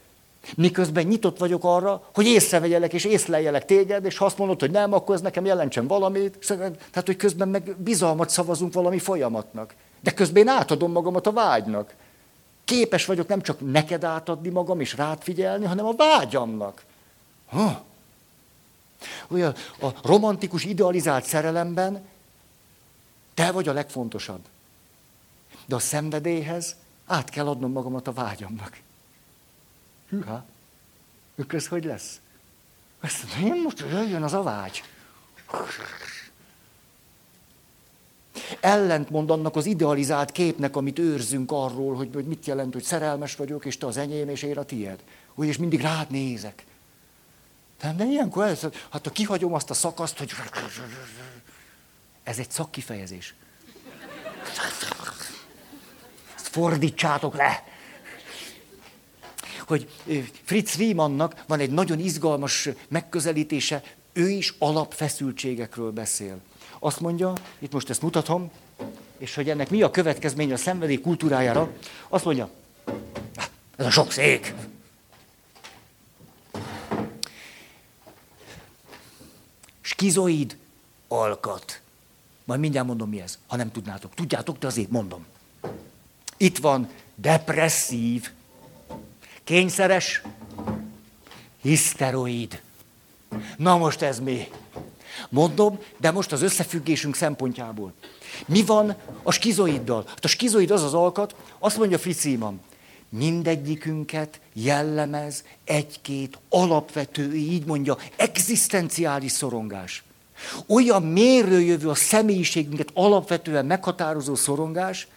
miközben 0.56 1.06
nyitott 1.06 1.38
vagyok 1.38 1.64
arra, 1.64 2.10
hogy 2.14 2.26
észrevegyelek 2.26 2.94
és 2.94 3.06
észleljelek 3.06 3.66
téged, 3.66 4.06
és 4.06 4.18
ha 4.18 4.26
azt 4.26 4.38
mondod, 4.38 4.60
hogy 4.60 4.72
nem, 4.72 4.94
akkor 4.94 5.16
ez 5.16 5.22
nekem 5.22 5.46
jelentsen 5.46 5.88
valamit. 5.88 6.38
Tehát, 6.92 7.06
hogy 7.06 7.16
közben 7.16 7.48
meg 7.48 7.76
bizalmat 7.78 8.30
szavazunk 8.30 8.74
valami 8.74 9.00
folyamatnak. 9.00 9.76
De 10.02 10.12
közben 10.12 10.42
én 10.42 10.48
átadom 10.48 10.92
magamat 10.92 11.28
a 11.28 11.32
vágynak. 11.32 11.94
Képes 12.66 13.06
vagyok 13.06 13.28
nem 13.28 13.42
csak 13.42 13.72
neked 13.72 14.04
átadni 14.04 14.50
magam 14.50 14.80
és 14.80 14.96
rád 14.96 15.22
figyelni, 15.22 15.66
hanem 15.66 15.86
a 15.86 15.96
vágyamnak. 15.96 16.84
Ha. 17.50 17.84
Ugye 19.28 19.46
a 19.82 19.88
romantikus, 20.04 20.64
idealizált 20.64 21.26
szerelemben 21.26 22.06
te 23.34 23.52
vagy 23.52 23.68
a 23.68 23.74
legfontosabb. 23.74 24.42
De 25.66 25.76
a 25.76 25.80
szenvedélyhez 25.80 26.76
át 27.06 27.30
kell 27.30 27.48
adnom 27.48 27.72
magamat 27.72 28.08
a 28.08 28.12
vágyamnak. 28.12 28.78
Hűha, 30.14 30.46
ők 31.36 31.54
ez 31.54 31.68
hogy 31.68 31.84
lesz? 31.84 32.20
Azt 33.02 33.24
mondja, 33.24 33.56
én 33.56 33.62
most 33.62 33.80
jöjjön 33.80 34.24
az 34.24 34.34
a 34.34 34.44
vágy. 34.44 34.84
Ellentmond 38.60 39.30
annak 39.30 39.56
az 39.56 39.66
idealizált 39.66 40.32
képnek, 40.32 40.76
amit 40.76 41.00
őrzünk 41.00 41.52
arról, 41.52 41.96
hogy, 41.96 42.10
hogy 42.14 42.26
mit 42.26 42.46
jelent, 42.46 42.74
hogy 42.74 42.84
szerelmes 42.84 43.36
vagyok, 43.36 43.66
és 43.66 43.78
te 43.78 43.86
az 43.86 43.98
enyém, 43.98 44.30
és 44.30 44.44
én 44.44 44.58
a 44.58 44.64
tiéd. 44.64 45.04
Úgy, 45.36 45.48
és 45.48 45.58
mindig 45.58 45.82
rád 45.82 46.10
nézek. 46.10 46.66
De, 47.82 47.94
de 47.94 48.04
ilyenkor, 48.04 48.46
ez, 48.46 48.62
hát 48.90 49.06
ha 49.06 49.12
kihagyom 49.12 49.54
azt 49.54 49.70
a 49.70 49.74
szakaszt, 49.74 50.18
hogy... 50.18 50.32
Ez 52.24 52.38
egy 52.40 52.52
szakkifejezés. 52.52 53.34
Ezt 56.36 56.48
fordítsátok 56.48 57.36
le! 57.36 57.73
Hogy 59.68 59.90
Fritz 60.44 60.76
Riemannnak 60.76 61.44
van 61.48 61.60
egy 61.60 61.72
nagyon 61.72 62.00
izgalmas 62.00 62.70
megközelítése, 62.88 63.84
ő 64.14 64.30
is 64.30 64.54
alapfeszültségekről 64.60 65.92
beszél. 65.92 66.40
Azt 66.80 67.00
mondja, 67.00 67.34
itt 67.60 67.72
most 67.72 67.90
ezt 67.90 68.02
mutatom, 68.02 68.52
és 69.18 69.36
hogy 69.36 69.50
ennek 69.50 69.70
mi 69.70 69.82
a 69.82 69.92
következménye 69.92 70.54
a 70.54 70.58
szenvedély 70.58 71.00
kultúrájára, 71.00 71.72
azt 72.10 72.26
mondja, 72.26 72.50
ez 73.76 73.86
a 73.86 73.90
sok 73.90 74.12
szék. 74.12 74.54
Skizoid 79.82 80.58
alkat. 81.08 81.82
Majd 82.44 82.60
mindjárt 82.60 82.88
mondom, 82.88 83.10
mi 83.10 83.22
ez, 83.22 83.38
ha 83.48 83.56
nem 83.56 83.72
tudnátok. 83.72 84.14
Tudjátok, 84.14 84.58
de 84.58 84.68
azért 84.68 84.90
mondom. 84.90 85.26
Itt 86.38 86.58
van 86.58 86.90
depresszív, 87.16 88.32
kényszeres, 89.44 90.22
hiszteroid. 91.62 92.62
Na 93.58 93.78
most 93.78 94.02
ez 94.02 94.20
mi? 94.20 94.48
Mondom, 95.30 95.80
de 95.98 96.12
most 96.12 96.32
az 96.32 96.42
összefüggésünk 96.42 97.16
szempontjából. 97.16 97.94
Mi 98.46 98.64
van 98.64 98.96
a 99.24 99.32
skizoiddal? 99.32 100.04
Hát 100.08 100.26
a 100.26 100.28
skizoid 100.28 100.72
az 100.72 100.84
az 100.84 100.94
alkat, 100.94 101.36
azt 101.60 101.78
mondja 101.78 101.98
Fritz 101.98 102.26
Iman, 102.26 102.62
mindegyikünket 103.10 104.40
jellemez 104.54 105.44
egy-két 105.64 106.40
alapvető, 106.50 107.36
így 107.36 107.66
mondja, 107.66 107.98
egzisztenciális 108.16 109.32
szorongás. 109.32 110.04
Olyan 110.68 111.04
mérőjövő 111.04 111.90
a 111.90 111.96
személyiségünket 111.96 112.90
alapvetően 112.94 113.66
meghatározó 113.66 114.36
szorongás, 114.36 115.08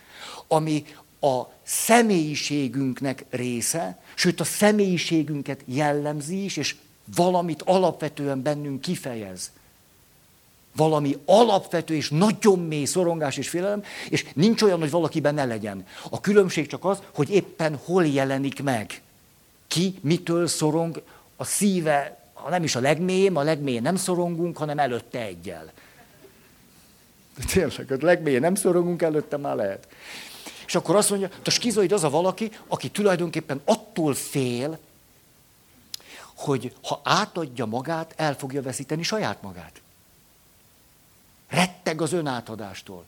ami 0.48 0.84
a 1.20 1.42
személyiségünknek 1.62 3.24
része, 3.30 4.00
sőt 4.14 4.40
a 4.40 4.44
személyiségünket 4.44 5.60
jellemzi 5.64 6.44
is, 6.44 6.56
és 6.56 6.76
valamit 7.14 7.62
alapvetően 7.62 8.42
bennünk 8.42 8.80
kifejez 8.80 9.50
valami 10.76 11.18
alapvető 11.24 11.94
és 11.94 12.10
nagyon 12.10 12.58
mély 12.58 12.84
szorongás 12.84 13.36
és 13.36 13.48
félelem, 13.48 13.82
és 14.08 14.26
nincs 14.34 14.62
olyan, 14.62 14.78
hogy 14.78 14.90
valakiben 14.90 15.34
ne 15.34 15.44
legyen. 15.44 15.86
A 16.10 16.20
különbség 16.20 16.66
csak 16.66 16.84
az, 16.84 16.98
hogy 17.14 17.30
éppen 17.30 17.78
hol 17.84 18.06
jelenik 18.06 18.62
meg. 18.62 19.00
Ki 19.66 19.98
mitől 20.00 20.46
szorong, 20.46 21.02
a 21.36 21.44
szíve, 21.44 22.18
ha 22.32 22.50
nem 22.50 22.62
is 22.62 22.76
a 22.76 22.80
legmélyén, 22.80 23.36
a 23.36 23.42
legmélyén 23.42 23.82
nem 23.82 23.96
szorongunk, 23.96 24.56
hanem 24.56 24.78
előtte 24.78 25.20
egyel. 25.20 25.72
Tényleg, 27.52 27.92
a 27.92 27.96
legmélyén 28.00 28.40
nem 28.40 28.54
szorongunk, 28.54 29.02
előtte 29.02 29.36
már 29.36 29.56
lehet. 29.56 29.88
És 30.66 30.74
akkor 30.74 30.96
azt 30.96 31.10
mondja, 31.10 31.28
a 31.44 31.50
skizoid 31.50 31.92
az 31.92 32.04
a 32.04 32.10
valaki, 32.10 32.50
aki 32.68 32.90
tulajdonképpen 32.90 33.60
attól 33.64 34.14
fél, 34.14 34.78
hogy 36.36 36.72
ha 36.82 37.00
átadja 37.04 37.64
magát, 37.64 38.14
el 38.16 38.36
fogja 38.36 38.62
veszíteni 38.62 39.02
saját 39.02 39.42
magát. 39.42 39.80
Retteg 41.48 42.00
az 42.00 42.12
önátadástól. 42.12 43.04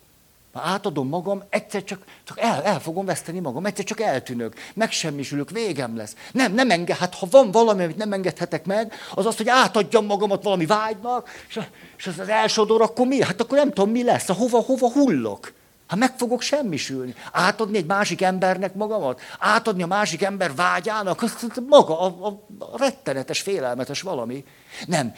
Ha 0.52 0.60
átadom 0.60 1.08
magam, 1.08 1.42
egyszer 1.50 1.84
csak, 1.84 2.04
csak 2.24 2.40
el, 2.40 2.62
el 2.62 2.80
fogom 2.80 3.04
veszteni 3.04 3.38
magam, 3.38 3.66
egyszer 3.66 3.84
csak 3.84 4.00
eltűnök, 4.00 4.54
megsemmisülök, 4.74 5.50
végem 5.50 5.96
lesz. 5.96 6.14
Nem, 6.32 6.52
nem 6.54 6.70
enged, 6.70 6.96
hát 6.96 7.14
ha 7.14 7.26
van 7.30 7.50
valami, 7.50 7.84
amit 7.84 7.96
nem 7.96 8.12
engedhetek 8.12 8.64
meg, 8.66 8.92
az 9.14 9.26
az, 9.26 9.36
hogy 9.36 9.48
átadjam 9.48 10.04
magamat 10.06 10.42
valami 10.42 10.66
vágynak, 10.66 11.28
és, 11.48 11.60
és 11.96 12.06
az 12.06 12.18
az 12.18 12.28
elsodor, 12.28 12.82
akkor 12.82 13.06
mi? 13.06 13.22
Hát 13.22 13.40
akkor 13.40 13.58
nem 13.58 13.72
tudom, 13.72 13.90
mi 13.90 14.02
lesz, 14.02 14.26
hova, 14.26 14.60
hova 14.60 14.90
hullok. 14.90 15.52
Hát 15.88 15.98
meg 15.98 16.16
fogok 16.16 16.42
semmisülni. 16.42 17.14
Átadni 17.32 17.76
egy 17.76 17.86
másik 17.86 18.22
embernek 18.22 18.74
magamat? 18.74 19.20
Átadni 19.38 19.82
a 19.82 19.86
másik 19.86 20.22
ember 20.22 20.54
vágyának? 20.54 21.22
Az 21.22 21.46
maga, 21.68 22.00
a, 22.00 22.26
a, 22.26 22.42
a 22.58 22.78
rettenetes, 22.78 23.40
félelmetes 23.40 24.00
valami. 24.00 24.44
Nem. 24.86 25.14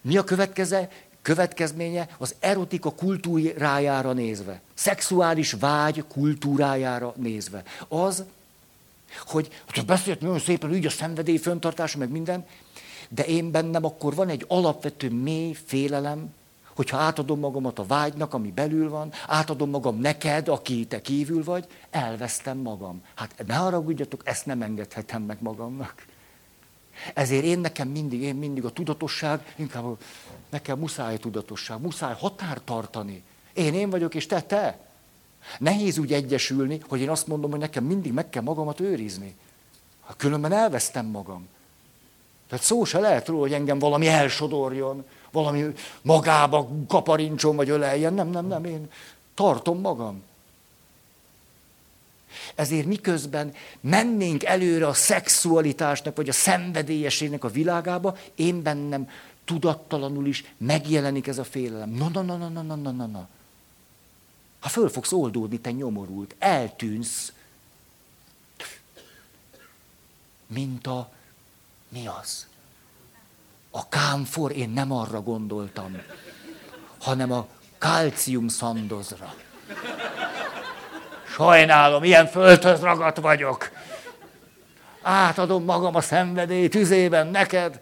Mi 0.00 0.16
a 0.16 0.24
következő? 0.24 0.88
következménye 1.24 2.08
az 2.18 2.34
erotika 2.38 2.90
kultúrájára 2.90 4.12
nézve, 4.12 4.60
szexuális 4.74 5.52
vágy 5.52 6.04
kultúrájára 6.08 7.12
nézve. 7.16 7.62
Az, 7.88 8.24
hogy, 9.26 9.48
hogy 9.72 9.84
beszélt 9.84 10.20
nagyon 10.20 10.38
szépen 10.38 10.70
úgy 10.70 10.86
a 10.86 10.90
szenvedély 10.90 11.36
föntartása, 11.36 11.98
meg 11.98 12.10
minden, 12.10 12.46
de 13.08 13.24
én 13.24 13.50
bennem 13.50 13.84
akkor 13.84 14.14
van 14.14 14.28
egy 14.28 14.44
alapvető 14.48 15.10
mély 15.10 15.56
félelem, 15.66 16.34
hogyha 16.74 16.96
átadom 16.96 17.38
magamat 17.38 17.78
a 17.78 17.86
vágynak, 17.86 18.34
ami 18.34 18.50
belül 18.50 18.90
van, 18.90 19.12
átadom 19.26 19.70
magam 19.70 19.98
neked, 19.98 20.48
aki 20.48 20.86
te 20.86 21.00
kívül 21.00 21.44
vagy, 21.44 21.66
elvesztem 21.90 22.58
magam. 22.58 23.02
Hát 23.14 23.44
ne 23.46 23.54
haragudjatok, 23.54 24.20
ezt 24.24 24.46
nem 24.46 24.62
engedhetem 24.62 25.22
meg 25.22 25.36
magamnak. 25.40 26.06
Ezért 27.14 27.44
én 27.44 27.58
nekem 27.58 27.88
mindig, 27.88 28.22
én 28.22 28.34
mindig 28.34 28.64
a 28.64 28.70
tudatosság, 28.70 29.54
inkább 29.56 29.96
Nekem 30.54 30.78
muszáj 30.78 31.16
tudatosság, 31.16 31.80
muszáj 31.80 32.14
határ 32.18 32.60
tartani. 32.64 33.22
Én 33.52 33.74
én 33.74 33.90
vagyok, 33.90 34.14
és 34.14 34.26
te 34.26 34.40
te. 34.40 34.78
Nehéz 35.58 35.98
úgy 35.98 36.12
egyesülni, 36.12 36.80
hogy 36.88 37.00
én 37.00 37.08
azt 37.08 37.26
mondom, 37.26 37.50
hogy 37.50 37.60
nekem 37.60 37.84
mindig 37.84 38.12
meg 38.12 38.28
kell 38.30 38.42
magamat 38.42 38.80
őrizni. 38.80 39.34
Különben 40.16 40.52
elvesztem 40.52 41.06
magam. 41.06 41.48
Tehát 42.48 42.64
szó 42.64 42.84
se 42.84 42.98
lehet 42.98 43.28
róla, 43.28 43.40
hogy 43.40 43.52
engem 43.52 43.78
valami 43.78 44.06
elsodorjon, 44.06 45.04
valami 45.34 45.64
magába 46.02 46.68
kaparincson 46.88 47.56
vagy 47.56 47.68
öleljen. 47.68 48.14
Nem, 48.14 48.28
nem, 48.28 48.46
nem, 48.46 48.64
én 48.64 48.90
tartom 49.34 49.80
magam. 49.80 50.22
Ezért 52.54 52.86
miközben 52.86 53.54
mennénk 53.80 54.44
előre 54.44 54.86
a 54.86 54.92
szexualitásnak, 54.92 56.16
vagy 56.16 56.28
a 56.28 56.32
szenvedélyességnek 56.32 57.44
a 57.44 57.48
világába, 57.48 58.16
én 58.34 58.62
bennem 58.62 59.08
tudattalanul 59.44 60.26
is 60.26 60.44
megjelenik 60.56 61.26
ez 61.26 61.38
a 61.38 61.44
félelem. 61.44 61.90
Na, 61.90 62.08
na, 62.08 62.22
na, 62.22 62.36
na, 62.36 62.48
na, 62.48 62.62
na, 62.62 62.74
na, 62.74 62.90
na, 62.90 63.06
na. 63.06 63.28
Ha 64.60 64.68
föl 64.68 64.88
fogsz 64.88 65.12
oldódni, 65.12 65.58
te 65.58 65.70
nyomorult, 65.70 66.34
eltűnsz, 66.38 67.32
mint 70.46 70.86
a, 70.86 71.12
mi 71.88 72.06
az? 72.06 72.46
A 73.76 73.88
kámfor, 73.88 74.56
én 74.56 74.70
nem 74.70 74.92
arra 74.92 75.20
gondoltam, 75.20 75.96
hanem 77.00 77.32
a 77.32 77.46
kalcium 77.78 78.48
szandozra. 78.48 79.34
Sajnálom, 81.26 82.04
ilyen 82.04 82.26
földhöz 82.26 82.80
ragadt 82.80 83.16
vagyok. 83.16 83.70
Átadom 85.02 85.64
magam 85.64 85.94
a 85.94 86.00
szenvedély 86.00 86.68
tüzében 86.68 87.26
neked, 87.26 87.80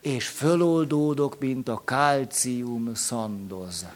és 0.00 0.26
föloldódok, 0.28 1.38
mint 1.38 1.68
a 1.68 1.82
kalcium 1.84 2.94
szandoz. 2.94 3.86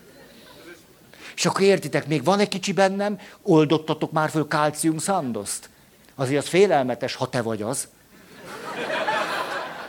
És 1.34 1.46
akkor 1.46 1.62
értitek, 1.62 2.06
még 2.06 2.24
van 2.24 2.38
egy 2.38 2.48
kicsi 2.48 2.72
bennem, 2.72 3.18
oldottatok 3.42 4.12
már 4.12 4.30
föl 4.30 4.48
kalcium 4.48 4.98
szandoszt. 4.98 5.68
Azért 6.14 6.42
az 6.42 6.48
félelmetes, 6.48 7.14
ha 7.14 7.28
te 7.28 7.42
vagy 7.42 7.62
az. 7.62 7.88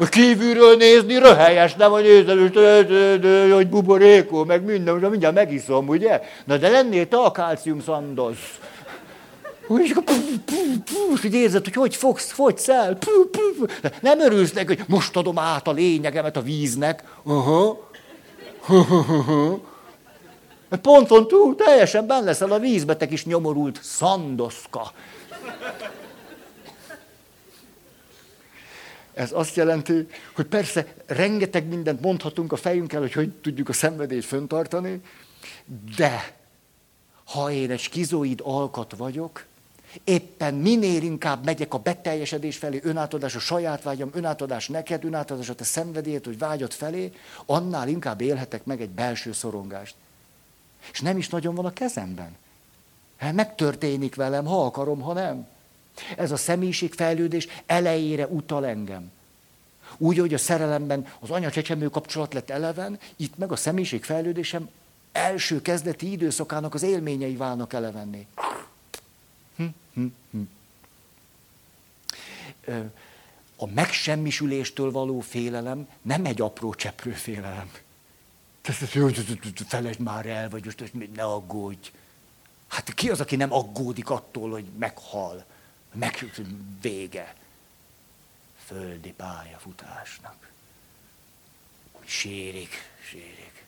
Kívülről 0.10 0.76
nézni 0.76 1.18
röhelyes, 1.18 1.76
nem 1.76 1.94
a 1.94 2.00
nézel, 2.00 2.38
hogy 3.54 3.68
buborékó, 3.68 4.44
meg 4.44 4.64
minden, 4.64 4.94
most 4.94 5.10
mindjárt 5.10 5.36
megiszom, 5.36 5.88
ugye? 5.88 6.22
Na 6.46 6.58
de 6.58 6.70
lennél 6.70 7.08
te 7.08 7.18
a 7.18 7.32
kalcium 7.32 7.82
szandoz. 7.82 8.36
És 9.84 9.92
akkor 9.92 10.16
hogy 11.22 11.34
érzed, 11.34 11.64
hogy 11.64 11.74
hogy 11.74 11.96
fogsz, 11.96 12.32
fogysz 12.32 12.68
el. 12.68 12.98
Nem 14.02 14.20
örülsz 14.20 14.52
neki, 14.54 14.68
hogy 14.68 14.84
most 14.88 15.16
adom 15.16 15.38
át 15.38 15.68
a 15.68 15.72
lényegemet 15.72 16.38
a 16.38 16.42
víznek. 16.42 17.04
Aha. 17.24 17.90
Ponton 20.82 21.28
túl 21.28 21.56
teljesen 21.56 22.08
benne 22.08 22.26
leszel 22.26 22.52
a 22.52 22.60
vízbe, 22.60 22.96
te 22.96 23.08
kis 23.08 23.26
nyomorult 23.26 23.80
szandoszka. 23.82 24.92
Ez 29.16 29.32
azt 29.32 29.56
jelenti, 29.56 30.08
hogy 30.36 30.46
persze 30.46 30.94
rengeteg 31.06 31.68
mindent 31.68 32.02
mondhatunk 32.02 32.52
a 32.52 32.56
fejünkkel, 32.56 33.00
hogy 33.00 33.14
hogy 33.14 33.32
tudjuk 33.32 33.70
a 33.70 33.74
szenvedélyt 33.74 34.26
föntartani, 34.26 35.02
de 35.98 36.36
ha 37.24 37.52
én 37.52 37.72
egy 37.72 37.80
skizoid 37.80 38.40
alkat 38.44 38.94
vagyok, 38.98 39.46
éppen 40.04 40.54
minél 40.54 41.04
inkább 41.04 41.46
megyek 41.46 41.74
a 41.74 41.78
beteljesedés 41.78 42.58
felé, 42.58 42.80
önátadás 42.84 43.36
a 43.36 43.40
saját 43.40 43.84
vágyam, 43.84 44.10
önátadás 44.14 44.68
neked, 44.68 45.06
önátadás 45.06 45.50
a 45.50 45.56
te 45.56 45.64
szenvedélyed, 45.64 46.26
hogy 46.26 46.38
vágyad 46.38 46.72
felé, 46.72 47.12
annál 47.46 47.88
inkább 47.88 48.22
élhetek 48.22 48.66
meg 48.66 48.82
egy 48.82 48.90
belső 48.90 49.32
szorongást. 49.32 49.96
És 50.92 51.02
nem 51.02 51.18
is 51.18 51.30
nagyon 51.30 51.56
van 51.56 51.66
a 51.66 51.74
kezemben. 51.74 52.36
Hát 53.18 53.34
megtörténik 53.34 54.16
velem, 54.16 54.46
ha 54.46 54.66
akarom, 54.66 55.02
ha 55.02 55.14
nem. 55.14 55.48
Ez 56.18 56.32
a 56.32 56.38
személyiségfejlődés 56.38 57.48
elejére 57.66 58.28
utal 58.28 58.66
engem. 58.66 59.12
Úgy, 59.98 60.18
hogy 60.18 60.34
a 60.34 60.38
szerelemben 60.38 61.08
az 61.20 61.30
anya-csecsemő 61.30 61.90
kapcsolat 61.90 62.34
lett 62.34 62.50
eleven, 62.50 63.00
itt 63.16 63.38
meg 63.38 63.52
a 63.52 63.56
személyiségfejlődésem 63.56 64.70
első 65.12 65.62
kezdeti 65.62 66.12
időszakának 66.12 66.74
az 66.74 66.84
élményei 66.84 67.36
válnak 67.36 67.74
elevenni. 67.74 68.28
Hm, 69.56 69.66
hm, 69.94 70.06
hm. 70.32 70.42
A 73.58 73.68
megsemmisüléstől 73.68 74.92
való 74.92 75.20
félelem 75.20 75.88
nem 76.02 76.26
egy 76.26 76.42
apró 76.42 76.74
cseprő 76.74 77.12
félelem. 77.12 77.72
Felejtsd 79.68 80.00
már 80.00 80.26
el, 80.26 80.50
vagy 80.50 80.66
most 80.66 80.94
ne 81.16 81.24
aggódj. 81.24 81.92
Hát 82.68 82.94
ki 82.94 83.10
az, 83.10 83.20
aki 83.20 83.36
nem 83.36 83.54
aggódik 83.54 84.10
attól, 84.10 84.52
hogy 84.52 84.66
meghal? 84.78 85.46
Meg 85.96 86.32
vége. 86.82 87.34
Földi 88.66 89.12
pályafutásnak. 89.12 90.50
Sérik, 92.06 92.90
sérik. 93.10 93.66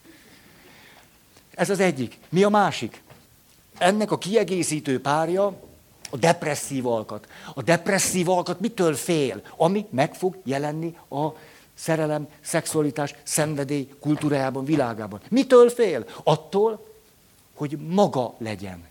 Ez 1.52 1.70
az 1.70 1.80
egyik. 1.80 2.18
Mi 2.30 2.44
a 2.44 2.50
másik? 2.50 3.02
Ennek 3.78 4.12
a 4.12 4.18
kiegészítő 4.18 5.02
párja 5.02 5.46
a 6.10 6.18
depresszív 6.18 6.88
alkat. 6.88 7.28
A 7.54 7.62
depresszív 7.62 8.30
alkat 8.30 8.60
mitől 8.60 8.96
fél? 8.96 9.42
Ami 9.58 9.86
meg 9.90 10.16
fog 10.16 10.38
jelenni 10.44 10.98
a 11.10 11.28
szerelem, 11.74 12.28
szexualitás, 12.42 13.16
szenvedély 13.24 13.90
kultúrájában, 14.00 14.66
világában. 14.66 15.22
Mitől 15.30 15.70
fél? 15.70 16.06
Attól, 16.24 16.88
hogy 17.54 17.78
maga 17.78 18.36
legyen. 18.38 18.88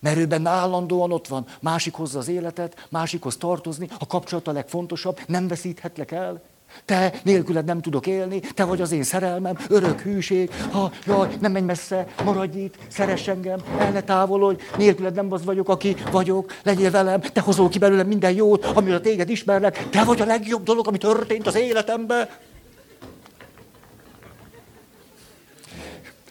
Mert 0.00 0.16
ő 0.16 0.26
benne 0.26 0.50
állandóan 0.50 1.12
ott 1.12 1.26
van, 1.28 1.46
másik 1.60 1.94
hozza 1.94 2.18
az 2.18 2.28
életet, 2.28 2.86
másikhoz 2.88 3.36
tartozni, 3.36 3.88
a 3.98 4.06
kapcsolat 4.06 4.48
a 4.48 4.52
legfontosabb, 4.52 5.20
nem 5.26 5.48
veszíthetlek 5.48 6.10
el. 6.10 6.42
Te 6.84 7.12
nélküled 7.22 7.64
nem 7.64 7.80
tudok 7.80 8.06
élni, 8.06 8.40
te 8.40 8.64
vagy 8.64 8.80
az 8.80 8.92
én 8.92 9.02
szerelmem, 9.02 9.58
örök 9.68 10.00
hűség, 10.00 10.50
ha, 10.70 10.92
jaj, 11.06 11.36
nem 11.40 11.52
menj 11.52 11.64
messze, 11.64 12.06
maradj 12.24 12.58
itt, 12.58 12.78
szeress 12.88 13.28
engem, 13.28 13.60
el 13.78 13.90
ne 13.90 14.02
távolodj, 14.02 14.62
nélküled 14.76 15.14
nem 15.14 15.32
az 15.32 15.44
vagyok, 15.44 15.68
aki 15.68 15.96
vagyok, 16.10 16.52
legyél 16.62 16.90
velem, 16.90 17.20
te 17.20 17.40
hozol 17.40 17.68
ki 17.68 17.78
belőlem 17.78 18.06
minden 18.06 18.32
jót, 18.32 18.64
amiről 18.64 19.00
téged 19.00 19.30
ismerlek, 19.30 19.88
te 19.88 20.04
vagy 20.04 20.20
a 20.20 20.24
legjobb 20.24 20.62
dolog, 20.62 20.86
ami 20.88 20.98
történt 20.98 21.46
az 21.46 21.54
életemben. 21.54 22.28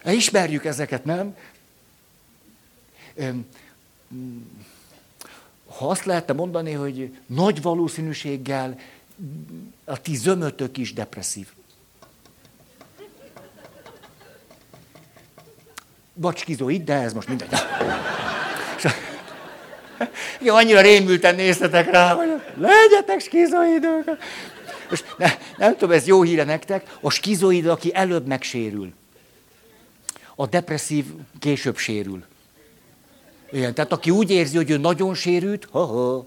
Ismerjük 0.05 0.65
ezeket, 0.65 1.05
nem? 1.05 1.35
Ha 5.77 5.89
azt 5.89 6.05
lehetne 6.05 6.33
mondani, 6.33 6.71
hogy 6.71 7.17
nagy 7.25 7.61
valószínűséggel 7.61 8.79
a 9.85 10.01
ti 10.01 10.15
zömötök 10.15 10.77
is 10.77 10.93
depresszív. 10.93 11.47
Vagy 16.13 16.37
skizoid, 16.37 16.83
de 16.83 16.93
ez 16.93 17.13
most 17.13 17.27
mindegy. 17.27 17.49
Jó, 20.39 20.55
annyira 20.55 20.81
rémülten 20.81 21.35
néztetek 21.35 21.91
rá, 21.91 22.13
hogy 22.13 22.41
legyetek 22.57 23.19
skizoidok. 23.19 24.05
Most 24.89 25.15
ne, 25.17 25.37
nem 25.57 25.71
tudom, 25.71 25.91
ez 25.91 26.07
jó 26.07 26.21
híre 26.21 26.43
nektek, 26.43 26.97
a 27.01 27.09
skizoid, 27.09 27.65
aki 27.65 27.93
előbb 27.93 28.27
megsérül. 28.27 28.93
A 30.35 30.47
depresszív 30.47 31.05
később 31.39 31.77
sérül. 31.77 32.25
Igen, 33.51 33.73
tehát 33.73 33.91
aki 33.91 34.09
úgy 34.09 34.31
érzi, 34.31 34.55
hogy 34.55 34.69
ő 34.69 34.77
nagyon 34.77 35.13
sérült, 35.13 35.67
ha-ha, 35.71 36.25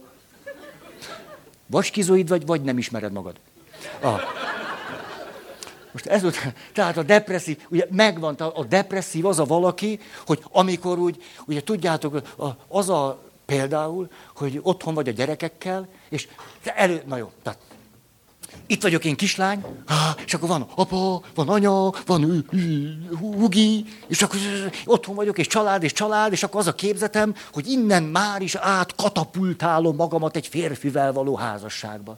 vagy 1.66 1.84
skizoid 1.84 2.28
vagy, 2.28 2.46
vagy 2.46 2.62
nem 2.62 2.78
ismered 2.78 3.12
magad. 3.12 3.36
Ah. 4.00 4.20
Most 5.92 6.06
ez 6.06 6.24
tehát 6.72 6.96
a 6.96 7.02
depresszív, 7.02 7.58
ugye 7.68 7.86
megvan, 7.90 8.34
a 8.34 8.64
depresszív 8.64 9.26
az 9.26 9.38
a 9.38 9.44
valaki, 9.44 10.00
hogy 10.26 10.42
amikor 10.50 10.98
úgy, 10.98 11.22
ugye 11.46 11.62
tudjátok, 11.62 12.22
az 12.68 12.88
a 12.88 13.22
például, 13.46 14.10
hogy 14.36 14.60
otthon 14.62 14.94
vagy 14.94 15.08
a 15.08 15.12
gyerekekkel, 15.12 15.88
és 16.08 16.28
elő, 16.62 17.02
na 17.06 17.16
jó, 17.16 17.30
tehát 17.42 17.58
itt 18.70 18.82
vagyok 18.82 19.04
én 19.04 19.16
kislány, 19.16 19.64
és 20.24 20.34
akkor 20.34 20.48
van 20.48 20.66
apa, 20.74 21.22
van 21.34 21.48
anya, 21.48 21.92
van 22.06 22.44
hugi, 23.18 23.84
és 24.06 24.22
akkor 24.22 24.38
otthon 24.84 25.14
vagyok, 25.14 25.38
és 25.38 25.46
család, 25.46 25.82
és 25.82 25.92
család, 25.92 26.32
és 26.32 26.42
akkor 26.42 26.60
az 26.60 26.66
a 26.66 26.72
képzetem, 26.74 27.34
hogy 27.52 27.68
innen 27.68 28.02
már 28.02 28.42
is 28.42 28.54
át 28.54 28.94
katapultálom 28.94 29.96
magamat 29.96 30.36
egy 30.36 30.46
férfivel 30.46 31.12
való 31.12 31.36
házasságba. 31.36 32.16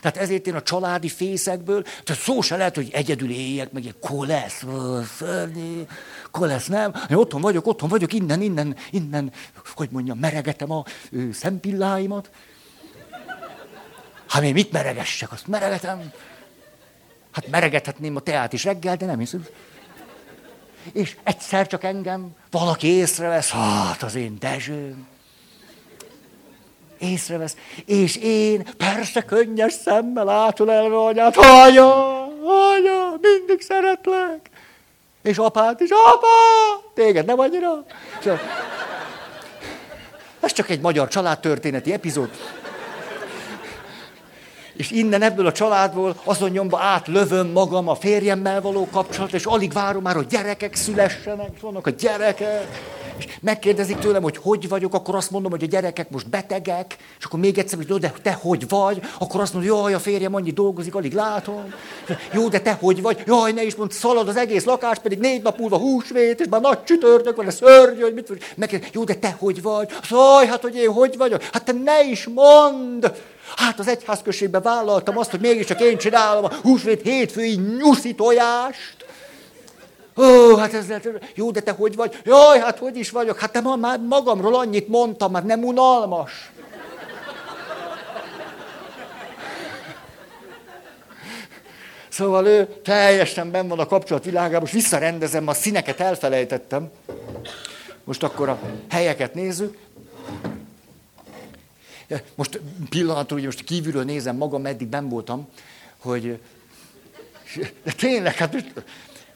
Tehát 0.00 0.16
ezért 0.16 0.46
én 0.46 0.54
a 0.54 0.62
családi 0.62 1.08
fészekből, 1.08 1.82
tehát 1.82 2.22
szó 2.22 2.40
se 2.40 2.56
lehet, 2.56 2.74
hogy 2.74 2.88
egyedül 2.92 3.30
éljek, 3.30 3.72
meg 3.72 3.82
ilyen 3.82 3.96
kolesz, 4.00 4.64
szörnyű, 5.16 5.82
kolesz, 6.30 6.66
nem? 6.66 6.92
Én 7.10 7.16
otthon 7.16 7.40
vagyok, 7.40 7.66
otthon 7.66 7.88
vagyok, 7.88 8.12
innen, 8.12 8.42
innen, 8.42 8.76
innen, 8.90 9.32
hogy 9.74 9.88
mondjam, 9.90 10.18
meregetem 10.18 10.70
a 10.70 10.84
szempilláimat, 11.32 12.30
Hát 14.30 14.42
még 14.42 14.52
mit 14.52 14.72
meregessek? 14.72 15.32
Azt 15.32 15.46
meregetem. 15.46 16.12
Hát 17.32 17.46
meregethetném 17.46 18.16
a 18.16 18.20
teát 18.20 18.52
is 18.52 18.64
reggel, 18.64 18.96
de 18.96 19.06
nem 19.06 19.18
hiszem. 19.18 19.46
És 20.92 21.16
egyszer 21.22 21.66
csak 21.66 21.84
engem 21.84 22.36
valaki 22.50 22.86
észrevesz, 22.86 23.50
hát 23.50 24.02
az 24.02 24.14
én 24.14 24.36
Dezsőm. 24.38 25.06
Észrevesz, 26.98 27.56
és 27.84 28.16
én 28.16 28.68
persze 28.76 29.22
könnyes 29.22 29.72
szemmel 29.72 30.28
átölelve 30.28 30.96
anyát, 30.96 31.36
anya, 31.36 32.22
anya, 32.24 33.18
mindig 33.20 33.60
szeretlek. 33.60 34.50
És 35.22 35.38
apát 35.38 35.80
is, 35.80 35.90
apa, 35.90 36.26
téged 36.94 37.26
nem 37.26 37.38
annyira. 37.38 37.84
Ez 40.40 40.52
csak 40.52 40.70
egy 40.70 40.80
magyar 40.80 41.08
családtörténeti 41.08 41.92
epizód. 41.92 42.30
És 44.80 44.90
innen 44.90 45.22
ebből 45.22 45.46
a 45.46 45.52
családból 45.52 46.16
azon 46.24 46.50
nyomba 46.50 46.78
átlövöm 46.78 47.50
magam 47.52 47.88
a 47.88 47.94
férjemmel 47.94 48.60
való 48.60 48.88
kapcsolat, 48.92 49.32
és 49.32 49.44
alig 49.44 49.72
várom 49.72 50.02
már, 50.02 50.14
hogy 50.14 50.26
gyerekek 50.26 50.74
szülessenek, 50.74 51.60
vannak 51.60 51.86
a 51.86 51.90
gyerekek. 51.90 52.66
És 53.18 53.26
megkérdezik 53.40 53.98
tőlem, 53.98 54.22
hogy 54.22 54.36
hogy 54.36 54.68
vagyok, 54.68 54.94
akkor 54.94 55.14
azt 55.14 55.30
mondom, 55.30 55.50
hogy 55.50 55.62
a 55.62 55.66
gyerekek 55.66 56.10
most 56.10 56.28
betegek, 56.28 56.96
és 57.18 57.24
akkor 57.24 57.40
még 57.40 57.58
egyszer, 57.58 57.78
hogy 57.78 58.00
de 58.00 58.12
te 58.22 58.32
hogy 58.32 58.68
vagy, 58.68 59.00
akkor 59.18 59.40
azt 59.40 59.52
mondom, 59.52 59.76
jaj, 59.76 59.94
a 59.94 59.98
férjem 59.98 60.34
annyi 60.34 60.50
dolgozik, 60.50 60.94
alig 60.94 61.12
látom. 61.12 61.74
Jó, 62.32 62.48
de 62.48 62.60
te 62.60 62.72
hogy 62.80 63.02
vagy? 63.02 63.22
Jaj, 63.26 63.52
ne 63.52 63.62
is 63.62 63.74
mond, 63.74 63.92
szalad 63.92 64.28
az 64.28 64.36
egész 64.36 64.64
lakás, 64.64 64.98
pedig 64.98 65.18
négy 65.18 65.42
nap 65.42 65.58
múlva 65.58 65.76
húsvét, 65.76 66.40
és 66.40 66.46
már 66.50 66.60
nagy 66.60 66.84
csütörtök 66.84 67.36
van, 67.36 67.46
a 67.46 67.50
szörnyű, 67.50 68.00
hogy 68.00 68.14
mit 68.14 68.28
vagy. 68.28 68.42
Megkérdez, 68.56 68.88
jó, 68.92 69.04
de 69.04 69.14
te 69.14 69.36
hogy 69.38 69.62
vagy? 69.62 69.88
Szaj, 70.02 70.46
hát 70.46 70.62
hogy 70.62 70.76
én 70.76 70.92
hogy 70.92 71.16
vagyok? 71.16 71.42
Hát 71.42 71.64
te 71.64 71.72
ne 71.72 72.04
is 72.04 72.28
mondd! 72.34 73.06
Hát 73.56 73.78
az 73.78 73.88
egyházközségben 73.88 74.62
vállaltam 74.62 75.18
azt, 75.18 75.30
hogy 75.30 75.40
mégiscsak 75.40 75.80
én 75.80 75.98
csinálom 75.98 76.44
a 76.44 76.54
húsvét 76.62 77.02
hétfői 77.02 77.54
nyuszi 77.78 78.14
tojást. 78.14 78.96
Ó, 80.16 80.56
hát 80.56 80.74
ez 80.74 80.88
lehet, 80.88 81.08
jó, 81.34 81.50
de 81.50 81.60
te 81.60 81.70
hogy 81.70 81.96
vagy? 81.96 82.20
Jaj, 82.24 82.58
hát 82.58 82.78
hogy 82.78 82.96
is 82.96 83.10
vagyok? 83.10 83.38
Hát 83.38 83.52
te 83.52 83.60
ma 83.60 83.76
már 83.76 83.98
magamról 84.00 84.54
annyit 84.54 84.88
mondtam, 84.88 85.30
már 85.30 85.44
nem 85.44 85.64
unalmas. 85.64 86.50
Szóval 92.08 92.46
ő 92.46 92.66
teljesen 92.84 93.50
benn 93.50 93.68
van 93.68 93.78
a 93.78 93.86
kapcsolat 93.86 94.24
világában, 94.24 94.60
most 94.60 94.72
visszarendezem, 94.72 95.48
a 95.48 95.54
színeket 95.54 96.00
elfelejtettem. 96.00 96.90
Most 98.04 98.22
akkor 98.22 98.48
a 98.48 98.58
helyeket 98.90 99.34
nézzük. 99.34 99.76
Most 102.34 102.60
pillanatról, 102.88 103.38
hogy 103.38 103.48
most 103.48 103.64
kívülről 103.64 104.04
nézem 104.04 104.36
magam, 104.36 104.62
meddig 104.62 104.86
ben 104.86 105.08
voltam, 105.08 105.48
hogy 105.98 106.40
de 107.82 107.92
tényleg, 107.92 108.34
hát, 108.34 108.72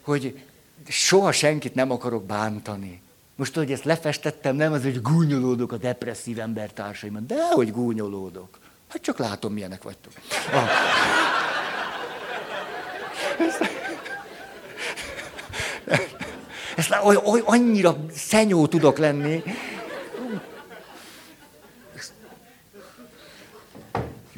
hogy 0.01 0.43
soha 0.89 1.33
senkit 1.33 1.75
nem 1.75 1.91
akarok 1.91 2.25
bántani. 2.25 3.03
Most, 3.37 3.55
hogy 3.55 3.73
ezt 3.73 3.85
lefestettem, 3.85 4.57
nem 4.57 4.73
az, 4.73 4.83
hogy 4.83 5.03
gúnyolódok 5.03 5.73
a 5.73 5.77
depresszív 5.77 6.39
embertársaimon, 6.39 7.27
de 7.27 7.49
hogy 7.53 7.73
gúnyolódok. 7.73 8.59
Hát 8.89 9.03
csak 9.03 9.19
látom, 9.19 9.53
milyenek 9.53 9.83
vagytok. 9.83 10.13
Ah. 10.53 10.69
Ezt, 13.39 13.61
ezt 16.77 16.95
oly, 17.25 17.43
annyira 17.45 17.97
szenyó 18.15 18.67
tudok 18.67 18.99
lenni. 18.99 19.43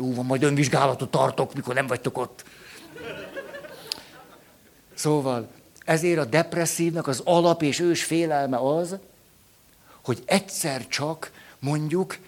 Jó 0.07 0.15
van, 0.15 0.25
majd 0.25 0.43
önvizsgálatot 0.43 1.11
tartok, 1.11 1.55
mikor 1.55 1.75
nem 1.75 1.87
vagytok 1.87 2.19
ott. 2.19 2.45
Szóval, 4.95 5.49
ezért 5.85 6.19
a 6.19 6.25
depresszívnak 6.25 7.07
az 7.07 7.23
alap 7.25 7.63
és 7.63 7.81
ős 7.81 8.05
félelme 8.05 8.57
az, 8.57 8.97
hogy 10.03 10.23
egyszer 10.25 10.87
csak 10.87 11.31
mondjuk 11.59 12.19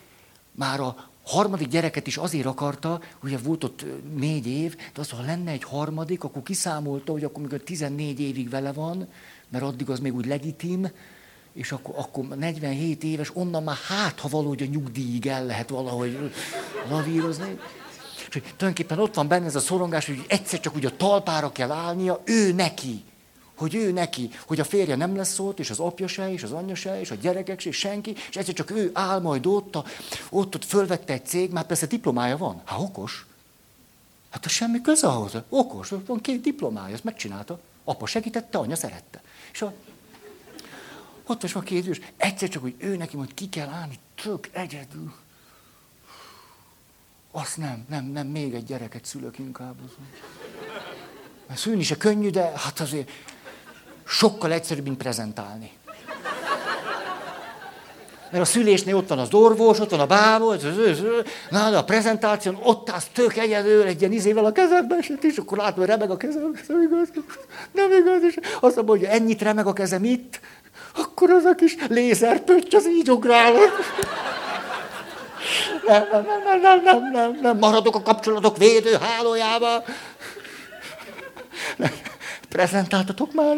már 0.52 0.80
a 0.80 1.08
harmadik 1.22 1.68
gyereket 1.68 2.06
is 2.06 2.16
azért 2.16 2.46
akarta, 2.46 3.00
ugye 3.22 3.38
volt 3.38 3.64
ott 3.64 3.84
négy 4.14 4.46
év, 4.46 4.76
de 4.76 5.00
az, 5.00 5.10
ha 5.10 5.22
lenne 5.22 5.50
egy 5.50 5.64
harmadik, 5.64 6.24
akkor 6.24 6.42
kiszámolta, 6.42 7.12
hogy 7.12 7.24
akkor 7.24 7.42
mikor 7.42 7.60
14 7.60 8.20
évig 8.20 8.50
vele 8.50 8.72
van, 8.72 9.08
mert 9.48 9.64
addig 9.64 9.90
az 9.90 10.00
még 10.00 10.14
úgy 10.14 10.26
legitim, 10.26 10.88
és 11.58 11.72
akkor, 11.72 11.94
akkor 11.98 12.28
47 12.28 13.04
éves, 13.04 13.30
onnan 13.34 13.62
már 13.62 13.76
hát, 13.88 14.20
ha 14.20 14.28
valahogy 14.28 14.62
a 14.62 14.66
nyugdíjig 14.66 15.26
el 15.26 15.46
lehet 15.46 15.68
valahogy 15.68 16.32
lavírozni. 16.88 17.58
És 18.28 18.32
hogy 18.32 18.42
tulajdonképpen 18.42 18.98
ott 18.98 19.14
van 19.14 19.28
benne 19.28 19.46
ez 19.46 19.54
a 19.54 19.60
szorongás, 19.60 20.06
hogy 20.06 20.24
egyszer 20.28 20.60
csak 20.60 20.76
úgy 20.76 20.86
a 20.86 20.96
talpára 20.96 21.52
kell 21.52 21.70
állnia, 21.70 22.22
ő 22.24 22.52
neki 22.52 23.04
hogy 23.56 23.74
ő 23.74 23.92
neki, 23.92 24.30
hogy 24.46 24.60
a 24.60 24.64
férje 24.64 24.96
nem 24.96 25.16
lesz 25.16 25.38
ott, 25.38 25.58
és 25.58 25.70
az 25.70 25.78
apja 25.78 26.06
se, 26.06 26.32
és 26.32 26.42
az 26.42 26.52
anyja 26.52 26.74
se, 26.74 27.00
és 27.00 27.10
a 27.10 27.14
gyerekek 27.14 27.60
se, 27.60 27.68
és 27.68 27.76
senki, 27.76 28.14
és 28.28 28.36
egyszer 28.36 28.54
csak 28.54 28.70
ő 28.70 28.90
áll 28.92 29.20
majd 29.20 29.46
ott, 29.46 29.76
a, 29.76 29.84
ott, 30.30 30.54
ott 30.54 30.64
fölvette 30.64 31.12
egy 31.12 31.26
cég, 31.26 31.50
már 31.50 31.66
persze 31.66 31.86
diplomája 31.86 32.36
van. 32.36 32.62
Hát 32.64 32.78
okos. 32.80 33.26
Hát 34.30 34.44
a 34.44 34.48
semmi 34.48 34.80
köze 34.80 35.06
ahhoz. 35.06 35.32
Okos, 35.48 35.92
van 36.06 36.20
két 36.20 36.40
diplomája, 36.40 36.94
ezt 36.94 37.04
megcsinálta. 37.04 37.60
Apa 37.84 38.06
segítette, 38.06 38.58
anya 38.58 38.76
szerette. 38.76 39.22
És 39.52 39.62
a, 39.62 39.72
ott 41.30 41.50
van 41.50 41.62
két 41.62 41.86
ős, 41.86 42.00
egyszer 42.16 42.48
csak, 42.48 42.62
hogy 42.62 42.74
ő 42.78 42.96
neki 42.96 43.16
majd 43.16 43.34
ki 43.34 43.48
kell 43.48 43.68
állni, 43.68 43.98
tök 44.22 44.48
egyedül. 44.52 45.12
Azt 47.30 47.56
nem, 47.56 47.84
nem, 47.88 48.04
nem, 48.04 48.26
még 48.26 48.54
egy 48.54 48.64
gyereket 48.64 49.04
szülök 49.04 49.38
inkább. 49.38 49.76
Mert 51.46 51.60
szülni 51.60 51.82
se 51.82 51.96
könnyű, 51.96 52.30
de 52.30 52.52
hát 52.56 52.80
azért 52.80 53.10
sokkal 54.04 54.52
egyszerűbb, 54.52 54.84
mint 54.84 54.96
prezentálni. 54.96 55.70
Mert 58.30 58.42
a 58.42 58.46
szülésnél 58.46 58.96
ott 58.96 59.08
van 59.08 59.18
az 59.18 59.34
orvos, 59.34 59.80
ott 59.80 59.90
van 59.90 60.00
a 60.00 60.06
bábor, 60.06 60.58
na, 61.50 61.78
a 61.78 61.84
prezentáción 61.84 62.58
ott 62.62 62.90
állsz 62.90 63.08
tök 63.12 63.36
egyedül, 63.36 63.82
egy 63.82 64.00
ilyen 64.00 64.12
izével 64.12 64.44
a 64.44 64.52
kezemben, 64.52 64.98
és 65.20 65.36
akkor 65.36 65.58
látom, 65.58 65.78
hogy 65.78 65.86
remeg 65.86 66.10
a 66.10 66.16
kezem, 66.16 66.54
nem 66.68 66.82
igaz, 66.82 67.08
nem 67.72 67.90
igaz, 67.92 68.22
és 68.28 68.38
azt 68.60 68.76
mondom, 68.76 68.96
hogy 68.98 69.04
ennyit 69.04 69.42
remeg 69.42 69.66
a 69.66 69.72
kezem 69.72 70.04
itt, 70.04 70.40
akkor 70.98 71.30
az 71.30 71.44
a 71.44 71.54
kis 71.54 71.76
lézerpötty 71.88 72.74
az 72.74 72.86
így 72.86 73.10
ugrál. 73.10 73.52
Nem, 75.86 76.06
nem, 76.12 76.24
nem, 76.44 76.60
nem, 76.60 76.82
nem, 76.82 77.10
nem, 77.12 77.38
nem, 77.40 77.58
maradok 77.58 77.94
a 77.94 78.02
kapcsolatok 78.02 78.56
védő 78.56 78.96
hálójába. 79.00 79.84
Prezentáltatok 82.48 83.32
már? 83.32 83.56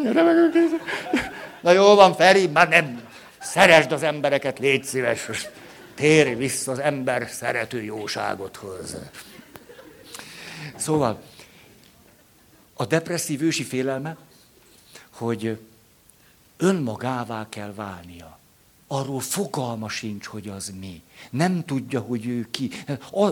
Na 1.61 1.71
jó 1.71 1.95
van, 1.95 2.13
Feri, 2.15 2.47
már 2.47 2.69
nem. 2.69 3.01
Szeresd 3.39 3.91
az 3.91 4.03
embereket, 4.03 4.59
légy 4.59 4.83
szíves. 4.83 5.29
Térj 5.95 6.33
vissza 6.33 6.71
az 6.71 6.79
ember 6.79 7.27
szerető 7.29 7.81
jóságodhoz. 7.81 8.97
Szóval, 10.75 11.21
a 12.73 12.85
depresszív 12.85 13.41
ősi 13.41 13.63
félelme, 13.63 14.15
hogy 15.13 15.57
önmagává 16.61 17.49
kell 17.49 17.73
válnia. 17.73 18.39
Arról 18.87 19.19
fogalma 19.19 19.89
sincs, 19.89 20.25
hogy 20.25 20.47
az 20.47 20.73
mi. 20.79 21.01
Nem 21.29 21.65
tudja, 21.65 21.99
hogy 21.99 22.25
ő 22.25 22.47
ki. 22.51 22.69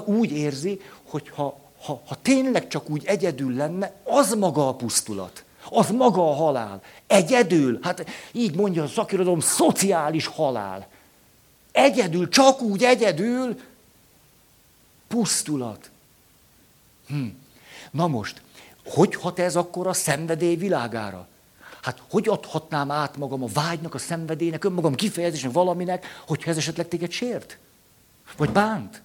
Úgy 0.06 0.32
érzi, 0.32 0.82
hogy 1.04 1.30
ha, 1.30 1.60
ha, 1.82 2.02
ha 2.08 2.18
tényleg 2.22 2.68
csak 2.68 2.90
úgy 2.90 3.06
egyedül 3.06 3.56
lenne, 3.56 3.94
az 4.04 4.34
maga 4.34 4.68
a 4.68 4.76
pusztulat. 4.76 5.44
Az 5.70 5.90
maga 5.90 6.30
a 6.30 6.34
halál. 6.34 6.82
Egyedül, 7.08 7.80
hát 7.82 8.06
így 8.32 8.56
mondja 8.56 8.84
a 8.84 8.88
szakirodalom, 8.88 9.40
szociális 9.40 10.26
halál. 10.26 10.88
Egyedül, 11.72 12.30
csak 12.30 12.62
úgy 12.62 12.84
egyedül, 12.84 13.60
pusztulat. 15.08 15.90
Hm. 17.08 17.28
Na 17.92 18.08
most, 18.08 18.42
hogy 18.86 19.16
hat 19.16 19.40
ez 19.40 19.56
akkor 19.56 19.88
a 19.88 19.94
szenvedély 19.94 20.56
világára? 20.56 21.28
Hát 21.82 22.02
hogy 22.10 22.28
adhatnám 22.28 22.92
át 22.92 23.18
magam 23.18 23.44
a 23.44 23.48
vágynak, 23.54 23.94
a 23.94 23.98
szenvedélynek, 23.98 24.64
önmagam 24.64 24.96
kifejezésnek 24.96 25.52
valaminek, 25.52 26.06
hogyha 26.28 26.50
ez 26.50 26.58
esetleg 26.58 26.88
téged 26.88 27.12
sért? 27.12 27.58
Vagy 28.38 28.50
bánt? 28.50 29.02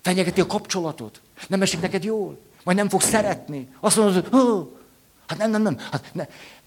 Fenyegeti 0.00 0.40
a 0.40 0.46
kapcsolatot? 0.46 1.20
Nem 1.46 1.62
esik 1.62 1.80
neked 1.80 2.04
jól? 2.04 2.38
Vagy 2.64 2.76
nem 2.76 2.88
fog 2.88 3.00
szeretni? 3.00 3.68
Azt 3.80 3.96
mondod, 3.96 4.26
hogy 4.28 4.78
Hát 5.30 5.38
nem, 5.38 5.50
nem, 5.50 5.62
nem. 5.62 5.78
Hát 5.90 6.10
ne. 6.12 6.26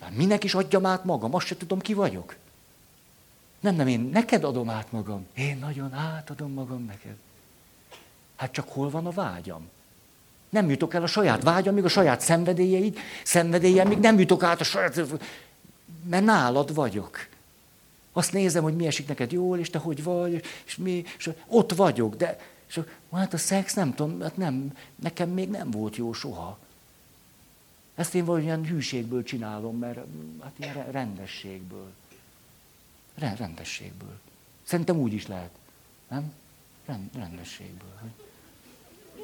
Minek 0.10 0.44
is 0.44 0.54
adjam 0.54 0.86
át 0.86 1.04
magam? 1.04 1.36
Azt 1.36 1.46
se 1.46 1.58
tudom, 1.58 1.80
ki 1.80 1.94
vagyok. 1.94 2.36
Nem, 3.60 3.76
nem, 3.76 3.88
én 3.88 4.10
neked 4.14 4.44
adom 4.44 4.70
át 4.70 4.92
magam. 4.92 5.28
Én 5.36 5.58
nagyon 5.58 5.94
átadom 5.94 6.52
magam 6.52 6.86
neked. 6.86 7.16
Hát 8.36 8.52
csak 8.52 8.70
hol 8.70 8.90
van 8.90 9.06
a 9.06 9.12
vágyam? 9.12 9.70
Nem 10.50 10.70
jutok 10.70 10.94
el 10.94 11.04
a 11.04 11.08
saját 11.08 11.44
vágyam, 11.44 11.74
még 11.74 11.84
a 11.84 11.90
saját 11.90 12.22
szenvedélyeid, 12.22 12.98
szenvedélyem, 13.24 13.88
még 13.88 14.00
nem 14.00 14.20
jutok 14.20 14.44
át 14.44 14.62
a 14.62 14.64
saját... 14.64 15.02
Mert 16.10 16.26
nálad 16.26 16.74
vagyok. 16.74 17.28
Azt 18.12 18.32
nézem, 18.32 18.64
hogy 18.64 18.76
mi 18.76 18.86
esik 18.86 19.08
neked 19.08 19.32
jól, 19.32 19.60
és 19.60 19.70
te 19.70 19.80
hogy 19.80 20.04
vagy, 20.04 20.44
és 20.66 20.76
mi, 20.76 21.04
és 21.18 21.30
ott 21.48 21.74
vagyok, 21.74 22.16
de 22.16 22.40
és 22.68 22.80
hát 23.12 23.34
a 23.34 23.38
szex 23.38 23.74
nem 23.74 23.94
tudom, 23.94 24.22
hát 24.22 24.38
nem, 24.38 24.78
nekem 24.96 25.30
még 25.30 25.50
nem 25.50 25.72
volt 25.72 25.96
jó 25.96 26.14
soha. 26.14 26.58
Ezt 27.96 28.16
én 28.16 28.26
valamilyen 28.26 28.66
hűségből 28.66 29.24
csinálom, 29.24 29.78
mert 29.78 30.00
hát 30.42 30.54
ilyen 30.56 30.92
rendességből. 30.92 31.94
Rendességből. 33.16 34.20
Szerintem 34.64 34.98
úgy 34.98 35.14
is 35.14 35.28
lehet. 35.28 35.52
Nem? 36.08 36.34
Rendességből. 37.14 38.12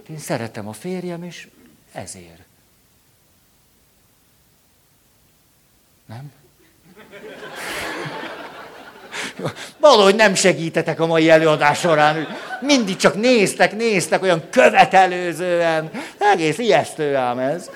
Én 0.10 0.18
szeretem 0.18 0.68
a 0.68 0.74
férjem, 0.74 1.24
és 1.24 1.50
ezért. 1.92 2.44
Valahogy 9.78 10.16
nem 10.16 10.36
segítetek 10.36 11.00
a 11.00 11.06
mai 11.06 11.30
előadás 11.30 11.80
során. 11.80 12.38
Mindig 12.62 12.96
csak 12.96 13.16
néztek, 13.16 13.76
néztek 13.76 14.22
olyan 14.22 14.50
követelőzően. 14.50 15.92
Egész 16.18 16.58
ijesztő 16.58 17.16
ám 17.16 17.40
ez. 17.40 17.70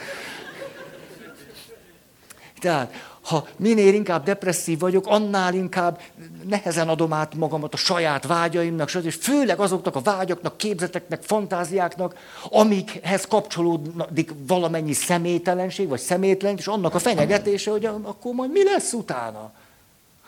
Tehát, 2.59 2.93
ha 3.23 3.47
minél 3.55 3.93
inkább 3.93 4.23
depresszív 4.23 4.79
vagyok, 4.79 5.07
annál 5.07 5.53
inkább 5.53 6.01
nehezen 6.43 6.89
adom 6.89 7.13
át 7.13 7.35
magamat 7.35 7.73
a 7.73 7.77
saját 7.77 8.25
vágyaimnak, 8.25 8.93
és 8.93 9.15
főleg 9.15 9.59
azoknak 9.59 9.95
a 9.95 10.01
vágyaknak, 10.01 10.57
képzeteknek, 10.57 11.23
fantáziáknak, 11.23 12.15
amikhez 12.49 13.25
kapcsolódik 13.25 14.31
valamennyi 14.47 14.93
szemételenség, 14.93 15.87
vagy 15.87 15.99
szemétlen, 15.99 16.57
és 16.57 16.67
annak 16.67 16.95
a 16.95 16.99
fenyegetése, 16.99 17.71
hogy 17.71 17.85
akkor 17.85 18.33
majd 18.33 18.51
mi 18.51 18.63
lesz 18.63 18.93
utána. 18.93 19.51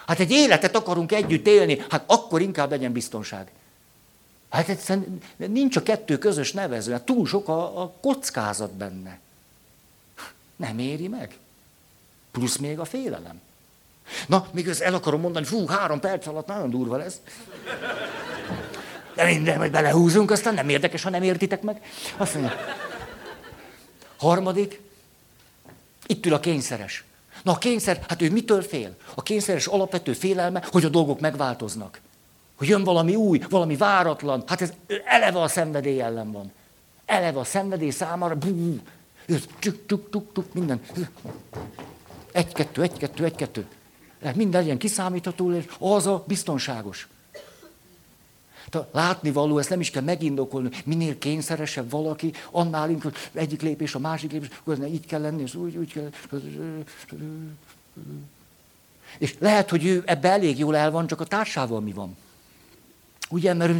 Hát 0.08 0.20
egy 0.20 0.32
életet 0.32 0.76
akarunk 0.76 1.12
együtt 1.12 1.48
élni, 1.48 1.86
hát 1.90 2.04
akkor 2.08 2.42
inkább 2.42 2.70
legyen 2.70 2.92
biztonság. 2.92 3.52
Hát 4.50 4.70
egyszerűen 4.70 5.22
nincs 5.38 5.76
a 5.76 5.84
kettő 5.84 6.18
közös 6.18 6.52
nevező, 6.52 6.92
hát 6.92 7.06
túl 7.06 7.26
sok 7.26 7.48
a, 7.48 7.82
a 7.82 7.94
kockázat 8.02 8.72
benne. 8.72 9.20
Nem 10.56 10.80
éri 10.80 11.08
meg. 11.08 11.38
Plusz 12.36 12.58
még 12.58 12.80
a 12.80 12.86
félelem. 12.86 13.42
Na, 14.28 14.48
még 14.52 14.68
ezt 14.68 14.82
el 14.82 14.94
akarom 14.94 15.22
mondani, 15.22 15.46
fú, 15.46 15.68
három 15.68 16.00
perc 16.00 16.28
alatt 16.28 16.48
nagyon 16.48 16.70
durva 16.70 16.98
lesz. 16.98 17.20
De 19.16 19.26
minden, 19.26 19.58
hogy 19.58 19.72
belehúzunk, 19.72 20.32
aztán 20.32 20.54
nem 20.54 20.70
érdekes, 20.70 21.04
ha 21.04 21.10
nem 21.10 21.24
értitek 21.24 21.62
meg. 21.62 21.82
Azt 22.18 22.34
mondja. 22.34 22.54
Harmadik, 24.18 24.82
itt 26.06 26.26
ül 26.26 26.34
a 26.34 26.40
kényszeres. 26.40 27.04
Na 27.44 27.52
a 27.52 27.58
kényszer, 27.58 28.04
hát 28.08 28.22
ő 28.22 28.32
mitől 28.32 28.62
fél? 28.62 28.96
A 29.14 29.24
kényszeres 29.24 29.68
alapvető 29.68 30.14
félelme, 30.14 30.64
hogy 30.72 30.86
a 30.86 30.90
dolgok 30.90 31.20
megváltoznak. 31.20 32.00
Hogy 32.56 32.68
jön 32.68 32.84
valami 32.84 33.16
új, 33.16 33.42
valami 33.50 33.76
váratlan. 33.76 34.44
Hát 34.48 34.62
ez 34.62 34.74
eleve 35.06 35.42
a 35.42 35.48
szenvedély 35.48 36.02
ellen 36.02 36.32
van. 36.32 36.52
Eleve 37.06 37.40
a 37.40 37.44
szenvedély 37.44 37.90
számára, 37.90 38.36
bú, 38.36 38.80
tuk, 39.60 39.86
tuk, 39.86 40.10
tuk, 40.10 40.34
tuk, 40.34 40.54
minden. 40.54 40.82
Egy-kettő, 42.36 42.82
egy-kettő, 42.82 43.24
egy-kettő. 43.24 43.68
Minden 44.36 44.62
legyen 44.62 44.78
kiszámítható, 44.78 45.54
és 45.54 45.66
az 45.80 46.08
a 46.08 46.24
biztonságos. 46.28 47.08
Látni 48.92 49.32
való, 49.32 49.58
ezt 49.58 49.70
nem 49.70 49.80
is 49.80 49.90
kell 49.90 50.02
megindokolni. 50.02 50.70
Minél 50.86 51.18
kényszeresebb 51.18 51.90
valaki, 51.90 52.34
annál 52.52 52.90
inkább 52.90 53.16
egyik 53.34 53.62
lépés, 53.62 53.96
a 53.96 54.00
másik 54.00 54.32
lépés, 54.32 54.48
akkor 54.60 54.88
így 54.88 55.06
kell 55.06 55.22
lenni, 55.22 55.42
és 55.42 55.56
úgy, 55.56 55.76
úgy 55.76 55.94
kell. 55.94 56.10
És 59.18 59.36
lehet, 59.40 59.70
hogy 59.70 59.86
ő 59.86 60.04
ebbe 60.06 60.30
elég 60.30 60.58
jól 60.58 60.76
el 60.76 60.92
van, 60.92 61.08
csak 61.08 61.22
a 61.22 61.26
társával 61.26 61.82
mi 61.82 61.92
van. 61.92 62.18
Ugye, 63.30 63.54
mert 63.54 63.74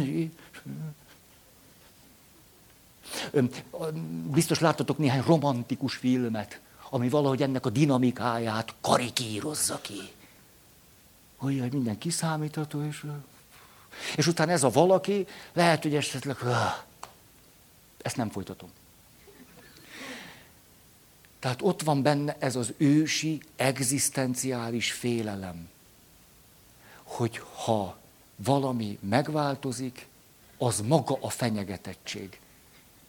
biztos 4.32 4.60
láttatok 4.60 4.98
néhány 4.98 5.22
romantikus 5.26 5.94
filmet, 5.94 6.60
ami 6.90 7.08
valahogy 7.08 7.42
ennek 7.42 7.66
a 7.66 7.70
dinamikáját 7.70 8.74
karikírozza 8.80 9.80
ki. 9.80 10.00
Olyan, 11.38 11.68
minden 11.72 11.98
kiszámítható, 11.98 12.82
és 12.82 13.04
és 14.16 14.26
utána 14.26 14.52
ez 14.52 14.62
a 14.62 14.70
valaki, 14.70 15.26
lehet, 15.52 15.82
hogy 15.82 15.94
esetleg, 15.94 16.36
ezt 18.02 18.16
nem 18.16 18.30
folytatom. 18.30 18.70
Tehát 21.38 21.62
ott 21.62 21.82
van 21.82 22.02
benne 22.02 22.36
ez 22.38 22.56
az 22.56 22.72
ősi, 22.76 23.42
egzisztenciális 23.56 24.92
félelem, 24.92 25.68
hogy 27.02 27.40
ha 27.64 27.96
valami 28.36 28.98
megváltozik, 29.00 30.06
az 30.58 30.80
maga 30.80 31.18
a 31.20 31.30
fenyegetettség. 31.30 32.40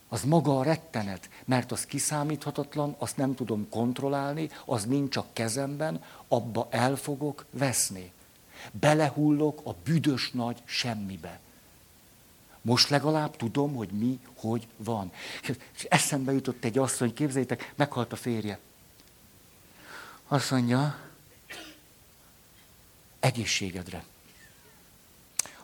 Az 0.10 0.24
maga 0.24 0.60
a 0.60 0.64
rettenet, 0.64 1.30
mert 1.46 1.72
az 1.72 1.86
kiszámíthatatlan, 1.86 2.96
azt 2.98 3.18
nem 3.18 3.36
tudom 3.36 3.70
kontrollálni, 3.70 4.50
az 4.66 4.86
nincs 4.86 5.16
a 5.16 5.26
kezemben, 5.34 6.04
abba 6.28 6.68
el 6.70 6.96
fogok 6.96 7.46
veszni. 7.52 8.12
Belehullok 8.72 9.62
a 9.64 9.76
büdös 9.84 10.32
nagy 10.32 10.62
semmibe. 10.66 11.40
Most 12.62 12.90
legalább 12.90 13.36
tudom, 13.36 13.76
hogy 13.76 13.90
mi, 13.90 14.20
hogy 14.36 14.68
van. 14.78 15.12
És 15.74 15.84
eszembe 15.84 16.32
jutott 16.32 16.64
egy 16.64 16.78
asszony, 16.78 17.14
képzeljétek, 17.14 17.74
meghalt 17.76 18.12
a 18.12 18.16
férje. 18.16 18.60
Azt 20.28 20.52
mondja, 20.52 21.00
egészségedre. 23.20 24.04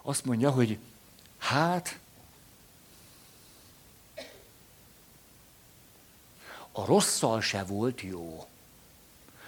Azt 0.01 0.25
mondja, 0.25 0.51
hogy 0.51 0.77
hát, 1.37 1.99
a 6.75 6.85
rosszal 6.85 7.41
se 7.41 7.63
volt 7.63 8.01
jó. 8.01 8.47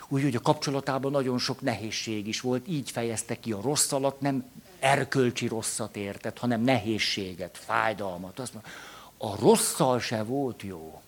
Úgyhogy 0.08 0.36
a 0.36 0.42
kapcsolatában 0.42 1.12
nagyon 1.12 1.38
sok 1.38 1.62
nehézség 1.62 2.28
is 2.28 2.42
volt, 2.42 2.68
így 2.68 2.92
fejezte 2.92 3.40
ki 3.40 3.52
a 3.52 3.62
rossz 3.62 3.92
alatt, 3.92 4.22
nem 4.22 4.52
erkölcsi 4.80 5.48
rosszat 5.48 5.96
értett, 5.96 6.38
hanem 6.38 6.62
nehézséget, 6.62 7.58
fájdalmat. 7.58 8.40
Azt 8.40 8.54
mondja, 8.54 8.72
a 9.18 9.40
rosszal 9.40 10.00
se 10.00 10.24
volt 10.24 10.62
jó, 10.62 11.02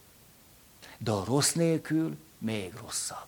de 0.97 1.11
a 1.11 1.23
rossz 1.25 1.51
nélkül 1.51 2.17
még 2.37 2.73
rosszabb. 2.81 3.27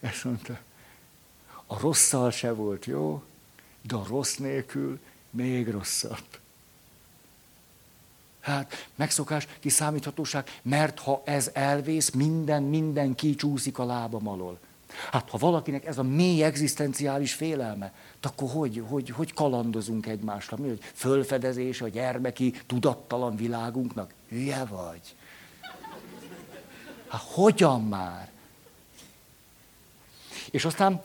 Ezt 0.00 0.24
mondta, 0.24 0.58
a 1.66 1.80
rosszal 1.80 2.30
se 2.30 2.52
volt 2.52 2.84
jó, 2.84 3.22
de 3.82 3.94
a 3.94 4.06
rossz 4.08 4.36
nélkül 4.36 5.00
még 5.30 5.68
rosszabb. 5.68 6.42
Hát 8.44 8.88
megszokás, 8.94 9.46
kiszámíthatóság, 9.60 10.60
mert 10.62 10.98
ha 10.98 11.22
ez 11.24 11.50
elvész, 11.52 12.10
minden, 12.10 12.62
minden 12.62 13.14
kicsúszik 13.14 13.78
a 13.78 13.84
lábam 13.84 14.28
alól. 14.28 14.58
Hát 15.10 15.30
ha 15.30 15.38
valakinek 15.38 15.86
ez 15.86 15.98
a 15.98 16.02
mély 16.02 16.42
egzisztenciális 16.42 17.34
félelme, 17.34 17.92
akkor 18.22 18.50
hogy, 18.50 18.82
hogy, 18.88 19.10
hogy 19.10 19.32
kalandozunk 19.32 20.06
egymásra? 20.06 20.56
Mi, 20.56 20.68
hogy 20.68 20.80
fölfedezés 20.94 21.80
a 21.80 21.88
gyermeki 21.88 22.54
tudattalan 22.66 23.36
világunknak? 23.36 24.12
Hülye 24.28 24.64
vagy? 24.64 25.14
Hát 27.08 27.22
hogyan 27.24 27.82
már? 27.82 28.30
És 30.50 30.64
aztán 30.64 31.00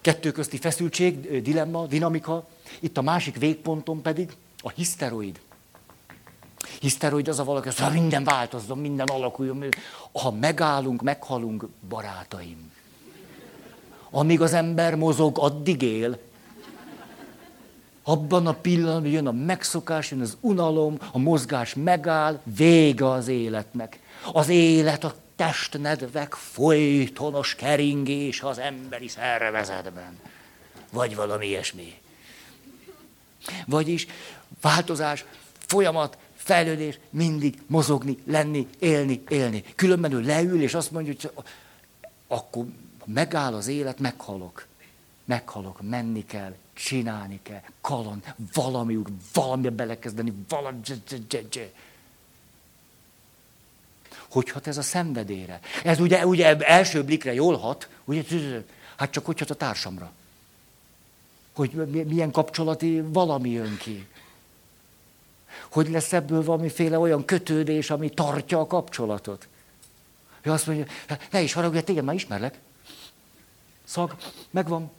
kettő 0.00 0.32
közti 0.32 0.56
feszültség, 0.56 1.42
dilemma, 1.42 1.86
dinamika, 1.86 2.48
itt 2.80 2.96
a 2.96 3.02
másik 3.02 3.38
végponton 3.38 4.02
pedig 4.02 4.32
a 4.58 4.70
hiszteroid. 4.70 5.40
Hiszteroid 6.80 7.28
az 7.28 7.38
a 7.38 7.44
valaki, 7.44 7.68
hogy 7.78 7.92
minden 7.92 8.24
változzon, 8.24 8.78
minden 8.78 9.06
alakuljon. 9.06 9.64
Ha 10.12 10.30
megállunk, 10.30 11.02
meghalunk, 11.02 11.66
barátaim. 11.88 12.72
Amíg 14.10 14.40
az 14.40 14.52
ember 14.52 14.94
mozog, 14.94 15.38
addig 15.38 15.82
él. 15.82 16.18
Abban 18.02 18.46
a 18.46 18.52
pillanatban 18.52 19.10
jön 19.10 19.26
a 19.26 19.32
megszokás, 19.32 20.10
jön 20.10 20.20
az 20.20 20.36
unalom, 20.40 20.98
a 21.12 21.18
mozgás 21.18 21.74
megáll, 21.74 22.40
vége 22.44 23.10
az 23.10 23.28
életnek. 23.28 24.00
Az 24.32 24.48
élet 24.48 25.04
a 25.04 25.14
testnedvek 25.36 26.34
folytonos 26.34 27.54
keringés 27.54 28.42
az 28.42 28.58
emberi 28.58 29.08
szervezetben. 29.08 30.18
Vagy 30.90 31.16
valami 31.16 31.46
ilyesmi. 31.46 31.94
Vagyis 33.66 34.06
változás, 34.60 35.24
folyamat, 35.66 36.18
fejlődés, 36.46 36.98
mindig 37.10 37.62
mozogni, 37.66 38.18
lenni, 38.26 38.68
élni, 38.78 39.22
élni. 39.28 39.64
Különben 39.74 40.12
ő 40.12 40.20
leül, 40.20 40.62
és 40.62 40.74
azt 40.74 40.90
mondja, 40.90 41.12
hogy 41.12 41.44
akkor 42.26 42.66
megáll 43.04 43.54
az 43.54 43.66
élet, 43.66 43.98
meghalok. 43.98 44.66
Meghalok, 45.24 45.80
menni 45.82 46.24
kell, 46.24 46.54
csinálni 46.72 47.40
kell, 47.42 47.62
kaland, 47.80 48.34
valami 48.52 48.96
úgy, 48.96 49.06
valami 49.32 49.68
belekezdeni, 49.68 50.32
valami... 50.48 50.78
Hogy 54.30 54.50
hat 54.50 54.66
ez 54.66 54.78
a 54.78 54.82
szenvedére? 54.82 55.60
Ez 55.84 56.00
ugye, 56.00 56.26
ugye 56.26 56.56
első 56.56 57.04
blikre 57.04 57.34
jól 57.34 57.56
hat, 57.56 57.88
ugye, 58.04 58.22
hát 58.96 59.10
csak 59.10 59.26
hogy 59.26 59.38
hat 59.38 59.50
a 59.50 59.54
társamra. 59.54 60.12
Hogy 61.52 61.70
milyen 62.06 62.30
kapcsolati 62.30 63.00
valami 63.00 63.50
jön 63.50 63.76
ki 63.76 64.06
hogy 65.70 65.90
lesz 65.90 66.12
ebből 66.12 66.44
valamiféle 66.44 66.98
olyan 66.98 67.24
kötődés, 67.24 67.90
ami 67.90 68.10
tartja 68.10 68.60
a 68.60 68.66
kapcsolatot. 68.66 69.48
Ő 70.42 70.50
azt 70.50 70.66
mondja, 70.66 70.84
hát 71.08 71.26
ne 71.30 71.40
is 71.40 71.52
haragudj, 71.52 71.80
téged 71.84 72.04
már 72.04 72.14
ismerlek. 72.14 72.58
Szag, 73.84 74.14
megvan. 74.50 74.90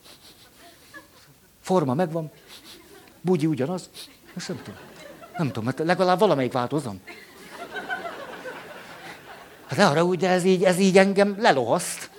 Forma, 1.61 1.93
megvan. 1.93 2.31
Bugyi 3.21 3.45
ugyanaz. 3.45 3.89
Ezt 4.35 4.47
nem 4.47 4.61
tudom. 4.63 4.79
Nem 5.37 5.47
tudom, 5.47 5.63
mert 5.63 5.79
legalább 5.79 6.19
valamelyik 6.19 6.51
változom. 6.51 7.01
Hát 9.67 9.77
ne 9.77 9.83
haragudj, 9.83 10.19
de 10.19 10.29
ez 10.29 10.43
így, 10.43 10.63
ez 10.63 10.77
így 10.77 10.97
engem 10.97 11.35
lelohaszt. 11.39 12.09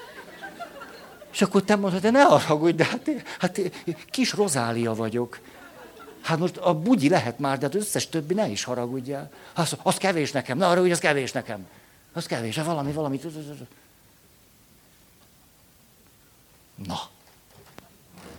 És 1.32 1.42
akkor 1.42 1.62
te 1.62 1.76
mondod, 1.76 2.00
de 2.00 2.10
ne 2.10 2.22
haragudj, 2.22 2.76
de 2.76 2.84
hát, 2.84 3.10
hát 3.38 3.60
kis 4.10 4.32
Rozália 4.32 4.94
vagyok. 4.94 5.38
Hát 6.28 6.38
most 6.38 6.56
a 6.56 6.74
bugyi 6.74 7.08
lehet 7.08 7.38
már, 7.38 7.58
de 7.58 7.66
az 7.66 7.74
összes 7.74 8.08
többi 8.08 8.34
ne 8.34 8.48
is 8.48 8.64
haragudjál. 8.64 9.30
Az, 9.54 9.76
az 9.82 9.96
kevés 9.96 10.32
nekem, 10.32 10.58
ne 10.58 10.66
haragudj, 10.66 10.92
az 10.92 10.98
kevés 10.98 11.32
nekem. 11.32 11.68
Az 12.12 12.26
kevés, 12.26 12.56
valami, 12.56 12.92
valami. 12.92 13.20
Na, 16.74 17.08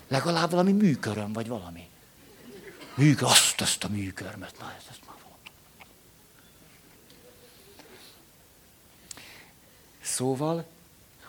legalább 0.07 0.49
valami 0.49 0.72
műköröm, 0.72 1.34
vagy 1.34 1.48
valami. 1.48 1.90
Műkör, 2.95 3.28
azt, 3.28 3.61
azt 3.61 3.84
a 3.84 3.88
műkörmet, 3.88 4.56
na 4.60 4.74
ez, 4.78 4.84
ezt 4.90 5.02
már 5.07 5.16
van. 5.24 5.38
Szóval, 10.02 10.66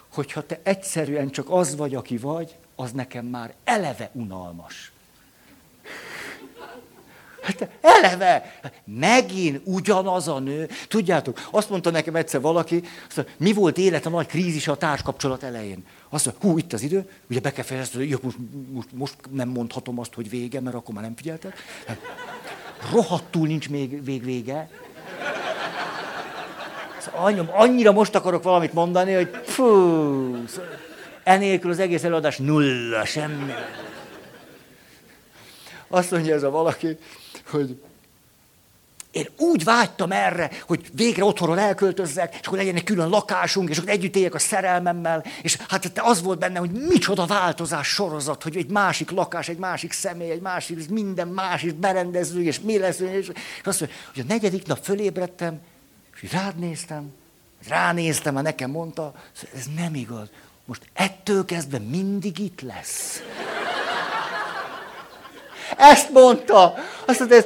hogyha 0.09 0.47
te 0.47 0.61
egyszerűen 0.63 1.31
csak 1.31 1.51
az 1.51 1.77
vagy, 1.77 1.95
aki 1.95 2.19
vagy, 2.19 2.57
az 2.75 2.93
nekem 2.93 3.27
már 3.27 3.55
eleve 3.65 4.11
unalmas. 4.13 4.93
Hát 7.43 7.69
eleve, 7.81 8.61
megint 8.85 9.61
ugyanaz 9.65 10.29
a 10.29 10.39
nő. 10.39 10.69
Tudjátok, 10.89 11.41
azt 11.51 11.71
mondta 11.71 11.91
nekem 11.91 12.15
egyszer 12.15 12.41
valaki, 12.41 12.83
azt 13.07 13.17
mondta, 13.17 13.35
mi 13.39 13.53
volt 13.53 13.79
élet 13.79 14.07
a 14.07 14.11
nagy 14.11 14.27
krízis 14.27 14.69
a 14.69 14.77
társkapcsolat 14.77 15.43
elején? 15.43 15.85
Azt 16.09 16.27
mondta, 16.27 16.47
hú, 16.47 16.59
itt 16.59 16.73
az 16.73 16.83
idő, 16.83 17.11
ugye 17.31 17.41
be 17.41 17.53
kell 17.53 17.65
fejezni, 17.65 18.11
hogy 18.11 18.23
most, 18.23 18.37
most, 18.73 18.89
most 18.93 19.15
nem 19.31 19.49
mondhatom 19.49 19.99
azt, 19.99 20.15
hogy 20.15 20.31
vége, 20.31 20.61
mert 20.61 20.77
akkor 20.77 20.95
már 20.95 21.05
nem 21.05 21.17
figyeltek. 21.17 21.63
Rohadtul 22.93 23.47
nincs 23.47 23.69
még 23.69 24.05
végvége. 24.05 24.69
Szóval 26.99 27.25
anyom, 27.25 27.49
annyira 27.53 27.93
most 27.93 28.15
akarok 28.15 28.43
valamit 28.43 28.73
mondani, 28.73 29.13
hogy 29.13 29.31
fú, 29.45 29.65
enélkül 31.23 31.71
az 31.71 31.79
egész 31.79 32.05
előadás 32.05 32.37
nulla, 32.37 33.05
semmi. 33.05 33.53
Azt 35.93 36.11
mondja 36.11 36.35
ez 36.35 36.43
a 36.43 36.51
valaki, 36.51 36.99
hogy 37.47 37.81
én 39.11 39.29
úgy 39.37 39.65
vágytam 39.65 40.13
erre, 40.13 40.51
hogy 40.67 40.91
végre 40.93 41.25
otthonról 41.25 41.59
elköltözzek, 41.59 42.37
és 42.41 42.47
akkor 42.47 42.59
legyen 42.59 42.75
egy 42.75 42.85
külön 42.85 43.09
lakásunk, 43.09 43.69
és 43.69 43.79
akkor 43.79 43.91
együtt 43.91 44.17
éljek 44.17 44.35
a 44.35 44.39
szerelmemmel, 44.39 45.25
és 45.43 45.57
hát 45.69 45.99
az 45.99 46.23
volt 46.23 46.39
benne, 46.39 46.59
hogy 46.59 46.71
micsoda 46.71 47.27
változás 47.27 47.89
sorozat, 47.89 48.43
hogy 48.43 48.57
egy 48.57 48.71
másik 48.71 49.11
lakás, 49.11 49.49
egy 49.49 49.59
másik 49.59 49.93
személy, 49.93 50.31
egy 50.31 50.41
másik, 50.41 50.89
minden 50.89 51.29
más 51.29 51.63
is 51.63 51.73
berendező, 51.73 52.43
és 52.43 52.61
mi 52.61 52.79
lesz, 52.79 52.99
és 52.99 53.31
azt 53.65 53.81
mondja, 53.81 53.99
hogy 54.15 54.23
a 54.23 54.33
negyedik 54.33 54.67
nap 54.67 54.79
fölébredtem, 54.83 55.61
és 56.21 56.33
rád 56.33 56.59
néztem, 56.59 57.13
ránéztem, 57.69 58.35
mert 58.35 58.47
nekem 58.47 58.71
mondta, 58.71 59.15
ez 59.55 59.67
nem 59.77 59.95
igaz. 59.95 60.29
Most 60.65 60.83
ettől 60.93 61.45
kezdve 61.45 61.79
mindig 61.79 62.39
itt 62.39 62.61
lesz. 62.61 63.23
Ezt 65.77 66.11
mondta. 66.11 66.75
Azt 67.07 67.19
mondta, 67.19 67.37
ez 67.37 67.45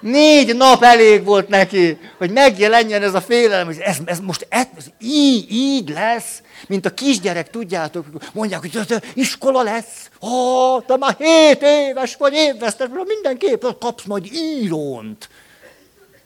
négy 0.00 0.56
nap 0.56 0.82
elég 0.82 1.24
volt 1.24 1.48
neki, 1.48 1.98
hogy 2.18 2.30
megjelenjen 2.30 3.02
ez 3.02 3.14
a 3.14 3.20
félelem, 3.20 3.66
hogy 3.66 3.78
ez, 3.78 3.96
ez 4.04 4.20
most 4.20 4.46
ez, 4.48 4.66
ez 4.76 4.84
így, 5.00 5.52
így 5.52 5.88
lesz, 5.88 6.42
mint 6.66 6.86
a 6.86 6.94
kisgyerek, 6.94 7.50
tudjátok, 7.50 8.06
mondják, 8.32 8.60
hogy 8.60 8.84
ez 8.88 8.98
iskola 9.14 9.62
lesz. 9.62 10.10
Ó, 10.20 10.80
te 10.80 10.96
már 10.96 11.16
hét 11.18 11.62
éves 11.62 12.16
vagy, 12.16 12.32
évvesztes, 12.32 12.88
mindenképp 13.06 13.64
kapsz 13.80 14.04
majd 14.04 14.32
írónt. 14.32 15.28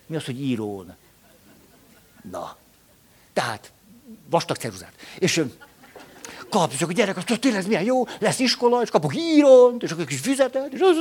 Mi 0.07 0.17
az, 0.17 0.25
hogy 0.25 0.41
írón? 0.41 0.97
Na, 2.31 2.57
tehát 3.33 3.71
vastag 4.31 4.57
ceruzát. 4.57 4.93
És 5.19 5.45
kapsz, 6.51 6.83
akkor 6.83 6.95
gyerek, 6.95 7.17
azt 7.17 7.41
tényleg 7.41 7.67
milyen 7.67 7.83
jó, 7.83 8.05
lesz 8.19 8.39
iskola, 8.39 8.83
és 8.83 8.91
kapok 8.91 9.17
íront, 9.17 9.83
és 9.83 9.91
akkor 9.91 10.03
egy 10.03 10.09
kis 10.09 10.21
füzetet, 10.21 10.73
és 10.73 10.81
az, 10.81 10.97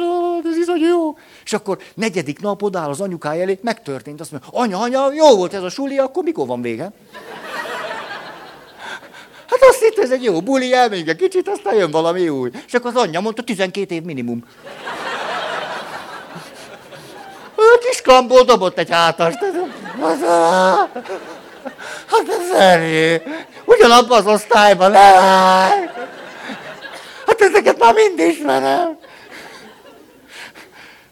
ez 0.45 0.57
is 0.57 0.65
jó. 0.89 1.17
És 1.45 1.53
akkor 1.53 1.77
negyedik 1.93 2.39
nap 2.39 2.63
odáll 2.63 2.89
az 2.89 3.01
anyukája 3.01 3.41
elé, 3.41 3.59
megtörtént, 3.61 4.19
azt 4.19 4.31
mondja, 4.31 4.49
anya, 4.51 4.79
anya, 4.79 5.13
jó 5.13 5.35
volt 5.35 5.53
ez 5.53 5.63
a 5.63 5.69
suli, 5.69 5.97
akkor 5.97 6.23
mikor 6.23 6.47
van 6.47 6.61
vége? 6.61 6.91
Hát 9.49 9.59
azt 9.69 9.79
hitt, 9.83 9.97
ez 9.97 10.11
egy 10.11 10.23
jó 10.23 10.41
buli, 10.41 10.73
elmegyünk 10.73 11.07
egy 11.07 11.15
kicsit, 11.15 11.49
aztán 11.49 11.75
jön 11.75 11.91
valami 11.91 12.29
új. 12.29 12.51
És 12.67 12.73
akkor 12.73 12.91
az 12.95 13.01
anyja 13.01 13.19
mondta, 13.19 13.43
12 13.43 13.95
év 13.95 14.03
minimum. 14.03 14.43
A 17.55 17.79
kis 17.89 18.01
kamból 18.01 18.43
dobott 18.43 18.77
egy 18.77 18.89
hátast. 18.89 19.37
Hát 22.07 22.27
ez 22.27 22.49
Feri, 22.51 23.21
ugyanabban 23.67 24.17
az 24.17 24.25
osztályban, 24.25 24.93
Hát 27.25 27.41
ezeket 27.41 27.77
már 27.79 27.93
mind 27.93 28.19
ismerem. 28.19 28.97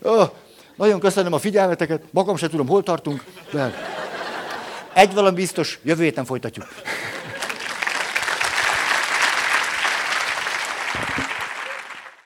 Oh, 0.02 0.30
nagyon 0.76 1.00
köszönöm 1.00 1.34
a 1.34 1.40
figyelmeteket, 1.40 2.02
magam 2.12 2.36
se 2.36 2.50
tudom, 2.50 2.68
hol 2.68 2.84
tartunk, 2.84 3.24
de 3.52 3.74
egy 4.94 5.14
valami 5.14 5.36
biztos, 5.36 5.80
jövő 5.84 6.04
héten 6.04 6.26
folytatjuk. 6.26 6.66